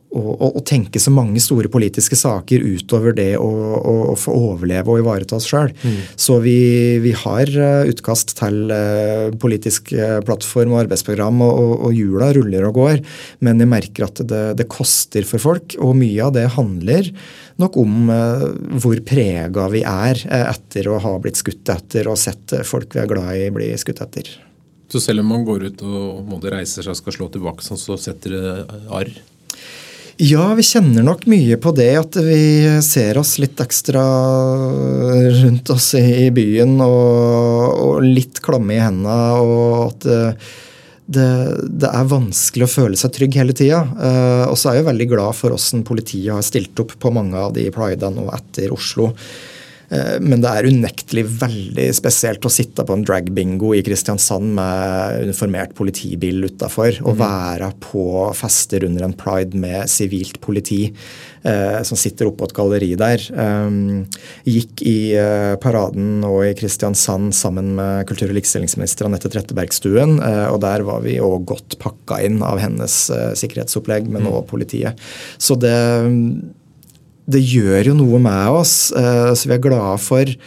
å, 0.08 0.62
tenke 0.65 1.02
så 1.02 1.12
mange 1.13 1.41
store 1.43 1.70
politiske 1.72 2.17
saker 2.17 2.63
utover 2.63 3.15
det 3.17 3.34
å, 3.39 3.48
å, 3.48 3.96
å 4.13 4.15
få 4.17 4.34
overleve 4.54 4.93
og 4.93 5.02
ivareta 5.02 5.38
oss 5.38 5.48
sjøl. 5.50 5.74
Mm. 5.84 5.98
Så 6.15 6.39
vi, 6.43 6.58
vi, 7.04 7.12
har 7.17 7.52
utkast 7.89 8.36
til 8.39 8.72
uh, 8.72 9.34
politisk 9.39 9.91
plattform 10.28 10.76
og 10.76 10.86
arbeidsprogram, 10.86 11.43
og, 11.43 11.60
og, 11.60 11.74
og 11.89 11.98
hjula 11.98 12.32
ruller 12.38 12.70
og 12.70 12.80
går. 12.80 13.04
Men 13.46 13.62
jeg 13.63 13.72
merker 13.72 14.08
at 14.08 14.24
det, 14.28 14.46
det 14.62 14.70
koster 14.72 15.28
for 15.28 15.43
folk, 15.43 15.78
og 15.84 15.98
mye 16.00 16.30
av 16.30 16.34
det 16.38 16.48
handler 16.56 17.12
nok 17.62 17.78
om 17.82 18.10
eh, 18.13 18.43
hvor 18.82 19.00
prega 19.06 19.67
vi 19.74 19.84
er 19.88 20.20
eh, 20.30 20.46
etter 20.52 20.89
å 20.91 21.00
ha 21.04 21.15
blitt 21.22 21.39
skutt 21.39 21.70
etter 21.74 22.10
og 22.12 22.20
sett 22.22 22.54
eh, 22.54 22.65
folk 22.67 22.93
vi 22.96 23.02
er 23.02 23.10
glad 23.10 23.32
i 23.38 23.48
bli 23.54 23.72
skutt 23.80 24.04
etter. 24.06 24.30
Så 24.88 25.02
selv 25.04 25.24
om 25.24 25.34
man 25.34 25.46
går 25.48 25.67
ut 25.67 25.82
og 25.84 26.28
måtte 26.30 26.54
reise 26.54 26.80
seg 26.80 26.93
og 26.93 27.00
skal 27.00 27.17
slå 27.17 27.32
tilbake, 27.34 27.65
sånn, 27.65 27.82
så 27.82 27.98
setter 28.00 28.38
det 28.38 28.54
arr? 28.93 29.12
Ja, 30.17 30.47
vi 30.58 30.63
kjenner 30.65 31.06
nok 31.06 31.27
mye 31.30 31.60
på 31.62 31.71
det 31.77 31.91
at 31.99 32.15
vi 32.25 32.65
ser 32.82 33.19
oss 33.21 33.36
litt 33.38 33.60
ekstra 33.62 34.01
rundt 35.43 35.69
oss 35.69 35.91
i 35.99 36.32
byen 36.34 36.80
og, 36.82 37.75
og 37.84 37.99
litt 38.01 38.41
klamme 38.41 38.73
i 38.73 38.82
hendene. 38.82 39.17
og 39.38 39.91
at 39.91 40.08
det, 41.08 41.27
det, 41.69 41.88
er 41.88 42.10
vanskelig 42.12 42.65
å 42.65 42.71
føle 42.71 42.97
seg 42.99 43.13
trygg 43.15 43.38
hele 43.39 43.56
tida. 43.56 43.84
Uh, 43.95 44.45
og 44.49 44.58
så 44.60 44.71
er 44.71 44.82
jeg 44.82 44.89
veldig 44.89 45.08
glad 45.13 45.38
for 45.38 45.56
åssen 45.56 45.86
politiet 45.88 46.34
har 46.34 46.43
stilt 46.43 46.82
opp 46.84 46.97
på 46.99 47.13
mange 47.15 47.38
av 47.39 47.53
de 47.56 47.69
pridene 47.73 48.17
nå 48.17 48.27
etter 48.36 48.73
Oslo. 48.75 49.13
Uh, 49.88 50.17
men 50.23 50.43
det 50.43 50.52
er 50.52 50.69
unektelig 50.69 51.26
veldig 51.43 51.88
spesielt 51.95 52.45
å 52.45 52.52
sitte 52.52 52.86
på 52.88 52.97
en 52.97 53.06
dragbingo 53.08 53.73
i 53.78 53.84
Kristiansand 53.86 54.54
med 54.58 55.28
uniformert 55.28 55.76
politibil 55.78 56.43
utafor, 56.47 57.00
og 57.06 57.15
mm. 57.15 57.21
være 57.21 57.71
på 57.84 58.06
fester 58.38 58.88
under 58.88 59.08
en 59.08 59.15
pride 59.17 59.58
med 59.58 59.88
sivilt 59.91 60.41
politi 60.43 60.86
eh, 61.47 61.80
som 61.88 62.00
sitter 62.00 62.30
oppå 62.30 62.47
et 62.47 62.56
galleri 62.58 62.91
der. 63.00 63.23
Um, 63.34 64.06
gikk 64.47 64.84
i 64.88 64.97
eh, 65.17 65.56
paraden 65.63 66.26
og 66.28 66.41
i 66.47 66.54
Kristiansand 66.58 67.36
sammen 67.38 67.73
med 67.78 68.08
kultur- 68.10 68.32
og 68.32 68.38
likestillingsminister 68.38 69.08
Anette 69.08 69.32
Trettebergstuen. 69.34 70.17
Eh, 70.23 70.45
og 70.52 70.62
der 70.65 70.86
var 70.88 71.04
vi 71.06 71.17
òg 71.23 71.47
godt 71.54 71.80
pakka 71.84 72.21
inn 72.28 72.41
av 72.45 72.62
hennes 72.63 73.00
eh, 73.13 73.34
sikkerhetsopplegg, 73.39 74.10
men 74.12 74.30
òg 74.30 74.43
mm. 74.43 74.50
politiet. 74.52 75.08
Så 75.41 75.58
det, 75.60 75.76
det 77.27 77.43
gjør 77.43 77.91
jo 77.91 77.97
noe 77.99 78.21
med 78.23 78.61
oss, 78.61 78.77
eh, 78.95 79.33
så 79.35 79.49
vi 79.49 79.57
er 79.57 79.63
glade 79.63 79.99
for 80.03 80.37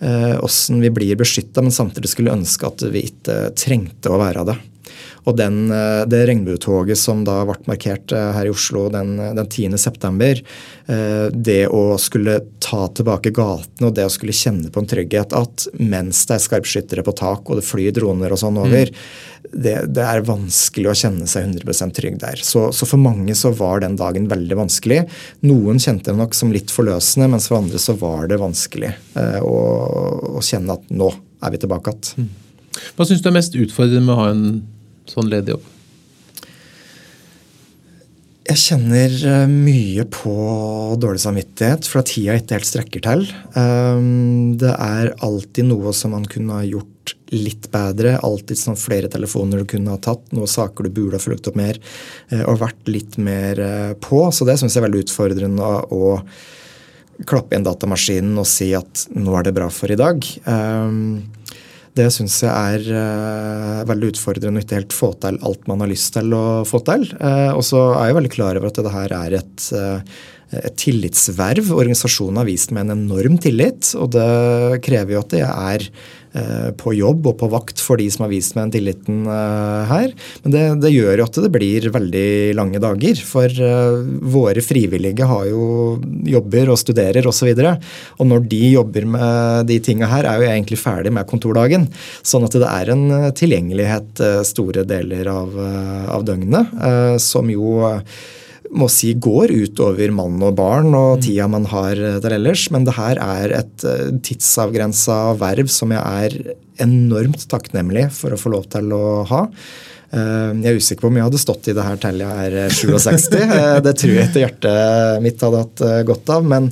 åssen 0.00 0.78
vi 0.80 0.88
blir 0.96 1.18
beskytta, 1.20 1.60
men 1.60 1.74
samtidig 1.76 2.08
skulle 2.08 2.32
ønske 2.32 2.64
at 2.64 2.80
vi 2.88 3.02
ikke 3.04 3.34
trengte 3.52 4.08
å 4.08 4.16
være 4.16 4.46
det. 4.48 4.54
Og 5.28 5.36
den, 5.36 5.70
eh, 5.72 6.02
det 6.08 6.22
regnbuetoget 6.30 6.98
som 6.98 7.24
da 7.26 7.42
ble 7.48 7.58
markert 7.68 8.12
eh, 8.16 8.30
her 8.36 8.48
i 8.48 8.52
Oslo 8.52 8.86
den, 8.92 9.16
den 9.18 9.46
10.9., 9.46 10.42
eh, 10.86 11.26
det 11.32 11.62
å 11.68 11.98
skulle 12.00 12.38
ta 12.62 12.86
tilbake 12.88 13.32
gatene 13.36 13.90
og 13.90 13.96
det 13.96 14.06
å 14.06 14.12
skulle 14.12 14.36
kjenne 14.36 14.72
på 14.72 14.82
en 14.82 14.90
trygghet 14.90 15.34
at 15.36 15.66
mens 15.78 16.22
det 16.28 16.38
er 16.38 16.46
skarpskyttere 16.46 17.04
på 17.06 17.16
tak 17.18 17.50
og 17.50 17.60
det 17.60 17.66
flyr 17.66 17.92
droner 17.96 18.32
og 18.32 18.40
sånn 18.40 18.56
mm. 18.56 18.62
over, 18.64 18.92
mm. 18.94 19.52
det, 19.52 19.76
det, 19.92 20.06
er 20.06 20.26
vanskelig 20.28 20.92
å 20.92 20.96
kjenne 21.02 21.28
seg 21.30 21.48
100% 21.50 21.96
trygg 22.00 22.18
der. 22.22 22.44
Så, 22.46 22.68
så, 22.76 22.88
for 22.88 23.02
mange 23.02 23.36
så 23.38 23.52
var 23.56 23.84
den 23.84 23.98
dagen 24.00 24.28
veldig 24.30 24.60
vanskelig. 24.64 25.02
Noen 25.46 25.80
kjente 25.82 26.12
det 26.12 26.20
nok 26.20 26.36
som 26.36 26.52
litt 26.54 26.72
forløsende, 26.72 27.30
mens 27.34 27.50
for 27.50 27.60
andre 27.60 27.80
så 27.82 27.96
var 28.00 28.30
det 28.30 28.40
vanskelig 28.40 28.92
eh, 28.92 29.40
å, 29.44 29.56
å, 30.38 30.44
kjenne 30.44 30.78
at 30.78 30.92
nå 30.94 31.12
er 31.40 31.52
vi 31.52 31.60
tilbake 31.60 31.92
igjen. 31.92 32.26
Mm. 32.26 32.36
Hva 32.96 33.04
syns 33.06 33.22
du 33.22 33.26
er 33.28 33.34
mest 33.34 33.56
utfordrende 33.58 34.06
med 34.06 34.14
å 34.14 34.20
ha 34.20 34.28
en 34.30 34.44
sånn 35.10 35.30
ledig 35.30 35.56
jobb? 35.56 35.68
Jeg 38.50 38.58
kjenner 38.58 39.12
eh, 39.30 39.50
mye 39.50 40.04
på 40.10 40.32
dårlig 40.98 41.20
samvittighet, 41.22 41.86
for 41.86 42.00
at 42.00 42.08
tida 42.10 42.34
ikke 42.40 42.56
helt 42.56 42.66
strekker 42.66 43.02
til. 43.04 43.26
Ehm, 43.58 44.56
det 44.58 44.72
er 44.74 45.12
alltid 45.22 45.68
noe 45.68 45.92
som 45.94 46.16
man 46.16 46.26
kunne 46.26 46.56
ha 46.58 46.66
gjort 46.66 47.14
litt 47.30 47.68
bedre. 47.70 48.16
Alltid 48.26 48.58
sånn 48.58 48.78
flere 48.80 49.10
telefoner 49.12 49.62
du 49.62 49.68
kunne 49.70 49.94
ha 49.94 50.02
tatt, 50.02 50.24
noen 50.34 50.50
saker 50.50 50.88
du 50.88 50.96
burde 50.96 51.20
ha 51.20 51.22
fulgt 51.22 51.50
opp 51.50 51.58
mer 51.60 51.78
eh, 51.78 52.42
og 52.42 52.58
vært 52.64 52.90
litt 52.90 53.20
mer 53.22 53.60
eh, 53.62 53.92
på. 54.02 54.24
Så 54.34 54.48
det 54.48 54.58
syns 54.58 54.74
jeg 54.74 54.82
er 54.82 54.88
veldig 54.88 55.04
utfordrende 55.06 55.70
å 55.94 56.16
klappe 57.28 57.54
inn 57.54 57.66
datamaskinen 57.66 58.38
og 58.40 58.48
si 58.48 58.72
at 58.74 59.06
nå 59.14 59.34
er 59.36 59.46
det 59.46 59.54
bra 59.54 59.68
for 59.70 59.92
i 59.92 59.98
dag. 60.00 60.24
Um, 60.48 61.20
det 61.98 62.06
syns 62.14 62.36
jeg 62.44 62.50
er 62.50 62.84
uh, 62.94 63.80
veldig 63.88 64.12
utfordrende 64.12 64.60
å 64.60 64.64
ikke 64.64 64.78
helt 64.78 64.94
få 64.94 65.12
til 65.22 65.40
alt 65.46 65.66
man 65.70 65.82
har 65.82 65.90
lyst 65.90 66.12
til 66.14 66.34
å 66.36 66.44
få 66.68 66.82
til. 66.86 67.08
Uh, 67.18 67.50
og 67.56 67.64
så 67.66 67.80
er 67.96 68.10
jeg 68.10 68.18
veldig 68.20 68.34
klar 68.34 68.60
over 68.60 68.70
at 68.70 68.78
det 68.78 68.94
her 68.94 69.14
er 69.16 69.36
et, 69.40 69.66
uh, 69.74 70.20
et 70.60 70.78
tillitsverv. 70.78 71.72
Organisasjonen 71.74 72.40
har 72.42 72.48
vist 72.48 72.74
meg 72.74 72.86
en 72.86 72.96
enorm 72.98 73.40
tillit, 73.42 73.92
og 73.98 74.12
det 74.14 74.80
krever 74.86 75.16
jo 75.16 75.24
at 75.24 75.36
jeg 75.40 75.50
er 75.50 75.88
på 76.78 76.92
jobb 76.94 77.26
og 77.26 77.36
på 77.40 77.48
vakt 77.50 77.80
for 77.82 78.00
de 78.00 78.06
som 78.12 78.24
har 78.24 78.32
vist 78.32 78.54
meg 78.56 78.68
den 78.68 78.74
tilliten 78.76 79.24
eh, 79.26 79.90
her. 79.90 80.14
Men 80.44 80.54
det, 80.54 80.64
det, 80.84 80.92
gjør 80.94 81.22
jo 81.22 81.26
at 81.26 81.38
det 81.44 81.52
blir 81.54 81.88
veldig 81.94 82.30
lange 82.58 82.82
dager. 82.82 83.22
For 83.26 83.50
eh, 83.50 83.98
våre 84.34 84.64
frivillige 84.64 85.28
har 85.28 85.46
jo 85.50 85.98
jobber 86.30 86.72
og 86.74 86.80
studerer 86.80 87.26
osv. 87.26 87.50
Og, 87.50 87.60
så 87.60 87.74
og 88.20 88.30
når 88.30 88.48
de 88.50 88.62
jobber 88.76 89.08
med 89.16 89.70
de 89.70 89.80
tinga 89.84 90.10
her, 90.10 90.28
er 90.28 90.38
jo 90.38 90.48
jeg 90.48 90.58
egentlig 90.58 90.80
ferdig 90.80 91.14
med 91.16 91.28
kontordagen. 91.30 91.88
Sånn 92.22 92.46
at 92.46 92.58
det 92.60 92.68
er 92.68 92.92
en 92.94 93.06
tilgjengelighet 93.36 94.22
store 94.46 94.84
deler 94.88 95.28
av, 95.30 95.56
av 96.18 96.26
døgnet 96.26 96.76
som 97.22 97.48
jo 97.50 97.80
må 98.70 98.86
si 98.92 99.12
går 99.18 99.50
utover 99.50 100.12
mann 100.14 100.38
og 100.46 100.54
barn 100.58 100.94
og 100.94 101.18
mm. 101.18 101.22
tida 101.26 101.46
man 101.50 101.66
har 101.70 101.98
der 102.22 102.36
ellers. 102.36 102.68
Men 102.74 102.86
det 102.86 102.96
her 102.98 103.20
er 103.22 103.54
et 103.60 103.86
uh, 103.86 104.08
tidsavgrensa 104.26 105.20
verv 105.40 105.70
som 105.72 105.94
jeg 105.94 106.00
er 106.26 106.56
enormt 106.80 107.46
takknemlig 107.50 108.08
for 108.16 108.34
å 108.34 108.40
få 108.40 108.54
lov 108.54 108.68
til 108.72 108.92
å 108.96 109.04
ha. 109.30 109.44
Uh, 110.10 110.50
jeg 110.58 110.70
er 110.70 110.80
usikker 110.80 111.04
på 111.04 111.10
om 111.10 111.18
jeg 111.18 111.28
hadde 111.28 111.42
stått 111.42 111.70
i 111.70 111.76
det 111.76 111.86
her 111.86 112.02
til 112.02 112.22
jeg 112.22 112.50
er 112.50 112.76
67. 112.78 113.38
uh, 113.42 113.78
det 113.86 113.96
tror 113.98 114.14
jeg 114.14 114.28
etter 114.28 114.46
hjertet 114.46 115.24
mitt 115.26 115.46
hadde 115.46 115.64
hatt 115.64 115.86
godt 116.08 116.36
av. 116.38 116.52
Men 116.54 116.70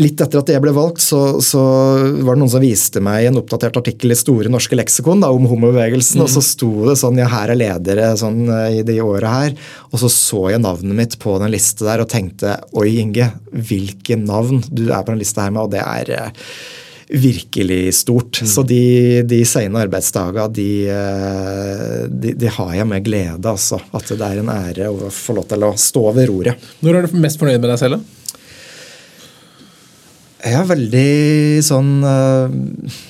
Litt 0.00 0.22
etter 0.24 0.40
at 0.40 0.48
jeg 0.48 0.62
ble 0.64 0.72
valgt, 0.72 1.02
så, 1.04 1.18
så, 1.44 1.60
var 2.24 2.32
det 2.32 2.40
noen 2.40 2.52
som 2.54 2.62
viste 2.64 3.00
meg 3.04 3.26
en 3.28 3.36
oppdatert 3.42 3.76
artikkel 3.82 4.14
i 4.14 4.16
Store 4.16 4.48
norske 4.48 4.76
leksikon 4.78 5.20
da, 5.20 5.28
om 5.28 5.44
homobevegelsen. 5.50 6.22
Mm. 6.22 6.24
Og 6.24 6.30
så 6.32 6.42
sto 6.46 6.70
det 6.86 6.96
sånn 6.96 7.20
ja, 7.20 7.26
her 7.28 7.52
er 7.52 7.60
ledere 7.60 8.06
sånn, 8.16 8.46
i 8.72 8.80
de 8.88 8.96
åra 9.04 9.34
her. 9.34 9.58
Og 9.90 10.00
så 10.00 10.08
så 10.12 10.46
jeg 10.54 10.62
navnet 10.64 10.96
mitt 10.96 11.18
på 11.20 11.36
den 11.42 11.52
liste 11.52 11.84
der 11.84 12.04
og 12.04 12.08
tenkte 12.08 12.56
oi, 12.72 12.88
Inge, 13.02 13.34
hvilke 13.52 14.16
navn 14.16 14.62
du 14.70 14.86
er 14.88 15.02
på 15.04 15.12
den 15.12 15.20
lista 15.20 15.44
her 15.44 15.52
med, 15.52 15.66
og 15.66 15.74
det 15.74 15.84
er 15.84 16.14
eh, 16.16 16.48
virkelig 17.12 17.92
stort. 18.00 18.40
Mm. 18.40 18.48
Så 18.48 18.64
de, 18.72 18.82
de 19.28 19.42
sene 19.48 19.84
arbeidsdager, 19.84 20.48
de, 20.56 20.70
eh, 20.88 22.00
de, 22.08 22.32
de, 22.32 22.50
har 22.56 22.72
jeg 22.78 22.88
med 22.88 23.04
glede, 23.04 23.44
altså. 23.44 23.82
At 23.92 24.08
det 24.08 24.24
er 24.24 24.40
en 24.40 24.50
ære 24.56 24.88
å 24.88 25.12
få 25.12 25.36
lov 25.36 25.50
til 25.52 25.68
å 25.68 25.74
stå 25.76 26.08
ved 26.16 26.32
roret. 26.32 26.72
Når 26.80 26.96
er 26.96 27.06
du 27.12 27.20
mest 27.20 27.40
fornøyd 27.42 27.60
med 27.60 27.68
deg 27.74 27.80
selv, 27.84 28.00
da? 28.00 28.21
Jeg 30.42 30.58
er 30.58 30.68
veldig 30.68 31.08
sånn 31.62 31.90
uh, 32.02 33.00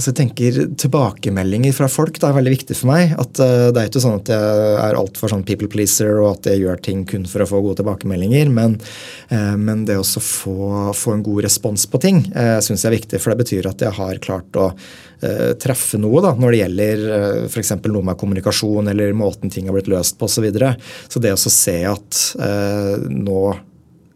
Altså 0.00 0.12
jeg 0.12 0.18
tenker 0.20 0.58
Tilbakemeldinger 0.80 1.74
fra 1.76 1.88
folk 1.90 2.16
det 2.16 2.24
er 2.24 2.36
veldig 2.36 2.52
viktig 2.54 2.76
for 2.78 2.88
meg. 2.92 3.10
at 3.20 3.40
uh, 3.42 3.66
Det 3.68 3.82
er 3.82 3.90
ikke 3.90 4.00
sånn 4.00 4.20
at 4.20 4.30
jeg 4.32 4.70
er 4.86 4.96
altfor 4.96 5.32
sånn 5.32 5.44
people 5.44 5.68
pleaser 5.68 6.22
og 6.22 6.38
at 6.38 6.48
jeg 6.48 6.62
gjør 6.62 6.80
ting 6.86 7.02
kun 7.08 7.26
for 7.28 7.44
å 7.44 7.48
få 7.50 7.60
gode 7.66 7.82
tilbakemeldinger. 7.82 8.48
Men, 8.54 8.78
uh, 9.34 9.56
men 9.60 9.84
det 9.88 9.98
å 10.00 10.06
få, 10.06 10.56
få, 10.96 11.16
en 11.16 11.24
god 11.26 11.44
respons 11.44 11.84
på 11.90 12.00
ting 12.00 12.22
uh, 12.32 12.56
syns 12.64 12.86
jeg 12.86 12.92
er 12.92 12.96
viktig. 12.96 13.20
For 13.20 13.34
det 13.34 13.42
betyr 13.42 13.68
at 13.68 13.84
jeg 13.84 13.92
har 13.98 14.22
klart 14.24 14.56
å 14.56 14.70
uh, 14.70 15.50
treffe 15.60 16.00
noe 16.00 16.22
da, 16.24 16.32
når 16.38 16.54
det 16.54 16.62
gjelder 16.62 17.06
uh, 17.10 17.48
f.eks. 17.50 17.74
noe 17.90 18.06
med 18.08 18.20
kommunikasjon 18.20 18.94
eller 18.94 19.12
måten 19.12 19.52
ting 19.52 19.68
har 19.68 19.76
blitt 19.76 19.90
løst 19.92 20.16
på 20.16 20.30
osv. 20.30 20.38
Så, 20.38 20.46
videre. 20.46 20.76
så 21.12 21.20
det 21.20 21.34
å 21.36 21.40
se 21.52 21.76
at 21.84 22.22
nå 23.10 23.40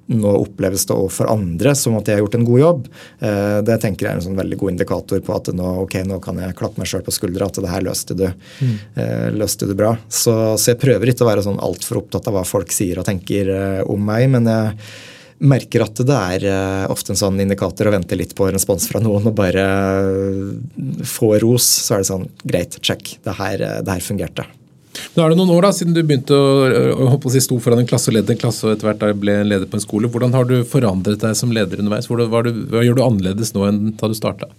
nå 0.06 0.32
oppleves 0.36 0.86
det 0.86 0.96
for 1.14 1.30
andre 1.32 1.74
som 1.78 1.96
at 1.98 2.08
jeg 2.08 2.18
har 2.18 2.24
gjort 2.24 2.36
en 2.38 2.46
god 2.48 2.60
jobb. 2.60 2.88
Eh, 3.24 3.58
det 3.66 3.78
tenker 3.82 4.06
jeg 4.06 4.12
er 4.12 4.20
en 4.20 4.26
sånn 4.26 4.40
veldig 4.40 4.58
god 4.60 4.74
indikator 4.74 5.22
på 5.24 5.36
at 5.36 5.50
nå, 5.56 5.70
okay, 5.84 6.04
nå 6.08 6.20
kan 6.24 6.40
jeg 6.42 6.56
klappe 6.58 6.80
meg 6.80 6.90
sjøl 6.90 7.04
på 7.06 7.14
skuldra 7.14 7.48
at 7.48 7.60
det 7.62 7.72
her 7.72 7.86
løste 7.86 8.16
du, 8.18 8.26
mm. 8.28 8.76
løste 9.38 9.68
du 9.70 9.74
bra. 9.78 9.94
Så, 10.08 10.34
så, 10.58 10.72
jeg 10.72 10.82
prøver 10.82 11.12
ikke 11.12 11.26
å 11.26 11.30
være 11.30 11.46
sånn 11.46 11.62
altfor 11.62 12.02
opptatt 12.02 12.28
av 12.28 12.38
hva 12.38 12.44
folk 12.48 12.72
sier 12.74 13.00
og 13.00 13.08
tenker 13.08 13.50
eh, 13.54 13.82
om 13.90 14.04
meg, 14.04 14.28
men 14.32 14.50
jeg 14.50 14.76
merker 15.44 15.82
at 15.84 15.98
det 16.06 16.18
er 16.38 16.88
ofte 16.92 17.12
en 17.12 17.18
sånn 17.18 17.40
indikator 17.42 17.90
å 17.90 17.92
vente 17.92 18.16
litt 18.16 18.32
på 18.38 18.46
respons 18.54 18.86
fra 18.88 19.02
noen 19.02 19.28
og 19.28 19.36
bare 19.36 19.64
få 21.10 21.34
ros. 21.42 21.66
Så 21.84 21.96
er 21.96 22.04
det 22.04 22.10
sånn 22.12 22.28
greit, 22.44 22.78
check. 22.80 23.16
Det 23.24 23.38
her, 23.40 23.66
det 23.84 23.96
her 23.98 24.04
fungerte. 24.04 24.46
Nå 25.14 25.22
er 25.22 25.32
det 25.32 25.38
noen 25.38 25.52
år 25.54 25.66
da, 25.66 25.72
siden 25.74 25.94
du 25.96 26.02
begynte 26.02 26.36
å, 26.36 27.14
å, 27.16 27.32
si, 27.32 27.42
sto 27.42 27.58
foran 27.62 27.82
en 27.82 27.88
klasse 27.88 28.10
og 28.10 28.18
ledde 28.18 28.34
en 28.34 28.40
klasse 28.40 28.66
og 28.66 28.74
etter 28.74 28.90
hvert 28.90 29.20
ble 29.20 29.40
leder 29.46 29.70
på 29.70 29.78
en 29.78 29.84
skole. 29.84 30.10
Hvordan 30.10 30.34
har 30.36 30.46
du 30.48 30.56
forandret 30.68 31.22
deg 31.22 31.38
som 31.38 31.54
leder 31.54 31.82
underveis? 31.82 32.10
Hva, 32.10 32.44
du, 32.46 32.52
hva 32.70 32.84
gjør 32.84 33.00
du 33.00 33.04
annerledes 33.06 33.54
nå 33.56 33.66
enn 33.68 33.82
da 33.98 34.10
du 34.10 34.16
starta? 34.18 34.50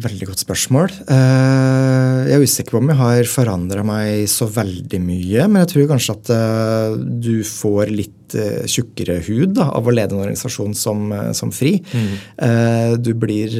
Veldig 0.00 0.30
godt 0.30 0.42
spørsmål. 0.44 0.94
Eh, 1.12 2.20
jeg 2.30 2.36
er 2.38 2.44
usikker 2.46 2.76
på 2.76 2.80
om 2.80 2.92
jeg 2.92 3.00
har 3.00 3.28
forandra 3.28 3.82
meg 3.84 4.24
så 4.32 4.48
veldig 4.48 5.00
mye. 5.02 5.48
Men 5.48 5.64
jeg 5.64 5.72
tror 5.74 5.90
kanskje 5.90 6.16
at 6.16 6.32
eh, 6.36 6.96
du 7.26 7.34
får 7.44 7.92
litt 7.92 8.16
Eh, 8.34 8.66
tjukkere 8.70 9.18
hud 9.26 9.54
da, 9.56 9.70
av 9.74 9.88
å 9.88 9.92
lede 9.94 10.14
en 10.14 10.22
organisasjon 10.22 10.74
som, 10.76 11.10
eh, 11.12 11.30
som 11.36 11.50
FRI. 11.54 11.72
Mm. 11.90 12.12
Eh, 12.46 12.92
du 12.96 13.12
blir 13.14 13.50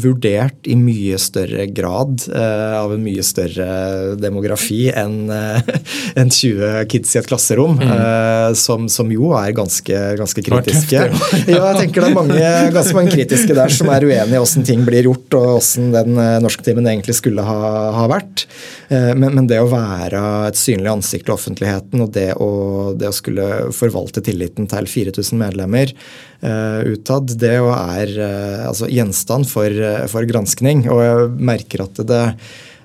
vurdert 0.00 0.66
i 0.70 0.76
mye 0.78 1.18
større 1.20 1.66
grad 1.74 2.22
av 2.30 2.92
en 2.92 3.02
mye 3.02 3.22
større 3.24 4.16
demografi 4.20 4.88
enn 4.92 5.30
en 6.20 6.30
20 6.30 6.86
kids 6.90 7.14
i 7.14 7.20
et 7.20 7.28
klasserom, 7.28 7.76
mm. 7.78 8.54
som, 8.58 8.88
som, 8.88 9.10
jo 9.12 9.32
er 9.36 9.52
ganske, 9.56 10.00
ganske 10.18 10.44
kritiske. 10.46 11.02
ja, 11.52 11.60
jeg 11.70 11.78
tenker 11.80 12.04
det 12.04 12.10
er 12.10 12.16
mange, 12.16 12.50
ganske 12.74 12.96
mange 12.96 13.14
kritiske 13.14 13.56
der 13.56 13.74
som 13.74 13.90
er 13.92 14.06
uenige 14.06 14.38
i 14.38 14.42
åssen 14.42 14.66
ting 14.66 14.84
blir 14.86 15.08
gjort, 15.10 15.38
og 15.38 15.58
åssen 15.58 15.90
den 15.94 16.18
norsktimen 16.44 16.88
egentlig 16.90 17.18
skulle 17.20 17.44
ha, 17.46 17.60
ha 17.96 18.06
vært. 18.10 18.46
Men, 18.90 19.34
men, 19.36 19.46
det 19.50 19.60
å 19.62 19.70
være 19.70 20.22
et 20.48 20.58
synlig 20.58 20.90
ansikt 20.92 21.28
til 21.28 21.36
offentligheten 21.36 22.04
og 22.04 22.12
det 22.14 22.30
å, 22.38 22.50
det 22.98 23.10
å 23.10 23.14
skulle 23.14 23.50
for 23.76 23.89
forvalte 23.90 24.22
tilliten 24.24 24.68
til 24.70 24.88
4000 24.88 25.40
medlemmer 25.40 25.92
uh, 25.92 26.80
utad, 26.86 27.34
det 27.40 27.52
er 27.58 28.14
uh, 28.16 28.68
altså 28.70 28.88
gjenstand 28.90 29.48
for, 29.50 29.66
uh, 29.66 30.06
for, 30.10 30.26
granskning. 30.30 30.86
Og 30.90 31.02
jeg 31.04 31.30
merker 31.50 31.84
at 31.86 32.02
det 32.06 32.24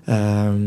uh, 0.09 0.61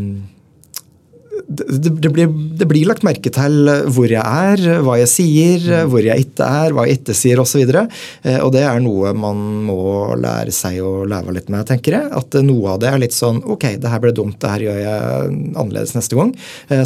det, 1.47 1.93
det, 2.03 2.11
blir, 2.13 2.29
det, 2.59 2.67
blir, 2.69 2.87
lagt 2.89 3.05
merke 3.07 3.31
til 3.35 3.71
hvor 3.95 4.11
jeg 4.11 4.23
er, 4.23 4.63
hva 4.85 4.97
jeg 5.01 5.11
sier, 5.13 5.65
mm. 5.65 5.93
hvor 5.93 6.05
jeg 6.05 6.27
ikke 6.27 6.49
er, 6.63 6.75
hva 6.75 6.87
jeg 6.89 7.01
ikke 7.01 7.17
sier 7.17 7.43
osv. 7.43 7.63
Og, 7.63 7.93
så 8.23 8.37
og 8.45 8.53
det 8.55 8.65
er 8.67 8.83
noe 8.85 9.13
man 9.17 9.43
må 9.69 9.81
lære 10.19 10.55
seg 10.55 10.81
å 10.85 11.05
leve 11.09 11.35
litt 11.37 11.51
med, 11.53 11.67
tenker 11.69 11.99
jeg. 11.99 12.11
At 12.21 12.39
noe 12.45 12.75
av 12.75 12.83
det 12.83 12.91
er 12.93 13.03
litt 13.03 13.17
sånn 13.17 13.43
ok, 13.45 13.69
det 13.83 13.93
her 13.93 14.03
ble 14.05 14.15
dumt, 14.17 14.39
det 14.43 14.55
her 14.55 14.67
gjør 14.69 14.81
jeg 14.83 15.37
annerledes 15.53 15.95
neste 15.97 16.19
gang. 16.19 16.35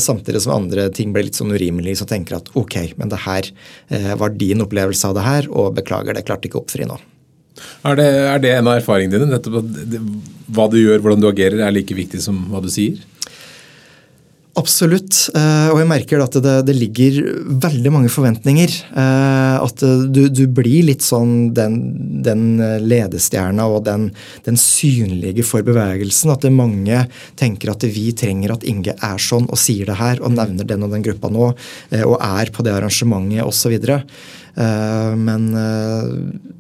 Samtidig 0.03 0.45
som 0.45 0.57
andre 0.57 0.89
ting 0.95 1.15
blir 1.15 1.29
litt 1.29 1.39
sånn 1.39 1.55
urimelig, 1.55 1.99
så 2.01 2.09
tenker 2.09 2.37
jeg 2.37 2.45
at 2.45 2.53
ok, 2.59 2.79
men 3.01 3.13
det 3.13 3.23
her 3.27 3.53
var 4.21 4.37
din 4.37 4.65
opplevelse 4.65 5.09
av 5.09 5.17
det 5.19 5.27
her, 5.27 5.51
og 5.53 5.75
beklager, 5.79 6.17
det 6.17 6.27
klarte 6.29 6.49
ikke 6.49 6.61
å 6.61 6.67
oppfri 6.67 6.89
nå. 6.89 7.01
Er 7.87 7.99
det, 7.99 8.09
er 8.33 8.43
det 8.43 8.53
en 8.57 8.69
av 8.71 8.79
erfaringene 8.79 9.19
dine? 9.19 9.39
Dette, 9.39 9.51
at 9.51 10.55
hva 10.57 10.69
du 10.73 10.79
gjør, 10.81 11.03
hvordan 11.03 11.23
du 11.23 11.29
agerer, 11.31 11.61
er 11.63 11.75
like 11.75 11.97
viktig 11.97 12.21
som 12.23 12.39
hva 12.53 12.63
du 12.65 12.71
sier? 12.73 13.01
Absolutt. 14.53 15.17
Eh, 15.33 15.69
og 15.73 15.79
jeg 15.81 15.89
merker 15.89 16.21
at 16.21 16.35
det, 16.45 16.55
det 16.69 16.75
ligger 16.77 17.15
veldig 17.63 17.93
mange 17.95 18.11
forventninger. 18.13 18.75
Eh, 19.01 19.55
at 19.57 19.85
du, 20.13 20.27
du 20.29 20.43
blir 20.53 20.85
litt 20.91 21.05
sånn 21.07 21.55
den, 21.57 21.79
den 22.25 22.61
ledestjerna 22.85 23.65
og 23.73 23.87
den, 23.87 24.11
den, 24.45 24.61
synlige 24.61 25.47
for 25.49 25.65
bevegelsen. 25.65 26.35
At 26.35 26.45
mange 26.53 27.07
tenker 27.41 27.73
at 27.73 27.87
vi 27.89 28.11
trenger 28.13 28.53
at 28.53 28.69
Inge 28.69 28.93
er 28.93 29.25
sånn 29.25 29.49
og 29.49 29.61
sier 29.61 29.89
det 29.89 29.97
her 29.97 30.21
og 30.21 30.37
nevner 30.37 30.69
den 30.69 30.85
og 30.85 30.93
den 30.93 31.07
gruppa 31.07 31.33
nå 31.33 31.49
eh, 31.89 32.05
og 32.05 32.19
er 32.21 32.53
på 32.53 32.67
det 32.67 32.77
arrangementet 32.77 33.49
osv. 33.49 33.79
Eh, 34.55 35.15
men 35.17 35.47
eh, 35.57 36.09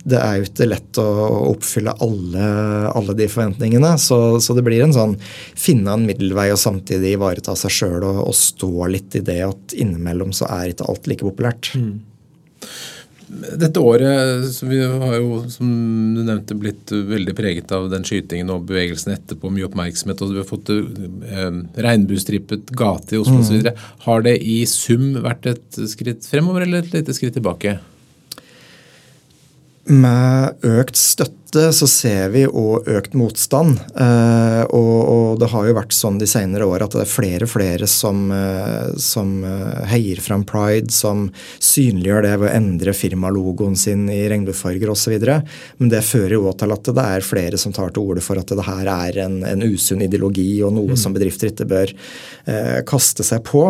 det 0.08 0.18
er 0.18 0.38
jo 0.38 0.46
ikke 0.48 0.68
lett 0.70 1.00
å 1.00 1.08
oppfylle 1.50 1.94
alle, 2.04 2.46
alle 2.92 3.16
de 3.18 3.28
forventningene. 3.30 3.92
Så, 4.00 4.18
så, 4.40 4.56
det 4.56 4.64
blir 4.66 4.84
en 4.84 4.96
sånn 4.96 5.18
finne 5.58 5.96
en 5.96 6.06
middelvei 6.08 6.48
og 6.54 6.60
samtidig 6.62 7.16
ivareta 7.18 7.56
seg 7.58 7.74
sjøl 7.74 8.00
og, 8.00 8.24
og, 8.28 8.34
stå 8.38 8.88
litt 8.92 9.18
i 9.18 9.24
det 9.24 9.40
at 9.44 9.76
innimellom 9.76 10.32
så 10.36 10.48
er 10.50 10.72
ikke 10.72 10.88
alt 10.88 11.10
like 11.10 11.28
populært. 11.28 11.72
Mm. 11.76 12.00
Dette 13.32 13.80
året 13.80 14.44
så 14.52 14.66
vi 14.68 14.78
har 14.84 15.14
jo, 15.16 15.38
som 15.50 15.68
du 16.16 16.20
nevnte, 16.20 16.56
blitt 16.58 16.92
veldig 16.92 17.32
preget 17.36 17.72
av 17.72 17.86
den 17.92 18.04
skytingen 18.04 18.50
og 18.52 18.66
bevegelsen 18.68 19.14
etterpå. 19.14 19.48
Mye 19.52 19.68
oppmerksomhet. 19.70 20.20
og 20.20 20.34
Vi 20.34 20.42
har 20.42 20.48
fått 20.48 20.72
eh, 20.74 21.60
regnbuestripet 21.86 22.74
gate 22.76 23.16
i 23.16 23.22
Oslo 23.22 23.38
mm. 23.38 23.44
osv. 23.44 23.70
Har 24.06 24.26
det 24.26 24.36
i 24.44 24.58
sum 24.68 25.14
vært 25.24 25.48
et 25.54 25.80
skritt 25.90 26.28
fremover 26.28 26.66
eller 26.66 26.84
et 26.84 26.98
lite 26.98 27.16
skritt 27.16 27.38
tilbake? 27.38 27.78
Med 29.88 30.68
økt 30.68 31.00
støtte 31.00 31.41
så 31.52 31.86
ser 31.90 32.30
vi 32.32 32.44
òg 32.46 32.88
økt 32.88 33.14
motstand. 33.18 33.80
Eh, 33.98 34.62
og, 34.72 34.96
og, 35.12 35.26
det 35.40 35.48
har 35.52 35.66
jo 35.68 35.74
vært 35.76 35.94
sånn 35.96 36.18
de 36.20 36.28
senere 36.28 36.66
år 36.68 36.84
at 36.86 36.94
det 36.96 37.02
er 37.04 37.10
flere 37.10 37.46
og 37.46 37.52
flere 37.52 37.88
som, 37.90 38.24
eh, 38.32 38.92
som 39.00 39.34
eh, 39.44 39.82
heier 39.90 40.20
fram 40.22 40.44
pride, 40.48 40.92
som 40.94 41.26
synliggjør 41.62 42.26
det 42.26 42.32
ved 42.38 42.48
å 42.48 42.54
endre 42.56 42.94
firmalogoen 42.96 43.76
sin 43.78 44.06
i 44.12 44.22
regnbuefarger 44.30 44.92
osv. 44.92 45.16
Men 45.80 45.92
det 45.92 46.04
fører 46.06 46.36
jo 46.36 46.46
òg 46.50 46.58
til 46.62 46.74
at 46.76 46.92
det 46.92 47.06
er 47.16 47.26
flere 47.26 47.60
som 47.60 47.74
tar 47.74 47.92
til 47.92 48.12
orde 48.12 48.24
for 48.24 48.40
at 48.40 48.52
det 48.52 48.66
her 48.68 48.92
er 48.92 49.20
en, 49.26 49.40
en 49.48 49.66
usunn 49.66 50.04
ideologi 50.04 50.62
og 50.64 50.76
noe 50.78 50.94
mm. 50.94 51.00
som 51.00 51.16
bedrifter 51.16 51.52
ikke 51.52 51.68
bør 51.68 51.94
eh, 52.46 52.80
kaste 52.88 53.26
seg 53.26 53.44
på. 53.48 53.66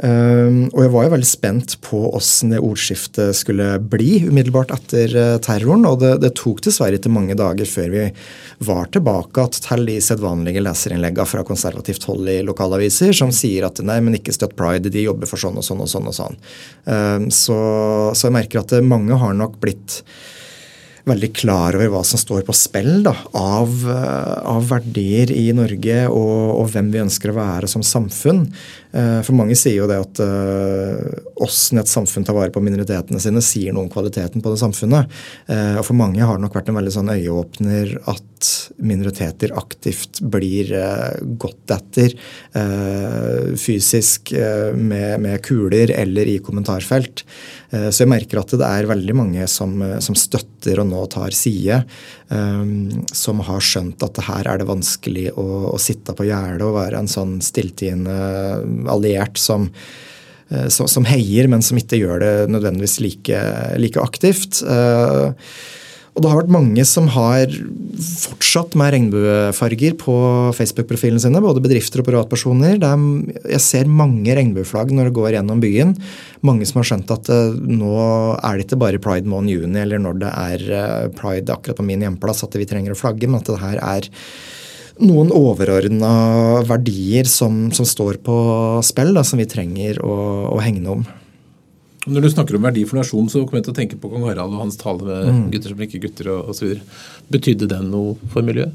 Um, 0.00 0.70
og 0.72 0.80
jeg 0.80 0.92
var 0.94 1.04
jo 1.04 1.12
veldig 1.12 1.28
spent 1.28 1.74
på 1.84 1.98
åssen 2.16 2.54
det 2.54 2.62
ordskiftet 2.64 3.36
skulle 3.36 3.74
bli 3.92 4.24
umiddelbart 4.24 4.72
etter 4.72 5.12
terroren, 5.44 5.84
og 5.88 6.00
det, 6.00 6.14
det 6.24 6.32
tok 6.38 6.62
dessverre 6.64 6.96
ikke 6.96 7.12
mange 7.12 7.19
mange 7.20 7.36
dager 7.38 7.68
før 7.68 7.92
vi 7.94 8.06
var 8.66 8.90
tilbake 8.92 9.46
til 9.60 9.86
de 9.88 9.98
sedvanlige 10.04 10.64
leserinnleggene 10.64 11.28
fra 11.28 11.44
konservativt 11.46 12.08
hold 12.08 12.32
i 12.32 12.40
lokalaviser 12.46 13.14
som 13.16 13.32
sier 13.34 13.68
at 13.68 13.82
nei, 13.84 14.00
men 14.04 14.18
ikke 14.18 14.34
støtt 14.36 14.56
pride, 14.58 14.92
de 14.92 15.06
jobber 15.06 15.30
for 15.30 15.40
sånn 15.40 15.60
og 15.60 15.66
sånn 15.66 15.84
og 15.84 15.90
sånn. 15.92 16.10
og 16.10 16.16
sånn. 16.16 16.42
Ehm, 16.90 17.30
så, 17.34 17.60
så 18.14 18.28
jeg 18.28 18.36
merker 18.40 18.64
at 18.64 18.76
mange 18.84 19.16
har 19.20 19.36
nok 19.36 19.58
blitt 19.62 20.00
veldig 21.08 21.30
klar 21.36 21.76
over 21.76 21.90
hva 21.92 22.02
som 22.06 22.20
står 22.20 22.44
på 22.46 22.54
spill 22.56 23.02
da, 23.06 23.14
av, 23.36 23.72
eh, 23.88 24.34
av 24.52 24.66
verdier 24.68 25.32
i 25.32 25.48
Norge 25.56 26.02
og, 26.08 26.36
og, 26.58 26.66
hvem 26.74 26.90
vi 26.92 27.02
ønsker 27.04 27.32
å 27.32 27.38
være 27.38 27.70
som 27.70 27.84
samfunn. 27.86 28.44
Eh, 28.92 29.20
for 29.22 29.36
mange 29.38 29.56
sier 29.58 29.78
jo 29.78 29.88
det 29.90 30.00
at 30.02 30.20
åssen 31.40 31.78
uh, 31.78 31.82
et 31.82 31.90
samfunn 31.90 32.26
tar 32.26 32.36
vare 32.36 32.52
på 32.54 32.62
minoritetene 32.64 33.22
sine, 33.22 33.42
sier 33.44 33.74
noe 33.74 33.86
om 33.86 33.92
kvaliteten 33.92 34.42
på 34.42 34.52
det 34.52 34.60
samfunnet. 34.62 35.20
Uh, 35.50 35.78
og 35.78 35.84
for 35.86 35.98
mange 35.98 36.24
har 36.24 36.38
det 36.38 36.44
nok 36.44 36.58
vært 36.58 36.72
en 36.72 36.80
veldig 36.80 36.94
sånn 36.96 37.14
øyeåpner 37.14 37.94
at 38.10 38.26
minoriteter 38.80 39.52
aktivt 39.60 40.22
blir 40.32 40.70
gått 41.36 41.72
etter 41.74 42.14
fysisk 43.60 44.32
med, 44.32 45.20
med, 45.20 45.36
kuler 45.44 45.92
eller 45.92 46.30
i 46.30 46.38
kommentarfelt. 46.40 47.26
så 47.68 47.92
jeg 48.00 48.08
merker 48.08 48.40
at 48.40 48.54
det 48.56 48.64
er 48.64 48.88
veldig 48.88 49.16
mange 49.18 49.44
som, 49.50 49.76
som 50.00 50.16
støtter 50.16 50.80
og 50.80 50.88
nå 50.88 51.04
tar 51.12 51.36
side, 51.36 51.82
som 53.12 53.44
har 53.44 53.60
skjønt 53.60 54.08
at 54.08 54.22
her 54.24 54.48
er 54.48 54.62
det 54.62 54.70
vanskelig 54.72 55.26
å, 55.36 55.46
å 55.74 55.76
sitte 55.82 56.16
på 56.16 56.30
gjerdet 56.30 56.64
og 56.64 56.78
være 56.78 57.04
en 57.04 57.12
sånn 57.12 57.36
stilltiende 57.44 58.16
alliert 58.88 59.40
som, 59.40 59.68
eh, 60.48 60.68
som, 60.72 60.88
som, 60.88 61.08
heier, 61.08 61.50
men 61.50 61.62
som 61.66 61.80
ikke 61.80 62.00
gjør 62.00 62.24
det 62.24 62.32
nødvendigvis 62.54 63.00
like, 63.04 63.42
like 63.82 64.00
aktivt. 64.00 64.62
Eh, 64.64 65.34
Og 66.10 66.24
det 66.24 66.30
har 66.30 66.40
vært 66.40 66.50
mange 66.52 66.84
som 66.88 67.06
har 67.14 67.52
fortsatt 68.02 68.74
med 68.78 68.90
regnbuefarger 68.92 69.94
på 70.00 70.14
Facebook-profilene 70.58 71.22
sine. 71.22 71.42
Både 71.42 71.62
bedrifter 71.62 72.02
og 72.02 72.08
privatpersoner. 72.08 72.80
Er, 72.82 73.04
jeg 73.54 73.62
ser 73.62 73.86
mange 73.86 74.34
regnbueflagg 74.34 74.90
når 74.90 75.08
det 75.08 75.16
går 75.16 75.36
gjennom 75.36 75.62
byen. 75.62 75.94
Mange 76.46 76.66
som 76.66 76.80
har 76.80 76.90
skjønt 76.90 77.14
at 77.14 77.30
uh, 77.30 77.54
nå 77.54 77.94
er 78.36 78.58
det 78.58 78.66
ikke 78.66 78.80
bare 78.82 79.02
pride 79.02 79.30
måned 79.30 79.54
juni 79.54 79.80
eller 79.84 80.02
når 80.02 80.18
det 80.24 80.32
er 80.34 81.12
pride 81.14 81.54
akkurat 81.54 81.78
på 81.78 81.86
min 81.86 82.02
hjemplass 82.02 82.42
at 82.44 82.58
vi 82.58 82.66
trenger 82.68 82.96
å 82.96 82.98
flagge, 82.98 83.30
men 83.30 83.38
at 83.38 83.52
det 83.52 83.62
her 83.62 83.78
er 83.78 84.10
noen 84.98 85.30
overordna 85.34 86.12
verdier 86.68 87.28
som, 87.30 87.68
som, 87.76 87.86
står 87.88 88.20
på 88.26 88.36
spill, 88.86 89.14
da, 89.16 89.24
som 89.26 89.40
vi 89.40 89.48
trenger 89.50 90.02
å, 90.04 90.14
å 90.50 90.58
hegne 90.64 90.98
om. 90.98 91.08
Når 92.10 92.24
du 92.24 92.30
snakker 92.32 92.56
om 92.56 92.64
verdi 92.64 92.86
for 92.88 93.00
nasjonen, 93.00 93.28
så 93.28 93.42
kommer 93.44 93.60
jeg 93.60 93.68
til 93.68 93.74
å 93.74 93.80
tenke 93.80 93.98
på 94.00 94.10
kong 94.12 94.24
Harald 94.28 94.56
og 94.56 94.62
hans 94.64 94.78
tale 94.80 95.04
med 95.04 95.26
mm. 95.36 95.42
gutter 95.52 95.74
som 95.74 95.82
ikke 95.84 96.00
gutter 96.06 96.30
osv. 96.38 96.78
Betydde 97.32 97.68
den 97.70 97.90
noe 97.92 98.16
for 98.32 98.46
miljøet? 98.46 98.72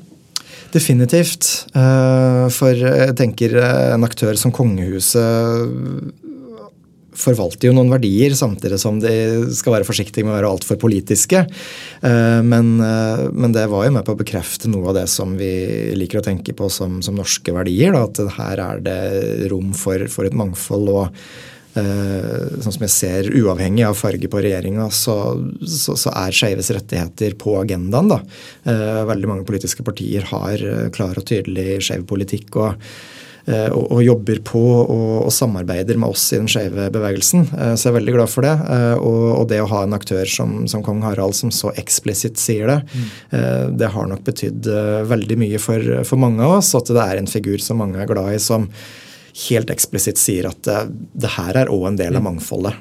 Definitivt. 0.76 1.48
Eh, 1.78 2.46
for 2.54 2.76
jeg 2.78 3.16
tenker 3.18 3.58
en 3.62 4.06
aktør 4.06 4.38
som 4.40 4.54
kongehuset 4.56 5.72
forvalter 7.20 7.70
jo 7.70 7.76
noen 7.76 7.92
verdier, 7.94 8.36
samtidig 8.38 8.80
som 8.82 9.00
de 9.02 9.14
skal 9.56 9.78
være 9.78 9.88
forsiktige 9.88 10.26
med 10.26 10.36
å 10.36 10.38
være 10.38 10.52
altfor 10.52 10.80
politiske. 10.82 11.46
Eh, 11.46 12.42
men, 12.46 12.76
eh, 12.84 13.26
men, 13.32 13.56
det 13.56 13.66
var 13.72 13.88
jo 13.88 13.96
med 13.96 14.06
på 14.06 14.16
å 14.16 14.22
bekrefte 14.22 14.72
noe 14.72 14.92
av 14.92 15.00
det 15.00 15.08
som 15.12 15.36
vi 15.40 15.52
liker 15.96 16.22
å 16.22 16.26
tenke 16.26 16.56
på 16.58 16.70
som, 16.70 17.02
som 17.06 17.18
norske 17.18 17.56
verdier. 17.56 17.96
Da, 17.96 18.06
at 18.06 18.38
her 18.40 18.64
er 18.68 18.86
det 18.86 19.52
rom 19.52 19.74
for, 19.78 20.08
for 20.12 20.28
et 20.28 20.38
mangfold. 20.38 20.96
og 20.96 21.12
Eh, 21.76 22.60
sånn 22.64 22.72
som 22.72 22.84
jeg 22.86 22.92
ser, 22.94 23.28
uavhengig 23.36 23.84
av 23.84 23.98
farge 24.00 24.30
på 24.32 24.40
regjeringa, 24.40 24.86
så, 24.96 25.16
så, 25.68 25.98
så, 26.00 26.14
er 26.22 26.32
skeives 26.32 26.70
rettigheter 26.72 27.36
på 27.36 27.58
agendaen. 27.60 28.14
da. 28.14 28.22
Veldig 29.10 29.28
mange 29.28 29.44
politiske 29.44 29.84
partier 29.84 30.24
har 30.30 30.64
klar 30.96 31.20
og 31.20 31.28
tydelig 31.28 31.82
skeiv 31.84 32.08
politikk. 32.08 32.56
og 32.64 32.80
og, 33.46 33.84
og, 33.92 34.00
jobber 34.02 34.40
på 34.48 34.62
og, 34.62 35.26
og, 35.28 35.32
samarbeider 35.34 36.00
med 36.02 36.16
oss 36.16 36.24
i 36.34 36.40
den 36.40 36.50
skeive 36.50 36.88
bevegelsen. 36.94 37.46
Så 37.48 37.88
jeg 37.88 37.92
er 37.92 37.98
veldig 38.00 38.16
glad 38.16 38.32
for 38.32 38.48
det. 38.48 38.56
Og, 38.98 39.22
og 39.36 39.46
det 39.52 39.60
å 39.62 39.70
ha 39.70 39.84
en 39.86 39.94
aktør 39.94 40.26
som, 40.26 40.56
som, 40.72 40.82
kong 40.86 41.04
Harald 41.06 41.38
som 41.38 41.54
så 41.54 41.70
eksplisitt 41.78 42.42
sier 42.42 42.72
det, 42.72 42.80
mm. 42.90 43.78
det 43.78 43.92
har 43.94 44.10
nok 44.10 44.26
betydd 44.26 44.70
veldig 45.12 45.38
mye 45.44 45.62
for, 45.62 45.94
for 46.10 46.22
mange 46.26 46.42
av 46.42 46.58
oss. 46.58 46.74
At 46.78 46.90
det 46.90 47.06
er 47.06 47.22
en 47.22 47.30
figur 47.30 47.62
som 47.62 47.84
mange 47.84 48.02
er 48.02 48.10
glad 48.10 48.34
i, 48.34 48.42
som, 48.42 48.66
helt 49.50 49.72
eksplisitt 49.74 50.20
sier 50.20 50.48
at 50.50 50.62
det, 50.66 50.82
det 51.14 51.34
her 51.36 51.64
er 51.66 51.72
òg 51.74 51.90
en 51.90 52.00
del 52.00 52.16
av 52.16 52.24
mm. 52.24 52.30
mangfoldet. 52.30 52.76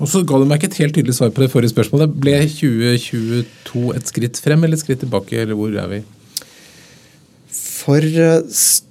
Og 0.00 0.08
så 0.08 0.22
ga 0.24 0.38
du 0.40 0.46
meg 0.48 0.60
ikke 0.60 0.70
et 0.70 0.80
helt 0.80 0.96
tydelig 0.96 1.16
svar 1.16 1.32
på 1.34 1.42
det 1.42 1.50
forrige 1.52 1.74
spørsmålet. 1.74 2.12
Ble 2.22 2.36
2022 2.48 3.82
et 3.96 4.12
skritt 4.12 4.40
frem 4.40 4.64
eller 4.64 4.78
et 4.78 4.82
skritt 4.84 5.02
tilbake, 5.02 5.42
eller 5.42 5.58
hvor 5.58 5.74
er 5.82 5.90
vi? 5.90 6.00
For 7.52 8.04
eh, 8.06 8.38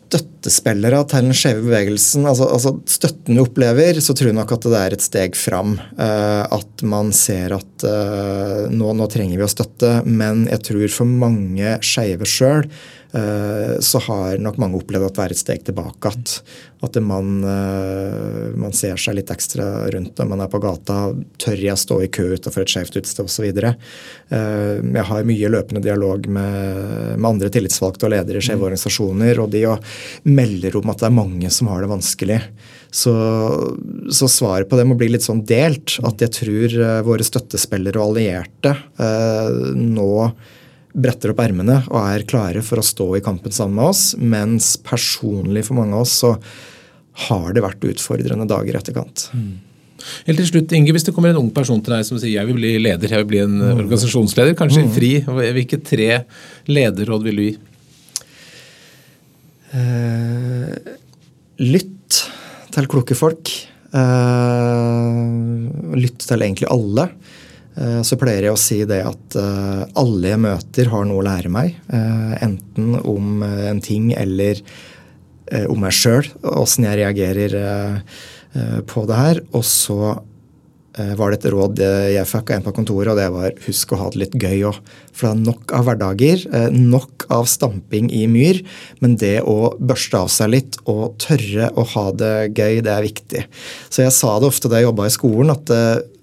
støttespillere 0.09 1.03
til 1.09 1.27
den 1.27 1.37
skjeve 1.37 1.63
bevegelsen, 1.67 2.25
altså, 2.29 2.47
altså, 2.49 2.73
støtten 2.89 3.37
vi 3.37 3.43
opplever, 3.43 3.99
så 4.01 4.15
tror 4.17 4.31
jeg 4.31 4.37
nok 4.39 4.53
at 4.55 4.65
det 4.65 4.79
er 4.79 4.95
et 4.95 5.05
steg 5.05 5.37
fram. 5.37 5.75
Uh, 5.99 6.45
at 6.57 6.85
man 6.87 7.13
ser 7.15 7.53
at 7.59 7.85
uh, 7.85 8.65
nå, 8.73 8.93
nå, 8.97 9.09
trenger 9.11 9.37
vi 9.37 9.45
å 9.45 9.51
støtte, 9.51 9.99
men 10.09 10.47
jeg 10.49 10.65
tror 10.71 10.87
for 10.95 11.19
mange 11.25 11.77
skeive 11.85 12.27
sjøl 12.29 12.65
så 13.81 13.99
har 14.05 14.37
nok 14.37 14.59
mange 14.61 14.77
opplevd 14.77 15.07
at 15.07 15.15
det 15.17 15.23
er 15.23 15.33
et 15.33 15.39
steg 15.39 15.63
tilbake 15.65 16.11
at, 16.11 16.33
At 16.85 16.95
man, 17.01 17.39
eh, 17.41 18.51
man, 18.55 18.71
ser 18.75 18.99
seg 19.01 19.17
litt 19.17 19.31
ekstra 19.33 19.89
rundt 19.89 20.19
når 20.19 20.27
man 20.29 20.43
er 20.43 20.51
på 20.51 20.61
gata. 20.63 20.99
Tør 21.41 21.57
jeg 21.59 21.81
stå 21.81 21.97
i 22.05 22.09
kø 22.13 22.27
utenfor 22.37 22.63
et 22.63 22.71
skjevt 22.71 22.99
utested 22.99 23.25
osv. 23.25 23.47
Eh, 23.49 24.75
jeg 24.79 25.05
har 25.09 25.27
mye 25.27 25.49
løpende 25.51 25.81
dialog 25.83 26.29
med, 26.29 27.17
med 27.17 27.29
andre 27.31 27.49
tillitsvalgte 27.51 28.07
og 28.07 28.13
ledere 28.13 28.39
i 28.39 28.45
skeive 28.45 28.61
mm. 28.61 28.67
organisasjoner, 28.69 29.41
og 29.41 29.49
de 29.57 29.65
melder 30.29 30.77
om 30.79 30.93
at 30.93 31.01
det 31.01 31.09
er 31.09 31.17
mange 31.17 31.51
som 31.51 31.71
har 31.73 31.83
det 31.83 31.91
vanskelig. 31.91 32.39
Så, 32.91 33.15
så, 34.13 34.29
svaret 34.31 34.69
på 34.69 34.77
det 34.77 34.85
må 34.87 34.95
bli 34.97 35.11
litt 35.11 35.25
sånn 35.25 35.43
delt. 35.49 35.97
At 36.05 36.21
jeg 36.23 36.35
tror 36.37 36.77
våre 37.09 37.25
støttespillere 37.25 37.99
og 37.99 38.13
allierte 38.13 38.77
eh, 39.01 39.75
nå 39.75 40.13
bretter 40.93 41.33
opp 41.33 41.41
ermene 41.43 41.81
og 41.87 41.99
er 42.01 42.25
klare 42.29 42.63
for 42.65 42.81
å 42.81 42.85
stå 42.85 43.11
i 43.17 43.23
kampen 43.25 43.53
sammen 43.53 43.77
med 43.79 43.91
oss. 43.91 44.03
Mens 44.17 44.73
personlig 44.81 45.67
for 45.67 45.79
mange 45.79 45.97
av 45.97 46.05
oss 46.05 46.17
så 46.23 46.35
har 47.29 47.49
det 47.53 47.63
vært 47.65 47.89
utfordrende 47.89 48.47
dager 48.49 48.75
i 48.75 48.79
etterkant. 48.79 49.27
Mm. 49.35 49.57
Helt 50.29 50.39
til 50.39 50.47
slutt, 50.47 50.73
Inge, 50.75 50.93
Hvis 50.95 51.05
det 51.07 51.13
kommer 51.15 51.33
en 51.33 51.41
ung 51.41 51.49
person 51.51 51.81
til 51.83 51.91
deg 51.91 52.05
som 52.07 52.19
sier 52.19 52.37
jeg 52.37 52.47
vil 52.47 52.59
bli 52.59 52.77
leder, 52.79 53.11
jeg 53.11 53.23
vil 53.23 53.31
bli 53.33 53.41
en 53.43 53.57
mm. 53.59 53.81
organisasjonsleder, 53.83 54.55
kanskje 54.59 54.85
mm. 54.85 54.93
fri, 54.95 55.11
hvilke 55.27 55.81
tre 55.83 56.09
lederråd 56.71 57.25
vil 57.27 57.41
du 57.41 57.43
gi? 57.49 57.55
Eh, 59.75 60.95
lytt 61.61 62.21
til 62.73 62.87
kloke 62.89 63.17
folk. 63.17 63.51
Eh, 63.89 65.19
lytt 65.99 66.23
til 66.25 66.47
egentlig 66.47 66.69
alle. 66.71 67.09
Eh, 67.79 67.99
så 68.03 68.17
pleier 68.19 68.49
jeg 68.49 68.55
å 68.55 68.59
si 68.59 68.79
det 68.87 69.01
at 69.07 69.39
eh, 69.39 69.83
alle 69.99 70.33
jeg 70.33 70.43
møter, 70.43 70.91
har 70.91 71.05
noe 71.07 71.21
å 71.21 71.27
lære 71.27 71.51
meg. 71.53 71.77
Eh, 71.87 72.33
enten 72.45 72.97
om 72.99 73.43
en 73.45 73.83
ting 73.83 74.11
eller 74.17 74.63
om 75.65 75.79
meg 75.81 75.95
sjøl, 75.97 76.27
åssen 76.45 76.85
jeg 76.85 76.99
reagerer 76.99 77.53
på 78.85 79.01
det 79.09 79.15
her. 79.17 79.39
Og 79.57 79.63
så 79.65 79.95
var 81.17 81.31
det 81.33 81.39
et 81.39 81.47
råd 81.49 81.81
jeg 82.13 82.29
fikk 82.29 82.51
av 82.51 82.59
en 82.59 82.65
på 82.67 82.73
kontoret, 82.77 83.09
og 83.09 83.17
det 83.17 83.25
var 83.33 83.55
husk 83.65 83.95
å 83.95 83.99
ha 84.03 84.11
det 84.13 84.21
litt 84.21 84.37
gøy 84.37 84.67
òg. 84.69 84.77
For 85.09 85.25
det 85.25 85.31
er 85.31 85.41
nok 85.47 85.73
av 85.73 85.87
hverdager, 85.87 86.45
nok 86.75 87.25
av 87.33 87.49
stamping 87.49 88.11
i 88.13 88.27
myr. 88.29 88.61
Men 89.01 89.17
det 89.17 89.39
å 89.41 89.71
børste 89.81 90.21
av 90.21 90.29
seg 90.35 90.53
litt 90.53 90.77
og 90.85 91.17
tørre 91.25 91.71
å 91.73 91.87
ha 91.95 92.05
det 92.21 92.35
gøy, 92.51 92.83
det 92.85 92.93
er 92.93 93.09
viktig. 93.09 93.43
Så 93.89 94.05
jeg 94.05 94.13
sa 94.13 94.37
det 94.37 94.53
ofte 94.53 94.69
da 94.69 94.83
jeg 94.83 94.91
jobba 94.91 95.09
i 95.09 95.17
skolen, 95.17 95.55
at 95.57 95.73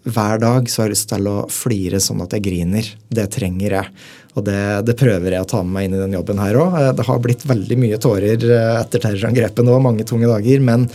hver 0.06 0.38
dag 0.42 0.68
så 0.70 0.82
har 0.82 0.88
jeg 0.88 0.94
lyst 0.94 1.08
til 1.10 1.28
å 1.30 1.36
flire 1.50 2.00
sånn 2.02 2.22
at 2.24 2.36
jeg 2.36 2.44
griner. 2.46 2.88
Det 3.10 3.26
trenger 3.34 3.78
jeg. 3.78 3.92
Og 4.36 4.44
det, 4.46 4.60
det 4.86 4.96
prøver 5.00 5.34
jeg 5.34 5.46
å 5.46 5.48
ta 5.48 5.62
med 5.64 5.74
meg 5.74 5.88
inn 5.88 5.96
i 5.96 6.02
den 6.02 6.16
jobben 6.18 6.42
her 6.42 6.58
òg. 6.60 6.76
Eh, 6.80 6.90
det 6.98 7.06
har 7.08 7.22
blitt 7.24 7.46
veldig 7.48 7.78
mye 7.80 8.00
tårer 8.02 8.36
eh, 8.36 8.74
etter 8.82 9.02
terrorangrepet 9.02 9.66
nå, 9.66 9.78
mange 9.82 10.06
tunge 10.08 10.28
dager. 10.30 10.62
Men 10.64 10.86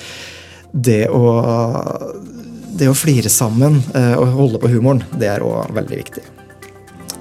det 0.72 1.03
å, 1.12 1.24
det 2.80 2.91
å 2.91 2.97
flire 2.97 3.32
sammen 3.34 3.82
eh, 3.97 4.14
og 4.16 4.38
holde 4.38 4.62
på 4.62 4.72
humoren, 4.76 5.03
det 5.20 5.34
er 5.34 5.45
òg 5.45 5.74
veldig 5.76 6.03
viktig. 6.03 6.28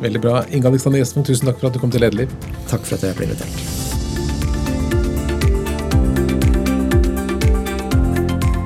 Veldig 0.01 0.23
bra. 0.23 0.45
Inge 0.55 0.71
Alexander 0.71 1.03
Gjesmund, 1.03 1.29
tusen 1.29 1.51
takk 1.51 1.61
for 1.61 1.73
at 1.73 1.77
du 1.77 1.83
kom 1.83 1.93
til 1.93 2.05
Lederliv. 2.05 2.33
Takk 2.71 2.87
for 2.87 2.97
at 3.01 3.09
jeg 3.09 3.19
ble 3.19 3.29
invitert. 3.33 4.00